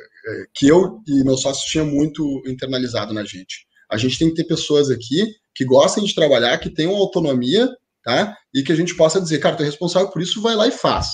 que 0.53 0.67
eu 0.67 1.01
e 1.05 1.23
meu 1.25 1.35
sócio 1.35 1.69
tinha 1.69 1.83
muito 1.83 2.41
internalizado 2.47 3.13
na 3.13 3.25
gente. 3.25 3.67
A 3.91 3.97
gente 3.97 4.17
tem 4.17 4.29
que 4.29 4.35
ter 4.35 4.45
pessoas 4.45 4.89
aqui 4.89 5.25
que 5.53 5.65
gostem 5.65 6.05
de 6.05 6.15
trabalhar, 6.15 6.57
que 6.57 6.69
tenham 6.69 6.95
autonomia, 6.95 7.67
tá? 8.03 8.35
E 8.55 8.63
que 8.63 8.71
a 8.71 8.75
gente 8.75 8.95
possa 8.95 9.19
dizer, 9.19 9.39
cara, 9.39 9.57
tu 9.57 9.63
é 9.63 9.65
responsável 9.65 10.09
por 10.09 10.21
isso, 10.21 10.41
vai 10.41 10.55
lá 10.55 10.67
e 10.67 10.71
faz. 10.71 11.07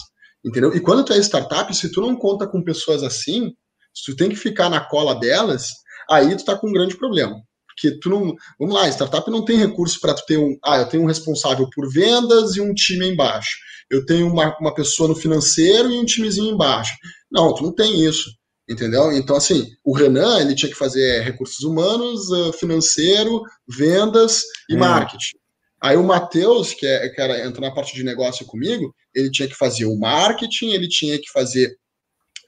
Entendeu? 0.45 0.73
E 0.75 0.79
quando 0.79 1.03
tu 1.03 1.13
é 1.13 1.17
startup, 1.17 1.75
se 1.75 1.91
tu 1.91 1.99
não 1.99 2.15
conta 2.15 2.47
com 2.47 2.63
pessoas 2.63 3.03
assim, 3.03 3.53
se 3.93 4.11
tu 4.11 4.15
tem 4.15 4.29
que 4.29 4.35
ficar 4.35 4.69
na 4.69 4.79
cola 4.79 5.19
delas, 5.19 5.71
aí 6.09 6.33
tu 6.37 6.45
tá 6.45 6.55
com 6.55 6.69
um 6.69 6.73
grande 6.73 6.95
problema 6.95 7.43
porque 7.79 7.97
tu 7.99 8.09
não. 8.09 8.35
Vamos 8.59 8.75
lá, 8.75 8.89
startup 8.89 9.29
não 9.31 9.45
tem 9.45 9.57
recurso 9.57 9.99
para 9.99 10.13
tu 10.13 10.25
ter 10.25 10.37
um. 10.37 10.57
Ah, 10.63 10.79
eu 10.79 10.85
tenho 10.87 11.03
um 11.03 11.07
responsável 11.07 11.67
por 11.73 11.89
vendas 11.91 12.55
e 12.55 12.61
um 12.61 12.73
time 12.73 13.07
embaixo. 13.07 13.57
Eu 13.89 14.05
tenho 14.05 14.27
uma, 14.27 14.55
uma 14.59 14.73
pessoa 14.73 15.07
no 15.07 15.15
financeiro 15.15 15.89
e 15.89 15.97
um 15.97 16.05
timezinho 16.05 16.53
embaixo. 16.53 16.93
Não, 17.31 17.53
tu 17.53 17.63
não 17.63 17.73
tem 17.73 18.05
isso. 18.05 18.29
Entendeu? 18.69 19.11
Então, 19.11 19.35
assim, 19.35 19.65
o 19.83 19.95
Renan 19.95 20.41
ele 20.41 20.53
tinha 20.53 20.71
que 20.71 20.77
fazer 20.77 21.21
recursos 21.21 21.61
humanos, 21.61 22.31
ah, 22.31 22.53
financeiro, 22.53 23.41
vendas 23.67 24.43
e 24.69 24.75
hum. 24.75 24.79
marketing. 24.79 25.37
Aí 25.81 25.95
o 25.95 26.03
Matheus, 26.03 26.73
que, 26.73 26.85
é, 26.85 27.07
que 27.07 27.21
era, 27.21 27.47
entra 27.47 27.61
na 27.61 27.73
parte 27.73 27.95
de 27.95 28.03
negócio 28.03 28.45
comigo, 28.45 28.93
ele 29.15 29.31
tinha 29.31 29.47
que 29.47 29.55
fazer 29.55 29.85
o 29.85 29.97
marketing, 29.97 30.71
ele 30.71 30.89
tinha 30.89 31.17
que 31.17 31.31
fazer 31.31 31.73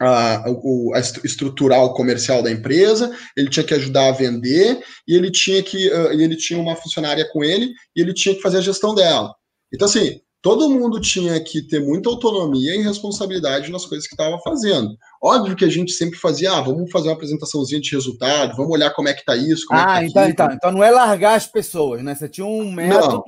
a, 0.01 0.43
o, 0.47 0.93
a 0.93 0.99
estruturar 0.99 1.83
o 1.83 1.93
comercial 1.93 2.41
da 2.41 2.51
empresa, 2.51 3.15
ele 3.37 3.49
tinha 3.49 3.65
que 3.65 3.73
ajudar 3.73 4.09
a 4.09 4.11
vender 4.11 4.81
e 5.07 5.15
ele 5.15 5.29
tinha 5.31 5.61
que 5.61 5.87
uh, 5.89 6.11
ele 6.11 6.35
tinha 6.35 6.59
uma 6.59 6.75
funcionária 6.75 7.27
com 7.31 7.43
ele 7.43 7.71
e 7.95 8.01
ele 8.01 8.13
tinha 8.13 8.33
que 8.35 8.41
fazer 8.41 8.57
a 8.57 8.61
gestão 8.61 8.95
dela. 8.95 9.33
Então 9.73 9.87
assim, 9.87 10.19
todo 10.41 10.69
mundo 10.69 10.99
tinha 10.99 11.39
que 11.39 11.61
ter 11.61 11.79
muita 11.79 12.09
autonomia 12.09 12.75
e 12.75 12.81
responsabilidade 12.81 13.71
nas 13.71 13.85
coisas 13.85 14.07
que 14.07 14.15
estava 14.15 14.39
fazendo. 14.39 14.97
Óbvio 15.21 15.55
que 15.55 15.65
a 15.65 15.69
gente 15.69 15.91
sempre 15.91 16.17
fazia, 16.17 16.51
ah, 16.51 16.61
vamos 16.61 16.89
fazer 16.89 17.09
uma 17.09 17.13
apresentaçãozinha 17.13 17.79
de 17.79 17.91
resultado, 17.91 18.55
vamos 18.55 18.71
olhar 18.71 18.89
como 18.91 19.07
é 19.07 19.13
que 19.13 19.19
está 19.19 19.35
isso. 19.35 19.71
É 19.71 19.77
ah, 19.77 19.85
tá 19.85 20.03
então, 20.03 20.27
então, 20.27 20.51
então 20.51 20.71
não 20.71 20.83
é 20.83 20.89
largar 20.89 21.35
as 21.35 21.45
pessoas, 21.45 22.03
né? 22.03 22.15
Você 22.15 22.27
tinha 22.27 22.45
um 22.45 22.71
método 22.71 23.23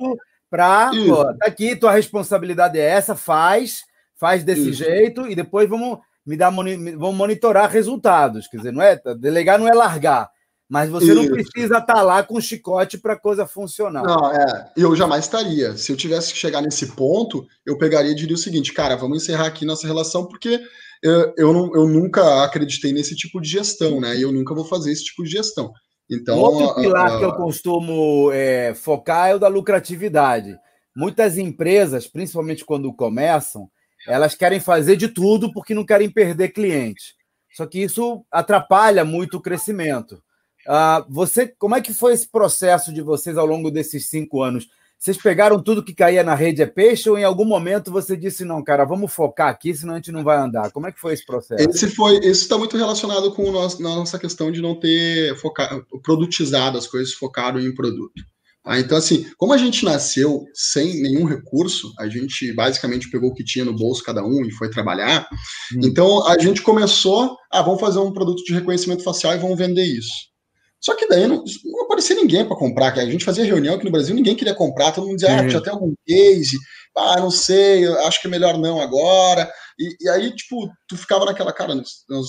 para, 0.50 0.90
tá 0.90 1.46
aqui, 1.46 1.76
tua 1.76 1.92
responsabilidade 1.92 2.78
é 2.78 2.84
essa, 2.84 3.14
faz, 3.14 3.82
faz 4.18 4.42
desse 4.42 4.70
isso. 4.70 4.84
jeito 4.84 5.28
e 5.28 5.34
depois 5.34 5.68
vamos 5.68 5.98
me 6.26 6.36
dá 6.36 6.50
vão 6.50 7.12
monitorar 7.12 7.70
resultados. 7.70 8.46
Quer 8.46 8.58
dizer, 8.58 8.72
não 8.72 8.82
é 8.82 9.00
delegar 9.18 9.58
não 9.58 9.68
é 9.68 9.74
largar, 9.74 10.30
mas 10.68 10.88
você 10.88 11.12
Isso. 11.12 11.14
não 11.14 11.28
precisa 11.28 11.78
estar 11.78 11.94
tá 11.94 12.02
lá 12.02 12.22
com 12.22 12.40
chicote 12.40 12.98
para 12.98 13.12
a 13.12 13.18
coisa 13.18 13.46
funcionar. 13.46 14.02
Não, 14.02 14.32
é, 14.32 14.72
eu 14.76 14.96
jamais 14.96 15.24
estaria. 15.24 15.76
Se 15.76 15.92
eu 15.92 15.96
tivesse 15.96 16.32
que 16.32 16.38
chegar 16.38 16.62
nesse 16.62 16.88
ponto, 16.94 17.46
eu 17.66 17.76
pegaria 17.76 18.12
e 18.12 18.14
diria 18.14 18.34
o 18.34 18.38
seguinte, 18.38 18.72
cara, 18.72 18.96
vamos 18.96 19.22
encerrar 19.22 19.46
aqui 19.46 19.64
nossa 19.64 19.86
relação, 19.86 20.26
porque 20.26 20.60
eu, 21.02 21.34
eu, 21.36 21.52
não, 21.52 21.74
eu 21.74 21.86
nunca 21.86 22.42
acreditei 22.42 22.92
nesse 22.92 23.14
tipo 23.14 23.40
de 23.40 23.48
gestão, 23.48 24.00
né? 24.00 24.16
E 24.16 24.22
eu 24.22 24.32
nunca 24.32 24.54
vou 24.54 24.64
fazer 24.64 24.90
esse 24.90 25.04
tipo 25.04 25.22
de 25.22 25.30
gestão. 25.30 25.70
Então, 26.10 26.38
outro 26.38 26.74
pilar 26.76 27.18
que 27.18 27.24
eu 27.24 27.32
costumo 27.34 28.30
é, 28.32 28.74
focar 28.74 29.28
é 29.28 29.34
o 29.34 29.38
da 29.38 29.48
lucratividade. 29.48 30.56
Muitas 30.96 31.36
empresas, 31.36 32.06
principalmente 32.06 32.64
quando 32.64 32.94
começam, 32.94 33.68
elas 34.06 34.34
querem 34.34 34.60
fazer 34.60 34.96
de 34.96 35.08
tudo 35.08 35.52
porque 35.52 35.74
não 35.74 35.84
querem 35.84 36.10
perder 36.10 36.50
clientes. 36.50 37.14
Só 37.54 37.66
que 37.66 37.82
isso 37.82 38.24
atrapalha 38.30 39.04
muito 39.04 39.36
o 39.36 39.40
crescimento. 39.40 40.22
Uh, 40.66 41.04
você, 41.08 41.46
como 41.46 41.76
é 41.76 41.80
que 41.80 41.94
foi 41.94 42.14
esse 42.14 42.28
processo 42.28 42.92
de 42.92 43.02
vocês 43.02 43.36
ao 43.36 43.46
longo 43.46 43.70
desses 43.70 44.08
cinco 44.08 44.42
anos? 44.42 44.68
Vocês 44.98 45.18
pegaram 45.18 45.62
tudo 45.62 45.84
que 45.84 45.94
caía 45.94 46.22
na 46.24 46.34
rede 46.34 46.62
é 46.62 46.66
peixe 46.66 47.10
ou 47.10 47.18
em 47.18 47.24
algum 47.24 47.44
momento 47.44 47.92
você 47.92 48.16
disse 48.16 48.42
não, 48.42 48.64
cara, 48.64 48.86
vamos 48.86 49.12
focar 49.12 49.48
aqui, 49.48 49.74
senão 49.74 49.92
a 49.92 49.96
gente 49.96 50.10
não 50.10 50.24
vai 50.24 50.38
andar? 50.38 50.72
Como 50.72 50.86
é 50.86 50.92
que 50.92 50.98
foi 50.98 51.12
esse 51.12 51.26
processo? 51.26 51.68
Esse 51.68 51.88
foi, 51.94 52.16
isso 52.20 52.42
está 52.42 52.56
muito 52.56 52.76
relacionado 52.76 53.30
com 53.32 53.52
nosso, 53.52 53.82
nossa 53.82 54.18
questão 54.18 54.50
de 54.50 54.62
não 54.62 54.74
ter 54.74 55.36
focado, 55.36 55.86
produtizado 56.02 56.78
as 56.78 56.86
coisas, 56.86 57.12
focado 57.12 57.60
em 57.60 57.74
produto. 57.74 58.24
Tá? 58.64 58.80
Então, 58.80 58.96
assim, 58.96 59.26
como 59.36 59.52
a 59.52 59.58
gente 59.58 59.84
nasceu 59.84 60.46
sem 60.54 61.02
nenhum 61.02 61.24
recurso, 61.24 61.92
a 61.98 62.08
gente 62.08 62.50
basicamente 62.52 63.10
pegou 63.10 63.30
o 63.30 63.34
que 63.34 63.44
tinha 63.44 63.64
no 63.64 63.76
bolso 63.76 64.02
cada 64.02 64.24
um 64.24 64.44
e 64.44 64.50
foi 64.50 64.70
trabalhar. 64.70 65.28
Hum. 65.76 65.80
Então, 65.84 66.26
a 66.26 66.38
gente 66.38 66.62
começou, 66.62 67.36
ah, 67.52 67.60
vamos 67.60 67.80
fazer 67.80 67.98
um 67.98 68.12
produto 68.12 68.42
de 68.42 68.54
reconhecimento 68.54 69.04
facial 69.04 69.34
e 69.34 69.38
vamos 69.38 69.58
vender 69.58 69.84
isso. 69.84 70.32
Só 70.80 70.94
que 70.94 71.06
daí 71.08 71.26
não, 71.26 71.42
não 71.64 71.84
aparecia 71.84 72.16
ninguém 72.16 72.44
para 72.46 72.56
comprar. 72.56 72.92
A 72.92 73.06
gente 73.06 73.24
fazia 73.24 73.44
reunião 73.44 73.74
aqui 73.74 73.84
no 73.84 73.90
Brasil, 73.90 74.14
ninguém 74.14 74.36
queria 74.36 74.54
comprar. 74.54 74.92
Todo 74.92 75.06
mundo 75.06 75.16
dizia, 75.16 75.40
ah, 75.40 75.48
já 75.48 75.60
tem 75.60 75.72
algum 75.72 75.94
case? 76.06 76.58
Ah, 76.96 77.20
não 77.20 77.30
sei, 77.30 77.86
acho 78.06 78.20
que 78.20 78.26
é 78.26 78.30
melhor 78.30 78.58
não 78.58 78.80
agora. 78.80 79.50
E, 79.78 79.96
e 80.00 80.08
aí, 80.08 80.34
tipo, 80.34 80.70
tu 80.86 80.96
ficava 80.96 81.24
naquela 81.24 81.52
cara, 81.52 81.74
nós, 81.74 82.04
nós 82.08 82.26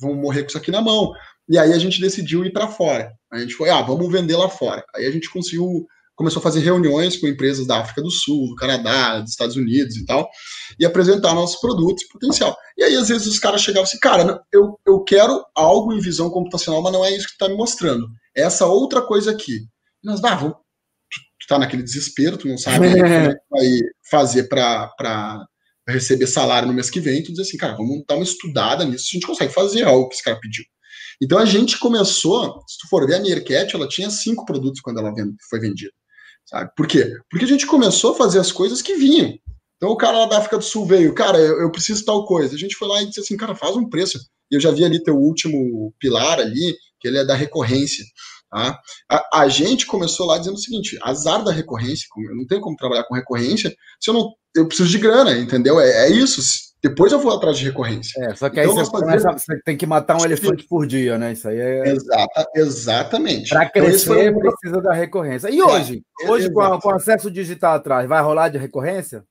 vamos 0.00 0.16
morrer 0.16 0.42
com 0.42 0.48
isso 0.48 0.58
aqui 0.58 0.70
na 0.70 0.80
mão. 0.80 1.12
E 1.50 1.58
aí 1.58 1.72
a 1.72 1.78
gente 1.78 2.00
decidiu 2.00 2.44
ir 2.44 2.52
para 2.52 2.68
fora. 2.68 3.12
A 3.32 3.38
gente 3.40 3.54
foi, 3.54 3.68
ah, 3.68 3.82
vamos 3.82 4.10
vender 4.10 4.36
lá 4.36 4.48
fora. 4.48 4.84
Aí 4.94 5.04
a 5.04 5.10
gente 5.10 5.28
conseguiu 5.28 5.84
começou 6.20 6.40
a 6.40 6.42
fazer 6.42 6.60
reuniões 6.60 7.16
com 7.16 7.26
empresas 7.26 7.66
da 7.66 7.80
África 7.80 8.02
do 8.02 8.10
Sul, 8.10 8.48
do 8.48 8.54
Canadá, 8.54 9.20
dos 9.20 9.30
Estados 9.30 9.56
Unidos 9.56 9.96
e 9.96 10.04
tal, 10.04 10.28
e 10.78 10.84
apresentar 10.84 11.34
nossos 11.34 11.58
produtos 11.58 12.06
potencial. 12.08 12.54
E 12.76 12.84
aí, 12.84 12.94
às 12.94 13.08
vezes, 13.08 13.26
os 13.26 13.38
caras 13.38 13.62
chegavam 13.62 13.84
assim, 13.84 13.98
cara, 13.98 14.38
eu, 14.52 14.78
eu 14.86 15.02
quero 15.02 15.42
algo 15.54 15.94
em 15.94 15.98
visão 15.98 16.28
computacional, 16.28 16.82
mas 16.82 16.92
não 16.92 17.02
é 17.02 17.10
isso 17.10 17.26
que 17.26 17.32
tu 17.32 17.38
tá 17.38 17.48
me 17.48 17.56
mostrando. 17.56 18.06
É 18.36 18.42
essa 18.42 18.66
outra 18.66 19.00
coisa 19.00 19.30
aqui. 19.30 19.60
E 20.04 20.06
nós, 20.06 20.22
ah, 20.22 20.34
vamos, 20.34 20.56
tu, 21.10 21.20
tu 21.40 21.46
tá 21.48 21.58
naquele 21.58 21.82
desespero, 21.82 22.36
tu 22.36 22.46
não 22.46 22.58
sabe 22.58 22.86
o 22.86 22.92
que 22.92 23.00
vai 23.50 23.80
fazer 24.10 24.46
para 24.46 25.46
receber 25.88 26.26
salário 26.26 26.68
no 26.68 26.74
mês 26.74 26.90
que 26.90 27.00
vem, 27.00 27.22
tu 27.22 27.32
diz 27.32 27.40
assim, 27.40 27.56
cara, 27.56 27.74
vamos 27.74 28.04
dar 28.06 28.16
uma 28.16 28.24
estudada 28.24 28.84
nisso, 28.84 29.06
a 29.10 29.14
gente 29.14 29.26
consegue 29.26 29.54
fazer 29.54 29.84
algo 29.84 30.06
que 30.08 30.16
esse 30.16 30.22
cara 30.22 30.38
pediu. 30.38 30.64
Então 31.22 31.38
a 31.38 31.44
gente 31.44 31.78
começou, 31.78 32.62
se 32.66 32.78
tu 32.78 32.88
for 32.88 33.06
ver 33.06 33.16
a 33.16 33.20
Meerkat, 33.20 33.74
ela 33.74 33.86
tinha 33.86 34.10
cinco 34.10 34.44
produtos 34.44 34.80
quando 34.80 35.00
ela 35.00 35.12
foi 35.48 35.60
vendida. 35.60 35.92
Sabe? 36.46 36.70
Por 36.76 36.86
quê? 36.86 37.14
Porque 37.30 37.44
a 37.44 37.48
gente 37.48 37.66
começou 37.66 38.12
a 38.12 38.16
fazer 38.16 38.38
as 38.38 38.50
coisas 38.50 38.80
que 38.80 38.94
vinham. 38.94 39.34
Então 39.76 39.90
o 39.90 39.96
cara 39.96 40.18
lá 40.18 40.26
da 40.26 40.38
África 40.38 40.58
do 40.58 40.64
Sul 40.64 40.86
veio, 40.86 41.14
cara, 41.14 41.38
eu, 41.38 41.60
eu 41.60 41.70
preciso 41.70 42.04
tal 42.04 42.24
coisa. 42.26 42.54
A 42.54 42.58
gente 42.58 42.76
foi 42.76 42.88
lá 42.88 43.02
e 43.02 43.06
disse 43.06 43.20
assim, 43.20 43.36
cara, 43.36 43.54
faz 43.54 43.76
um 43.76 43.88
preço. 43.88 44.18
E 44.50 44.56
eu 44.56 44.60
já 44.60 44.70
vi 44.70 44.84
ali 44.84 45.02
teu 45.02 45.16
último 45.16 45.94
pilar 45.98 46.40
ali, 46.40 46.76
que 46.98 47.08
ele 47.08 47.18
é 47.18 47.24
da 47.24 47.34
recorrência. 47.34 48.04
Tá? 48.50 48.78
A, 49.08 49.42
a, 49.42 49.48
gente 49.48 49.86
começou 49.86 50.26
lá 50.26 50.36
dizendo 50.36 50.56
o 50.56 50.60
seguinte: 50.60 50.98
azar 51.02 51.44
da 51.44 51.52
recorrência, 51.52 52.06
eu 52.18 52.34
não 52.34 52.44
tenho 52.46 52.60
como 52.60 52.76
trabalhar 52.76 53.04
com 53.04 53.14
recorrência 53.14 53.74
se 54.00 54.10
eu 54.10 54.14
não. 54.14 54.32
Eu 54.54 54.66
preciso 54.66 54.88
de 54.88 54.98
grana, 54.98 55.38
entendeu? 55.38 55.78
É, 55.78 56.08
é 56.08 56.10
isso. 56.10 56.40
Depois 56.82 57.12
eu 57.12 57.20
vou 57.20 57.34
atrás 57.36 57.58
de 57.58 57.64
recorrência. 57.66 58.24
É, 58.24 58.34
só 58.34 58.48
que 58.48 58.58
aí 58.58 58.66
então, 58.66 58.76
você, 58.76 58.90
começa, 58.90 59.30
você, 59.32 59.60
tem 59.62 59.76
que 59.76 59.86
matar 59.86 60.16
um 60.16 60.24
elefante 60.24 60.66
por 60.66 60.86
dia, 60.86 61.18
né? 61.18 61.32
Isso 61.32 61.46
aí 61.46 61.58
é. 61.58 61.88
Exata, 61.88 62.46
exatamente. 62.54 63.50
Para 63.50 63.64
então, 63.64 63.82
crescer, 63.82 64.30
então, 64.30 64.40
precisa 64.40 64.80
da 64.80 64.92
recorrência. 64.92 65.50
E 65.50 65.62
hoje? 65.62 66.02
É, 66.22 66.30
hoje, 66.30 66.50
com, 66.50 66.60
a, 66.60 66.80
com, 66.80 66.90
acesso 66.90 67.30
digital 67.30 67.74
atrás, 67.74 68.08
vai 68.08 68.22
rolar 68.22 68.48
de 68.48 68.56
recorrência? 68.56 69.22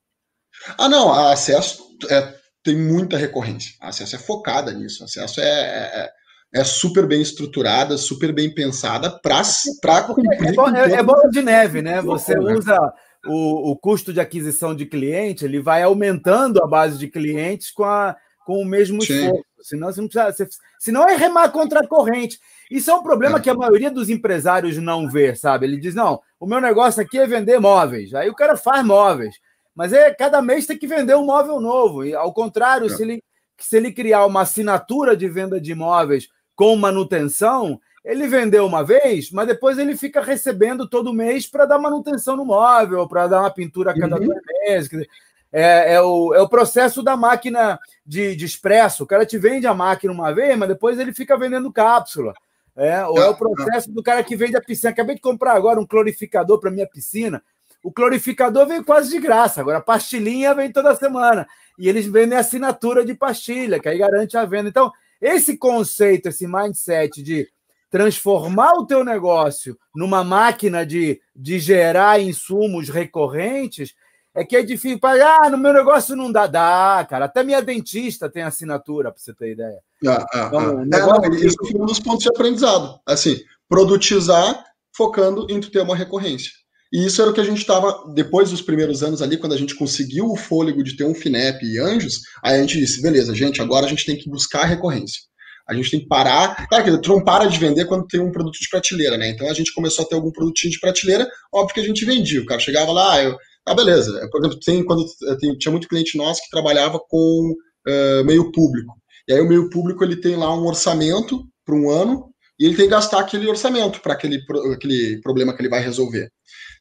Ah, 0.78 0.88
não. 0.88 1.12
Acesso 1.12 1.84
é, 2.10 2.36
tem 2.64 2.78
muita 2.78 3.18
recorrência. 3.18 3.74
A 3.82 3.89
acesso 3.89 4.16
é 4.16 4.20
focada 4.20 4.72
nisso. 4.72 5.02
A 5.02 5.06
acesso 5.06 5.41
é, 5.41 5.43
é, 5.43 6.10
é 6.54 6.64
super 6.64 7.08
bem 7.08 7.20
estruturada, 7.20 7.97
super 7.97 8.32
bem 8.32 8.54
pensada 8.54 9.20
para 9.20 10.04
cumprir. 10.04 10.50
É, 10.50 10.54
bom, 10.54 10.70
é, 10.70 10.91
é 10.91 11.04
bola 11.04 11.28
de 11.32 11.41
neve, 11.41 11.82
né? 11.82 12.00
Você 12.04 12.38
usa 12.38 12.78
o, 13.26 13.72
o 13.72 13.76
custo 13.76 14.13
de 14.13 14.20
aquisição 14.20 14.76
de 14.76 14.86
cliente 14.86 15.45
ele 15.45 15.61
vai 15.61 15.84
aumentando 15.84 16.63
a 16.63 16.67
base 16.67 16.97
de 16.97 17.07
clientes 17.07 17.72
com, 17.72 17.84
a, 17.84 18.15
com 18.45 18.61
o 18.61 18.65
mesmo 18.65 19.01
Sim. 19.01 19.13
esforço. 19.13 19.45
Senão, 19.61 19.91
você 19.91 20.01
não 20.01 20.07
precisa, 20.07 20.47
senão 20.80 21.07
é 21.07 21.15
remar 21.15 21.49
contra 21.49 21.82
a 21.82 21.88
corrente. 21.88 22.39
Isso 22.72 22.89
é 22.89 22.95
um 22.95 23.03
problema 23.03 23.38
é. 23.38 23.41
que 23.41 23.49
a 23.49 23.55
maioria 23.55 23.91
dos 23.91 24.09
empresários 24.09 24.78
não 24.78 25.09
vê, 25.09 25.36
sabe? 25.36 25.65
Ele 25.65 25.78
diz: 25.78 25.93
não, 25.93 26.22
o 26.39 26.47
meu 26.47 26.61
negócio 26.61 27.01
aqui 27.01 27.17
é 27.17 27.28
vender 27.28 27.59
móveis. 27.59 28.13
Aí 28.13 28.30
o 28.30 28.36
cara 28.36 28.55
faz 28.55 28.86
móveis. 28.86 29.36
Mas 29.76 29.93
é 29.93 30.13
cada 30.13 30.41
mês 30.41 30.65
tem 30.65 30.78
que 30.78 30.88
vender 30.88 31.15
um 31.15 31.26
móvel 31.26 31.59
novo. 31.59 32.03
E 32.05 32.13
ao 32.13 32.34
contrário, 32.34 32.88
é. 32.88 32.89
se, 32.89 33.01
ele, 33.01 33.24
se 33.57 33.78
ele 33.78 33.91
criar 33.91 34.26
uma 34.26 34.41
assinatura 34.41 35.15
de 35.15 35.28
venda 35.28 35.59
de 35.59 35.72
imóveis 35.72 36.28
com 36.55 36.76
manutenção, 36.76 37.80
ele 38.04 38.28
vendeu 38.28 38.66
uma 38.66 38.84
vez, 38.84 39.32
mas 39.32 39.47
depois 39.47 39.78
ele 39.78 39.95
fica 39.95 40.22
recebendo 40.22 40.88
todo 40.88 41.14
mês 41.14 41.47
para 41.47 41.66
dar 41.66 41.78
manutenção 41.78 42.36
no 42.36 42.45
móvel, 42.45 43.08
para 43.08 43.28
dar 43.28 43.41
uma 43.41 43.52
pintura 43.52 43.91
a 43.91 44.00
cada 44.00 44.18
uhum. 44.18 44.28
dois 44.28 44.41
meses. 44.64 45.08
É, 45.52 45.93
é, 45.93 46.02
o, 46.02 46.34
é 46.34 46.41
o 46.41 46.50
processo 46.50 47.02
da 47.02 47.18
máquina 47.18 47.80
de, 48.06 48.36
de 48.36 48.45
expresso. 48.45 49.04
O 49.04 49.08
cara 49.08 49.26
te 49.26 49.38
vende 49.38 49.68
a 49.68 49.74
máquina 49.74 50.14
uma 50.14 50.34
vez, 50.34 50.58
mas 50.58 50.70
depois 50.70 51.00
ele 51.00 51.14
fica 51.14 51.38
vendendo 51.38 51.74
cápsula. 51.74 52.34
É, 52.76 53.06
ou 53.06 53.22
é 53.22 53.28
o 53.28 53.36
processo 53.36 53.91
do 53.91 54.02
cara 54.02 54.24
que 54.24 54.36
vende 54.36 54.56
a 54.56 54.62
piscina. 54.62 54.91
Acabei 54.91 55.16
de 55.16 55.22
comprar 55.22 55.54
agora 55.54 55.80
um 55.80 55.86
clorificador 55.86 56.60
para 56.60 56.72
minha 56.72 56.88
piscina. 56.88 57.43
O 57.84 57.91
clorificador 57.91 58.68
vem 58.68 58.84
quase 58.84 59.10
de 59.10 59.20
graça. 59.20 59.60
Agora, 59.60 59.80
a 59.80 59.82
pastilhinha 59.82 60.54
vem 60.54 60.72
toda 60.72 60.95
semana. 60.95 61.47
E 61.78 61.89
eles 61.89 62.06
vendem 62.06 62.38
assinatura 62.38 63.04
de 63.04 63.14
pastilha, 63.14 63.80
que 63.80 63.89
aí 63.89 63.97
garante 63.97 64.38
a 64.38 64.45
venda. 64.45 64.70
Então, 64.70 64.91
esse 65.20 65.58
conceito, 65.58 66.30
esse 66.30 66.47
mindset 66.47 67.22
de 67.22 67.50
transformar 67.89 68.73
o 68.73 68.85
teu 68.85 69.03
negócio 69.03 69.77
numa 69.95 70.23
máquina 70.23 70.85
de, 70.85 71.19
de 71.35 71.59
gerar 71.59 72.21
insumos 72.21 72.89
recorrentes, 72.89 73.93
é 74.35 74.43
que 74.43 74.55
é 74.55 74.61
difícil. 74.61 74.99
Ah, 75.03 75.49
no 75.49 75.57
meu 75.57 75.73
negócio 75.73 76.15
não 76.15 76.31
dá. 76.31 76.47
Dá, 76.47 77.05
cara. 77.09 77.25
Até 77.25 77.43
minha 77.43 77.61
dentista 77.61 78.29
tem 78.29 78.43
assinatura, 78.43 79.11
para 79.11 79.19
você 79.19 79.33
ter 79.33 79.51
ideia. 79.51 79.79
Ah, 80.07 80.25
ah, 80.33 80.45
então, 80.47 80.59
ah. 80.59 80.85
Negócio... 80.85 81.25
É, 81.25 81.29
não, 81.29 81.35
isso 81.35 81.57
foi 81.59 81.81
um 81.81 81.85
dos 81.85 81.99
pontos 81.99 82.23
de 82.23 82.29
aprendizado. 82.29 82.99
Assim, 83.05 83.41
produtizar 83.67 84.63
focando 84.95 85.47
em 85.49 85.59
tu 85.59 85.71
ter 85.71 85.81
uma 85.81 85.95
recorrência. 85.95 86.51
E 86.91 87.05
isso 87.05 87.21
era 87.21 87.29
o 87.29 87.33
que 87.33 87.41
a 87.41 87.45
gente 87.45 87.59
estava, 87.59 88.11
depois 88.13 88.49
dos 88.49 88.61
primeiros 88.61 89.03
anos 89.03 89.21
ali, 89.21 89.37
quando 89.37 89.53
a 89.53 89.57
gente 89.57 89.75
conseguiu 89.75 90.25
o 90.25 90.35
fôlego 90.35 90.83
de 90.83 90.97
ter 90.97 91.03
um 91.03 91.13
FINEP 91.13 91.63
e 91.63 91.77
anjos, 91.77 92.21
aí 92.43 92.57
a 92.57 92.61
gente 92.61 92.79
disse, 92.79 93.01
beleza, 93.01 93.35
gente, 93.35 93.61
agora 93.61 93.85
a 93.85 93.89
gente 93.89 94.05
tem 94.05 94.17
que 94.17 94.29
buscar 94.29 94.63
a 94.63 94.65
recorrência. 94.65 95.21
A 95.70 95.74
gente 95.76 95.91
tem 95.91 95.99
que 95.99 96.07
parar. 96.07 96.67
Claro 96.67 96.84
que 96.84 96.97
tu 96.97 97.09
não 97.09 97.24
para 97.24 97.45
de 97.45 97.59
vender 97.59 97.86
quando 97.86 98.07
tem 98.07 98.20
um 98.20 98.32
produto 98.32 98.57
de 98.59 98.67
prateleira, 98.67 99.17
né? 99.17 99.30
Então 99.30 99.47
a 99.47 99.53
gente 99.53 99.72
começou 99.72 100.03
a 100.03 100.07
ter 100.07 100.15
algum 100.15 100.32
produtinho 100.32 100.74
de 100.74 100.80
prateleira, 100.80 101.30
óbvio 101.53 101.76
que 101.76 101.80
a 101.80 101.84
gente 101.84 102.03
vendia. 102.05 102.41
O 102.41 102.45
cara 102.45 102.59
chegava 102.59 102.91
lá, 102.91 103.13
ah, 103.13 103.24
eu, 103.24 103.38
ah 103.67 103.76
beleza. 103.76 104.28
Por 104.32 104.41
exemplo, 104.41 104.59
tem, 104.65 104.84
quando, 104.84 105.05
tem, 105.39 105.55
tinha 105.57 105.72
muito 105.72 105.88
cliente 105.88 106.17
nosso 106.17 106.41
que 106.41 106.49
trabalhava 106.49 106.99
com 107.07 107.53
uh, 107.88 108.26
meio 108.26 108.51
público. 108.51 108.93
E 109.28 109.34
aí 109.34 109.39
o 109.39 109.47
meio 109.47 109.70
público 109.70 110.03
ele 110.03 110.15
tem 110.15 110.36
lá 110.36 110.51
um 110.55 110.65
orçamento 110.65 111.45
para 111.63 111.76
um 111.76 111.88
ano 111.88 112.32
e 112.59 112.65
ele 112.65 112.76
tem 112.76 112.86
que 112.86 112.91
gastar 112.91 113.20
aquele 113.20 113.47
orçamento 113.47 114.01
para 114.01 114.13
aquele, 114.13 114.41
aquele 114.74 115.22
problema 115.22 115.55
que 115.55 115.61
ele 115.61 115.70
vai 115.70 115.82
resolver. 115.82 116.32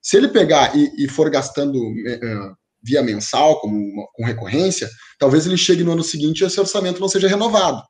Se 0.03 0.16
ele 0.16 0.28
pegar 0.28 0.74
e, 0.74 1.05
e 1.05 1.09
for 1.09 1.28
gastando 1.28 1.76
uh, 1.76 2.57
via 2.82 3.03
mensal, 3.03 3.61
como 3.61 3.76
uma, 3.76 4.07
com 4.14 4.24
recorrência, 4.24 4.89
talvez 5.18 5.47
ele 5.47 5.59
chegue 5.59 5.84
no 5.84 5.93
ano 5.93 6.03
seguinte 6.03 6.41
e 6.41 6.47
esse 6.47 6.59
orçamento 6.59 7.01
não 7.01 7.09
seja 7.09 7.28
renovado. 7.28 7.82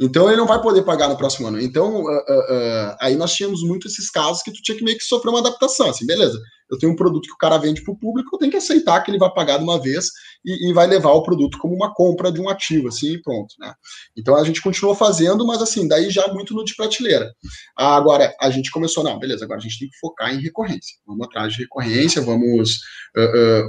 Então 0.00 0.28
ele 0.28 0.36
não 0.36 0.46
vai 0.46 0.60
poder 0.60 0.82
pagar 0.82 1.08
no 1.08 1.16
próximo 1.16 1.46
ano. 1.46 1.60
Então 1.60 2.02
uh, 2.02 2.08
uh, 2.08 2.08
uh, 2.08 2.96
aí 3.00 3.14
nós 3.16 3.32
tínhamos 3.32 3.62
muito 3.62 3.86
esses 3.86 4.10
casos 4.10 4.42
que 4.42 4.52
tu 4.52 4.60
tinha 4.62 4.76
que 4.76 4.84
meio 4.84 4.98
que 4.98 5.04
sofrer 5.04 5.30
uma 5.30 5.38
adaptação. 5.38 5.90
Assim, 5.90 6.04
beleza, 6.04 6.38
eu 6.70 6.78
tenho 6.78 6.92
um 6.92 6.96
produto 6.96 7.26
que 7.26 7.32
o 7.32 7.38
cara 7.38 7.58
vende 7.58 7.82
para 7.82 7.92
o 7.92 7.98
público, 7.98 8.34
eu 8.34 8.38
tenho 8.38 8.50
que 8.50 8.56
aceitar 8.56 9.00
que 9.02 9.10
ele 9.10 9.18
vai 9.18 9.32
pagar 9.32 9.58
de 9.58 9.64
uma 9.64 9.80
vez 9.80 10.06
e, 10.44 10.68
e, 10.68 10.72
vai 10.72 10.86
levar 10.86 11.12
o 11.12 11.22
produto 11.22 11.58
como 11.58 11.74
uma 11.74 11.92
compra 11.94 12.32
de 12.32 12.40
um 12.40 12.48
ativo, 12.48 12.88
assim, 12.88 13.12
e 13.12 13.22
pronto, 13.22 13.54
né? 13.58 13.72
Então 14.16 14.34
a 14.34 14.44
gente 14.44 14.60
continuou 14.60 14.94
fazendo, 14.94 15.46
mas 15.46 15.62
assim, 15.62 15.86
daí 15.86 16.10
já 16.10 16.26
muito 16.28 16.54
no 16.54 16.64
de 16.64 16.74
prateleira. 16.74 17.32
Agora, 17.76 18.34
a 18.40 18.50
gente 18.50 18.70
começou, 18.70 19.04
não, 19.04 19.18
beleza, 19.18 19.44
agora 19.44 19.60
a 19.60 19.62
gente 19.62 19.78
tem 19.78 19.88
que 19.88 19.98
focar 19.98 20.34
em 20.34 20.40
recorrência. 20.40 20.96
Vamos 21.06 21.26
atrás 21.26 21.52
de 21.52 21.60
recorrência, 21.60 22.20
vamos 22.20 22.80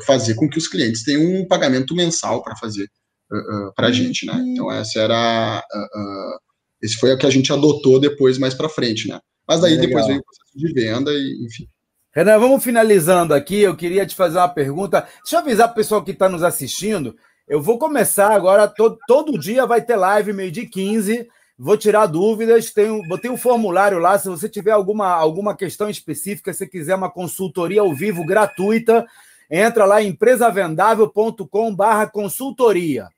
fazer 0.05 0.33
com 0.35 0.49
que 0.49 0.57
os 0.57 0.67
clientes 0.67 1.03
tenham 1.03 1.21
um 1.23 1.47
pagamento 1.47 1.93
mensal 1.93 2.41
para 2.41 2.55
fazer 2.55 2.89
uh, 3.31 3.67
uh 3.67 3.73
para 3.75 3.87
a 3.87 3.91
gente, 3.91 4.25
né? 4.25 4.33
Uhum. 4.33 4.53
Então 4.53 4.71
essa 4.71 4.99
era, 4.99 5.63
uh, 5.73 6.39
esse 6.81 6.95
foi 6.95 7.13
o 7.13 7.17
que 7.17 7.25
a 7.25 7.29
gente 7.29 7.51
adotou 7.51 7.99
depois 7.99 8.37
mais 8.37 8.53
para 8.53 8.69
frente, 8.69 9.07
né? 9.07 9.19
Mas 9.47 9.61
daí 9.61 9.77
depois 9.77 10.07
veio 10.07 10.19
o 10.19 10.23
processo 10.23 10.57
de 10.57 10.73
venda 10.73 11.11
e 11.11 11.45
enfim. 11.45 11.67
Renan, 12.15 12.39
vamos 12.39 12.63
finalizando 12.63 13.33
aqui. 13.33 13.59
Eu 13.59 13.75
queria 13.75 14.05
te 14.05 14.15
fazer 14.15 14.37
uma 14.37 14.47
pergunta. 14.47 15.07
Deixa 15.21 15.35
eu 15.35 15.39
avisar 15.39 15.69
o 15.69 15.73
pessoal 15.73 16.01
que 16.01 16.11
está 16.11 16.29
nos 16.29 16.43
assistindo. 16.43 17.15
Eu 17.47 17.61
vou 17.61 17.77
começar 17.77 18.31
agora, 18.31 18.67
todo, 18.67 18.97
todo 19.05 19.37
dia 19.37 19.65
vai 19.65 19.81
ter 19.81 19.97
live, 19.97 20.31
meio-dia 20.31 20.67
15. 20.67 21.27
Vou 21.59 21.77
tirar 21.77 22.07
dúvidas. 22.07 22.71
Tenho, 22.71 23.01
botei 23.07 23.29
um 23.29 23.37
formulário 23.37 23.99
lá. 23.99 24.17
Se 24.17 24.29
você 24.29 24.47
tiver 24.47 24.71
alguma, 24.71 25.09
alguma 25.09 25.55
questão 25.55 25.89
específica, 25.89 26.53
se 26.53 26.65
quiser 26.67 26.95
uma 26.95 27.11
consultoria 27.11 27.81
ao 27.81 27.93
vivo 27.93 28.25
gratuita, 28.25 29.05
entra 29.49 29.85
lá 29.85 30.01
em 30.01 30.09
empresavendável.com/barra 30.09 32.07
consultoria 32.07 33.09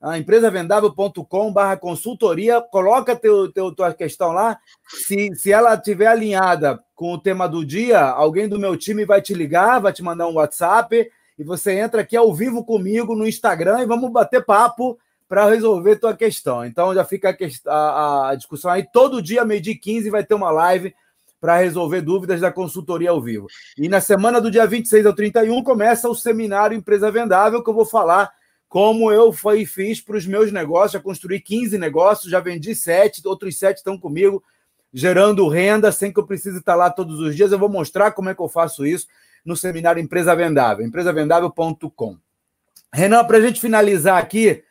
a 0.00 0.18
empresavendável.com 0.18 1.52
barra 1.52 1.76
consultoria, 1.76 2.60
coloca 2.60 3.14
teu, 3.14 3.52
teu, 3.52 3.70
tua 3.70 3.92
questão 3.92 4.32
lá. 4.32 4.58
Se, 4.88 5.34
se 5.34 5.52
ela 5.52 5.74
estiver 5.74 6.06
alinhada 6.06 6.82
com 6.94 7.12
o 7.12 7.18
tema 7.18 7.46
do 7.46 7.64
dia, 7.64 8.00
alguém 8.00 8.48
do 8.48 8.58
meu 8.58 8.76
time 8.76 9.04
vai 9.04 9.20
te 9.20 9.34
ligar, 9.34 9.78
vai 9.78 9.92
te 9.92 10.02
mandar 10.02 10.26
um 10.26 10.34
WhatsApp 10.34 11.10
e 11.38 11.44
você 11.44 11.78
entra 11.78 12.00
aqui 12.00 12.16
ao 12.16 12.34
vivo 12.34 12.64
comigo 12.64 13.14
no 13.14 13.26
Instagram 13.26 13.82
e 13.82 13.86
vamos 13.86 14.10
bater 14.10 14.44
papo 14.44 14.98
para 15.28 15.48
resolver 15.48 15.96
tua 15.96 16.16
questão. 16.16 16.64
Então 16.64 16.94
já 16.94 17.04
fica 17.04 17.36
a, 17.66 17.72
a, 17.72 18.30
a, 18.30 18.34
discussão 18.34 18.70
aí. 18.70 18.86
Todo 18.90 19.22
dia, 19.22 19.44
meio-dia 19.44 19.78
15, 19.78 20.08
vai 20.08 20.24
ter 20.24 20.34
uma 20.34 20.50
live 20.50 20.94
para 21.40 21.56
resolver 21.56 22.02
dúvidas 22.02 22.40
da 22.40 22.52
consultoria 22.52 23.10
ao 23.10 23.20
vivo. 23.20 23.46
E 23.76 23.88
na 23.88 24.00
semana 24.00 24.40
do 24.40 24.50
dia 24.50 24.66
26 24.66 25.06
ao 25.06 25.14
31 25.14 25.62
começa 25.62 26.08
o 26.08 26.14
seminário 26.14 26.76
Empresa 26.76 27.10
Vendável, 27.10 27.62
que 27.64 27.70
eu 27.70 27.74
vou 27.74 27.86
falar 27.86 28.30
como 28.68 29.10
eu 29.10 29.32
fui, 29.32 29.66
fiz 29.66 30.00
para 30.00 30.16
os 30.16 30.26
meus 30.26 30.52
negócios. 30.52 30.92
Já 30.92 31.00
construí 31.00 31.40
15 31.40 31.76
negócios, 31.76 32.30
já 32.30 32.38
vendi 32.38 32.74
7, 32.74 33.26
outros 33.26 33.58
7 33.58 33.78
estão 33.78 33.98
comigo, 33.98 34.44
gerando 34.92 35.48
renda 35.48 35.90
sem 35.90 36.12
que 36.12 36.20
eu 36.20 36.26
precise 36.26 36.58
estar 36.58 36.76
lá 36.76 36.88
todos 36.88 37.18
os 37.18 37.34
dias. 37.34 37.50
Eu 37.50 37.58
vou 37.58 37.68
mostrar 37.68 38.12
como 38.12 38.28
é 38.28 38.34
que 38.34 38.40
eu 38.40 38.48
faço 38.48 38.86
isso 38.86 39.08
no 39.44 39.56
seminário 39.56 40.00
Empresa 40.00 40.36
Vendável, 40.36 40.86
empresavendável.com. 40.86 42.16
Renan, 42.92 43.24
para 43.24 43.38
a 43.38 43.40
gente 43.40 43.60
finalizar 43.60 44.18
aqui, 44.18 44.62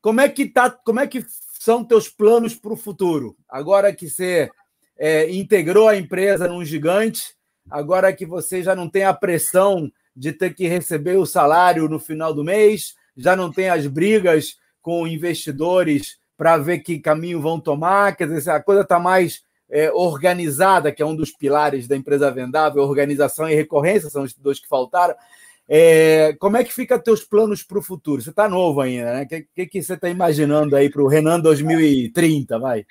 como 0.00 0.20
é 0.20 0.28
que 0.28 0.46
tá, 0.46 0.70
como 0.70 1.00
é 1.00 1.06
que 1.06 1.24
são 1.60 1.84
teus 1.84 2.08
planos 2.08 2.54
para 2.54 2.72
o 2.72 2.76
futuro? 2.76 3.36
Agora 3.48 3.92
que 3.92 4.08
você 4.08 4.50
é, 4.98 5.30
integrou 5.30 5.88
a 5.88 5.96
empresa 5.96 6.48
num 6.48 6.64
gigante, 6.64 7.34
agora 7.70 8.12
que 8.12 8.24
você 8.24 8.62
já 8.62 8.74
não 8.74 8.88
tem 8.88 9.04
a 9.04 9.14
pressão 9.14 9.90
de 10.14 10.32
ter 10.32 10.54
que 10.54 10.66
receber 10.66 11.16
o 11.16 11.26
salário 11.26 11.88
no 11.88 11.98
final 11.98 12.32
do 12.32 12.44
mês, 12.44 12.94
já 13.16 13.36
não 13.36 13.52
tem 13.52 13.68
as 13.68 13.86
brigas 13.86 14.56
com 14.80 15.06
investidores 15.06 16.18
para 16.36 16.56
ver 16.56 16.80
que 16.80 16.98
caminho 16.98 17.40
vão 17.40 17.58
tomar, 17.58 18.16
quer 18.16 18.28
dizer, 18.28 18.50
a 18.50 18.62
coisa 18.62 18.82
está 18.82 18.98
mais 18.98 19.42
é, 19.70 19.90
organizada, 19.92 20.92
que 20.92 21.02
é 21.02 21.06
um 21.06 21.16
dos 21.16 21.30
pilares 21.30 21.88
da 21.88 21.96
empresa 21.96 22.30
vendável, 22.30 22.82
organização 22.82 23.48
e 23.48 23.54
recorrência, 23.54 24.10
são 24.10 24.22
os 24.22 24.34
dois 24.34 24.60
que 24.60 24.68
faltaram. 24.68 25.14
É, 25.68 26.34
como 26.38 26.56
é 26.56 26.62
que 26.62 26.72
fica 26.72 26.98
teus 26.98 27.24
planos 27.24 27.62
para 27.62 27.78
o 27.78 27.82
futuro? 27.82 28.22
Você 28.22 28.30
está 28.30 28.48
novo 28.48 28.80
ainda, 28.80 29.12
né? 29.12 29.22
O 29.22 29.26
que, 29.26 29.46
que, 29.54 29.66
que, 29.66 29.82
você 29.82 29.94
está 29.94 30.08
imaginando 30.08 30.76
aí 30.76 30.88
para 30.88 31.02
o 31.02 31.08
Renan 31.08 31.40
2030, 31.40 32.58
vai? 32.58 32.86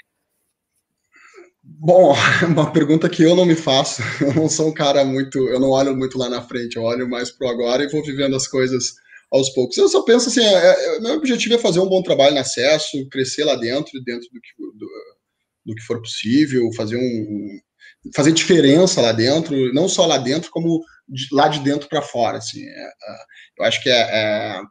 Bom, 1.68 2.14
uma 2.48 2.72
pergunta 2.72 3.10
que 3.10 3.24
eu 3.24 3.36
não 3.36 3.46
me 3.46 3.56
faço. 3.56 4.02
Eu 4.22 4.34
não 4.36 4.48
sou 4.48 4.70
um 4.70 4.74
cara 4.74 5.04
muito. 5.04 5.40
Eu 5.50 5.60
não 5.60 5.72
olho 5.72 5.96
muito 5.96 6.18
lá 6.18 6.30
na 6.30 6.42
frente, 6.42 6.76
eu 6.76 6.84
olho 6.84 7.10
mais 7.10 7.32
para 7.32 7.48
o 7.48 7.50
agora 7.50 7.84
e 7.84 7.90
vou 7.90 8.04
vivendo 8.04 8.36
as 8.36 8.48
coisas 8.48 8.94
aos 9.32 9.50
poucos. 9.50 9.78
Eu 9.78 9.90
só 9.90 10.04
penso 10.04 10.30
assim: 10.30 10.42
é, 10.42 10.96
é, 10.96 11.00
meu 11.00 11.16
objetivo 11.16 11.56
é 11.56 11.58
fazer 11.58 11.80
um 11.80 11.90
bom 11.90 12.02
trabalho 12.04 12.36
no 12.36 12.40
acesso, 12.42 13.08
crescer 13.10 13.44
lá 13.44 13.56
dentro, 13.56 14.02
dentro 14.04 14.28
do 14.32 14.40
que, 14.40 14.78
do, 14.78 14.88
do 15.66 15.76
que 15.76 15.82
for 15.84 16.00
possível, 16.02 16.72
fazer 16.76 16.98
um. 16.98 17.60
fazer 18.16 18.32
diferença 18.32 19.02
lá 19.02 19.12
dentro, 19.12 19.74
não 19.74 19.90
só 19.90 20.06
lá 20.06 20.18
dentro, 20.18 20.52
como 20.52 20.82
de, 21.10 21.28
lá 21.32 21.48
de 21.48 21.60
dentro 21.60 21.90
para 21.90 22.02
fora. 22.02 22.38
Assim, 22.38 22.64
é, 22.64 22.84
é, 22.84 23.18
eu 23.60 23.66
acho 23.66 23.82
que 23.82 23.90
é, 23.90 24.02
é, 24.02 24.62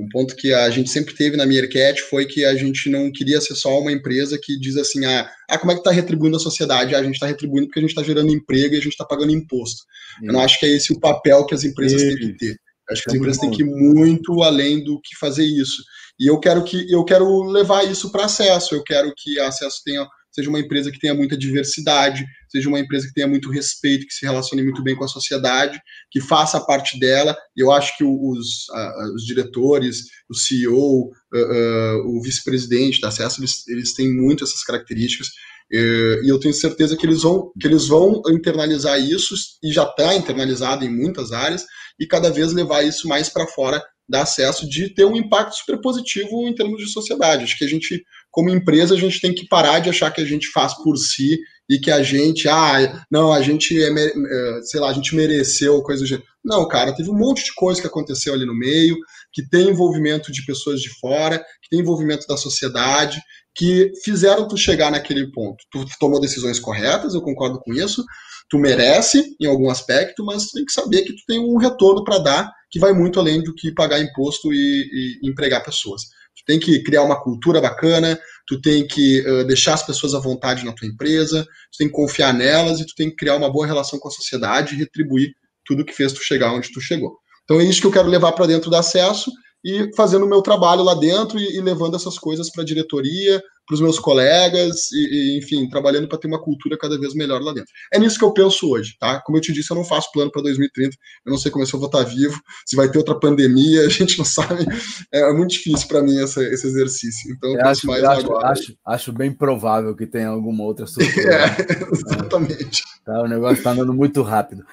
um 0.00 0.08
ponto 0.08 0.34
que 0.34 0.52
a 0.52 0.70
gente 0.70 0.88
sempre 0.88 1.14
teve 1.14 1.36
na 1.36 1.44
Meerkat 1.44 2.00
foi 2.02 2.24
que 2.24 2.44
a 2.44 2.54
gente 2.54 2.88
não 2.88 3.12
queria 3.12 3.40
ser 3.40 3.54
só 3.54 3.78
uma 3.78 3.92
empresa 3.92 4.38
que 4.42 4.58
diz 4.58 4.76
assim, 4.76 5.04
ah, 5.04 5.30
ah 5.48 5.58
como 5.58 5.72
é 5.72 5.74
que 5.74 5.80
está 5.80 5.90
retribuindo 5.90 6.36
a 6.36 6.40
sociedade? 6.40 6.94
Ah, 6.94 6.98
a 6.98 7.02
gente 7.02 7.14
está 7.14 7.26
retribuindo 7.26 7.66
porque 7.66 7.80
a 7.80 7.82
gente 7.82 7.90
está 7.90 8.02
gerando 8.02 8.32
emprego 8.32 8.74
e 8.74 8.78
a 8.78 8.80
gente 8.80 8.92
está 8.92 9.04
pagando 9.04 9.32
imposto. 9.32 9.84
Eu 10.22 10.32
não 10.32 10.40
acho 10.40 10.58
que 10.58 10.66
é 10.66 10.70
esse 10.70 10.92
o 10.92 10.98
papel 10.98 11.44
que 11.44 11.54
as 11.54 11.64
empresas 11.64 12.00
têm 12.00 12.16
que 12.16 12.32
ter. 12.38 12.50
Eu 12.50 12.92
acho 12.92 13.02
que 13.02 13.10
as 13.10 13.16
empresas 13.16 13.40
têm 13.40 13.50
que 13.50 13.62
ir 13.62 13.66
muito 13.66 14.42
além 14.42 14.82
do 14.82 15.00
que 15.00 15.16
fazer 15.18 15.44
isso. 15.44 15.82
E 16.18 16.26
eu 16.26 16.40
quero 16.40 16.64
que 16.64 16.90
eu 16.90 17.04
quero 17.04 17.42
levar 17.42 17.84
isso 17.84 18.10
para 18.10 18.24
acesso. 18.24 18.74
Eu 18.74 18.82
quero 18.82 19.12
que 19.16 19.38
acesso 19.40 19.82
tenha 19.84 20.06
seja 20.32 20.48
uma 20.48 20.60
empresa 20.60 20.90
que 20.90 20.98
tenha 20.98 21.14
muita 21.14 21.36
diversidade, 21.36 22.24
seja 22.48 22.68
uma 22.68 22.78
empresa 22.78 23.06
que 23.06 23.14
tenha 23.14 23.26
muito 23.26 23.50
respeito, 23.50 24.06
que 24.06 24.14
se 24.14 24.24
relacione 24.24 24.62
muito 24.62 24.82
bem 24.82 24.96
com 24.96 25.04
a 25.04 25.08
sociedade, 25.08 25.80
que 26.10 26.20
faça 26.20 26.60
parte 26.60 26.98
dela. 26.98 27.36
Eu 27.56 27.70
acho 27.70 27.96
que 27.96 28.04
os, 28.04 28.68
uh, 28.70 29.14
os 29.14 29.24
diretores, 29.24 30.04
o 30.28 30.34
CEO, 30.34 31.06
uh, 31.06 31.10
uh, 31.34 32.18
o 32.18 32.22
vice-presidente 32.22 33.00
da 33.00 33.08
Acesso, 33.08 33.40
eles, 33.40 33.66
eles 33.68 33.94
têm 33.94 34.12
muito 34.12 34.44
essas 34.44 34.62
características. 34.62 35.28
E 35.72 36.28
eu 36.28 36.40
tenho 36.40 36.52
certeza 36.52 36.96
que 36.96 37.06
eles 37.06 37.22
vão, 37.22 37.52
que 37.60 37.64
eles 37.64 37.86
vão 37.86 38.20
internalizar 38.28 39.00
isso, 39.00 39.36
e 39.62 39.72
já 39.72 39.84
está 39.84 40.16
internalizado 40.16 40.84
em 40.84 40.88
muitas 40.88 41.30
áreas, 41.30 41.64
e 41.96 42.08
cada 42.08 42.28
vez 42.28 42.52
levar 42.52 42.82
isso 42.82 43.06
mais 43.06 43.28
para 43.28 43.46
fora 43.46 43.80
da 44.10 44.22
acesso 44.22 44.68
de 44.68 44.92
ter 44.92 45.04
um 45.04 45.14
impacto 45.14 45.54
super 45.54 45.80
positivo 45.80 46.48
em 46.48 46.54
termos 46.54 46.82
de 46.82 46.90
sociedade. 46.90 47.44
Acho 47.44 47.56
que 47.56 47.64
a 47.64 47.68
gente 47.68 48.02
como 48.30 48.50
empresa, 48.50 48.94
a 48.94 48.98
gente 48.98 49.20
tem 49.20 49.34
que 49.34 49.46
parar 49.48 49.80
de 49.80 49.90
achar 49.90 50.10
que 50.10 50.20
a 50.20 50.24
gente 50.24 50.48
faz 50.50 50.74
por 50.82 50.96
si 50.96 51.38
e 51.68 51.78
que 51.78 51.90
a 51.90 52.02
gente, 52.02 52.48
ah, 52.48 53.04
não, 53.10 53.32
a 53.32 53.40
gente, 53.42 53.80
é, 53.80 53.88
é 53.88 54.62
sei 54.62 54.80
lá, 54.80 54.90
a 54.90 54.92
gente 54.92 55.14
mereceu, 55.14 55.82
coisa 55.82 56.02
do 56.02 56.06
gênero. 56.06 56.26
Não, 56.44 56.66
cara, 56.66 56.94
teve 56.94 57.10
um 57.10 57.18
monte 57.18 57.44
de 57.44 57.54
coisa 57.54 57.80
que 57.80 57.86
aconteceu 57.86 58.34
ali 58.34 58.46
no 58.46 58.56
meio, 58.56 58.96
que 59.32 59.48
tem 59.48 59.68
envolvimento 59.68 60.32
de 60.32 60.44
pessoas 60.44 60.80
de 60.80 60.88
fora, 60.98 61.38
que 61.38 61.68
tem 61.70 61.80
envolvimento 61.80 62.26
da 62.26 62.36
sociedade, 62.36 63.20
que 63.54 63.92
fizeram 64.02 64.48
tu 64.48 64.56
chegar 64.56 64.90
naquele 64.90 65.30
ponto. 65.30 65.62
Tu 65.70 65.84
tomou 65.98 66.20
decisões 66.20 66.58
corretas, 66.58 67.14
eu 67.14 67.22
concordo 67.22 67.60
com 67.60 67.72
isso, 67.72 68.04
tu 68.48 68.58
merece 68.58 69.36
em 69.40 69.46
algum 69.46 69.70
aspecto, 69.70 70.24
mas 70.24 70.46
tu 70.46 70.52
tem 70.54 70.64
que 70.64 70.72
saber 70.72 71.02
que 71.02 71.14
tu 71.14 71.22
tem 71.26 71.38
um 71.38 71.56
retorno 71.56 72.02
para 72.04 72.18
dar 72.18 72.52
que 72.70 72.78
vai 72.78 72.92
muito 72.92 73.18
além 73.18 73.42
do 73.42 73.54
que 73.54 73.72
pagar 73.74 74.00
imposto 74.00 74.52
e, 74.52 75.18
e 75.22 75.28
empregar 75.28 75.64
pessoas. 75.64 76.02
Tu 76.36 76.44
tem 76.46 76.58
que 76.58 76.82
criar 76.82 77.02
uma 77.02 77.20
cultura 77.20 77.60
bacana, 77.60 78.18
tu 78.46 78.60
tem 78.60 78.86
que 78.86 79.20
uh, 79.20 79.44
deixar 79.44 79.74
as 79.74 79.84
pessoas 79.84 80.14
à 80.14 80.18
vontade 80.18 80.64
na 80.64 80.72
tua 80.72 80.88
empresa, 80.88 81.44
tu 81.44 81.78
tem 81.78 81.88
que 81.88 81.94
confiar 81.94 82.32
nelas 82.32 82.80
e 82.80 82.86
tu 82.86 82.94
tem 82.96 83.10
que 83.10 83.16
criar 83.16 83.36
uma 83.36 83.50
boa 83.50 83.66
relação 83.66 83.98
com 83.98 84.08
a 84.08 84.12
sociedade 84.12 84.74
e 84.74 84.78
retribuir 84.78 85.32
tudo 85.64 85.84
que 85.84 85.92
fez 85.92 86.12
tu 86.12 86.22
chegar 86.22 86.52
onde 86.52 86.72
tu 86.72 86.80
chegou. 86.80 87.18
Então 87.44 87.60
é 87.60 87.64
isso 87.64 87.80
que 87.80 87.86
eu 87.86 87.92
quero 87.92 88.08
levar 88.08 88.32
para 88.32 88.46
dentro 88.46 88.70
do 88.70 88.76
acesso 88.76 89.30
e 89.64 89.90
fazendo 89.94 90.24
o 90.24 90.28
meu 90.28 90.42
trabalho 90.42 90.82
lá 90.82 90.94
dentro 90.94 91.38
e, 91.38 91.56
e 91.56 91.60
levando 91.60 91.96
essas 91.96 92.18
coisas 92.18 92.50
para 92.50 92.62
a 92.62 92.66
diretoria, 92.66 93.42
para 93.70 93.76
os 93.76 93.80
meus 93.80 94.00
colegas, 94.00 94.90
e, 94.90 94.96
e 94.96 95.38
enfim, 95.38 95.68
trabalhando 95.68 96.08
para 96.08 96.18
ter 96.18 96.26
uma 96.26 96.42
cultura 96.42 96.76
cada 96.76 96.98
vez 96.98 97.14
melhor 97.14 97.40
lá 97.40 97.52
dentro. 97.52 97.70
É 97.92 98.00
nisso 98.00 98.18
que 98.18 98.24
eu 98.24 98.32
penso 98.32 98.68
hoje, 98.68 98.96
tá? 98.98 99.20
Como 99.20 99.38
eu 99.38 99.40
te 99.40 99.52
disse, 99.52 99.70
eu 99.70 99.76
não 99.76 99.84
faço 99.84 100.10
plano 100.10 100.28
para 100.32 100.42
2030, 100.42 100.96
eu 101.24 101.30
não 101.30 101.38
sei 101.38 101.52
como 101.52 101.62
é 101.62 101.66
se 101.66 101.72
eu 101.72 101.78
vou 101.78 101.86
estar 101.86 102.02
vivo, 102.02 102.36
se 102.66 102.74
vai 102.74 102.90
ter 102.90 102.98
outra 102.98 103.14
pandemia, 103.14 103.82
a 103.86 103.88
gente 103.88 104.18
não 104.18 104.24
sabe. 104.24 104.66
É, 105.12 105.32
muito 105.32 105.52
difícil 105.52 105.86
para 105.86 106.02
mim 106.02 106.20
essa, 106.20 106.42
esse 106.42 106.66
exercício. 106.66 107.32
Então, 107.32 107.54
eu 107.54 107.64
acho, 107.64 107.86
mais 107.86 108.02
acho, 108.02 108.26
agora. 108.26 108.48
Acho, 108.48 108.76
acho, 108.84 109.12
bem 109.12 109.32
provável 109.32 109.94
que 109.94 110.06
tenha 110.06 110.28
alguma 110.28 110.64
outra 110.64 110.86
surpresa. 110.88 111.30
é, 111.30 111.56
exatamente. 111.92 112.82
Tá, 113.04 113.22
o 113.22 113.28
negócio 113.28 113.58
está 113.58 113.70
andando 113.70 113.94
muito 113.94 114.20
rápido. 114.22 114.64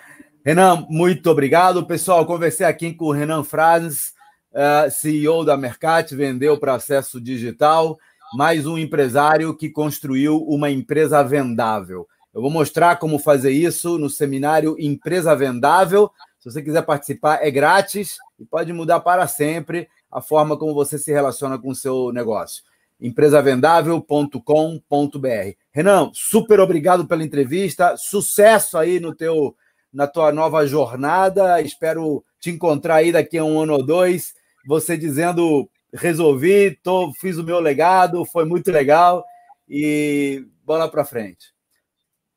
Renan, 0.44 0.88
muito 0.90 1.30
obrigado. 1.30 1.86
Pessoal, 1.86 2.26
conversei 2.26 2.66
aqui 2.66 2.94
com 2.96 3.06
o 3.06 3.12
Renan 3.12 3.44
Franz 3.44 4.18
uh, 4.58 4.90
CEO 4.90 5.46
da 5.46 5.56
Mercat, 5.56 6.16
vendeu 6.16 6.58
para 6.58 6.74
acesso 6.74 7.22
digital, 7.22 7.98
mais 8.34 8.66
um 8.66 8.78
empresário 8.78 9.56
que 9.56 9.70
construiu 9.70 10.44
uma 10.44 10.70
empresa 10.70 11.24
vendável. 11.24 12.08
Eu 12.34 12.42
vou 12.42 12.52
mostrar 12.52 12.98
como 12.98 13.18
fazer 13.18 13.52
isso 13.52 13.98
no 13.98 14.10
seminário 14.10 14.76
Empresa 14.78 15.34
Vendável. 15.36 16.12
Se 16.40 16.52
você 16.52 16.62
quiser 16.62 16.84
participar, 16.84 17.40
é 17.42 17.50
grátis 17.50 18.18
e 18.40 18.46
pode 18.46 18.72
mudar 18.74 19.00
para 19.00 19.28
sempre 19.28 19.88
a 20.12 20.22
forma 20.22 20.58
como 20.58 20.74
você 20.74 21.00
se 21.00 21.12
relaciona 21.12 21.58
com 21.58 21.70
o 21.70 21.76
seu 21.76 22.12
negócio. 22.12 22.64
empresavendável.com.br. 23.00 25.56
Renan, 25.72 26.12
super 26.14 26.60
obrigado 26.60 27.08
pela 27.08 27.24
entrevista. 27.24 27.96
Sucesso 27.98 28.78
aí 28.78 29.00
no 29.00 29.16
teu 29.16 29.56
na 29.92 30.06
tua 30.06 30.32
nova 30.32 30.68
jornada. 30.68 31.62
Espero 31.62 32.24
te 32.40 32.52
encontrar 32.52 32.96
aí 32.96 33.12
daqui 33.12 33.38
a 33.38 33.44
um 33.44 33.60
ano 33.60 33.74
ou 33.74 33.84
dois 33.84 34.36
você 34.68 34.98
dizendo 34.98 35.70
resolvi, 35.98 36.78
tô, 36.84 37.12
fiz 37.14 37.38
o 37.38 37.44
meu 37.44 37.60
legado, 37.60 38.26
foi 38.26 38.46
muito 38.46 38.72
legal 38.72 39.24
e 39.68 40.46
bola 40.64 40.90
para 40.90 41.06
frente. 41.06 41.48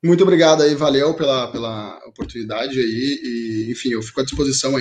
Muito 0.03 0.23
obrigado 0.23 0.63
aí, 0.63 0.73
valeu 0.73 1.13
pela, 1.13 1.47
pela 1.51 1.97
oportunidade 2.07 2.79
aí 2.79 3.19
e 3.23 3.71
enfim, 3.71 3.89
eu 3.89 4.01
fico 4.01 4.19
à 4.19 4.23
disposição 4.23 4.75
aí 4.75 4.79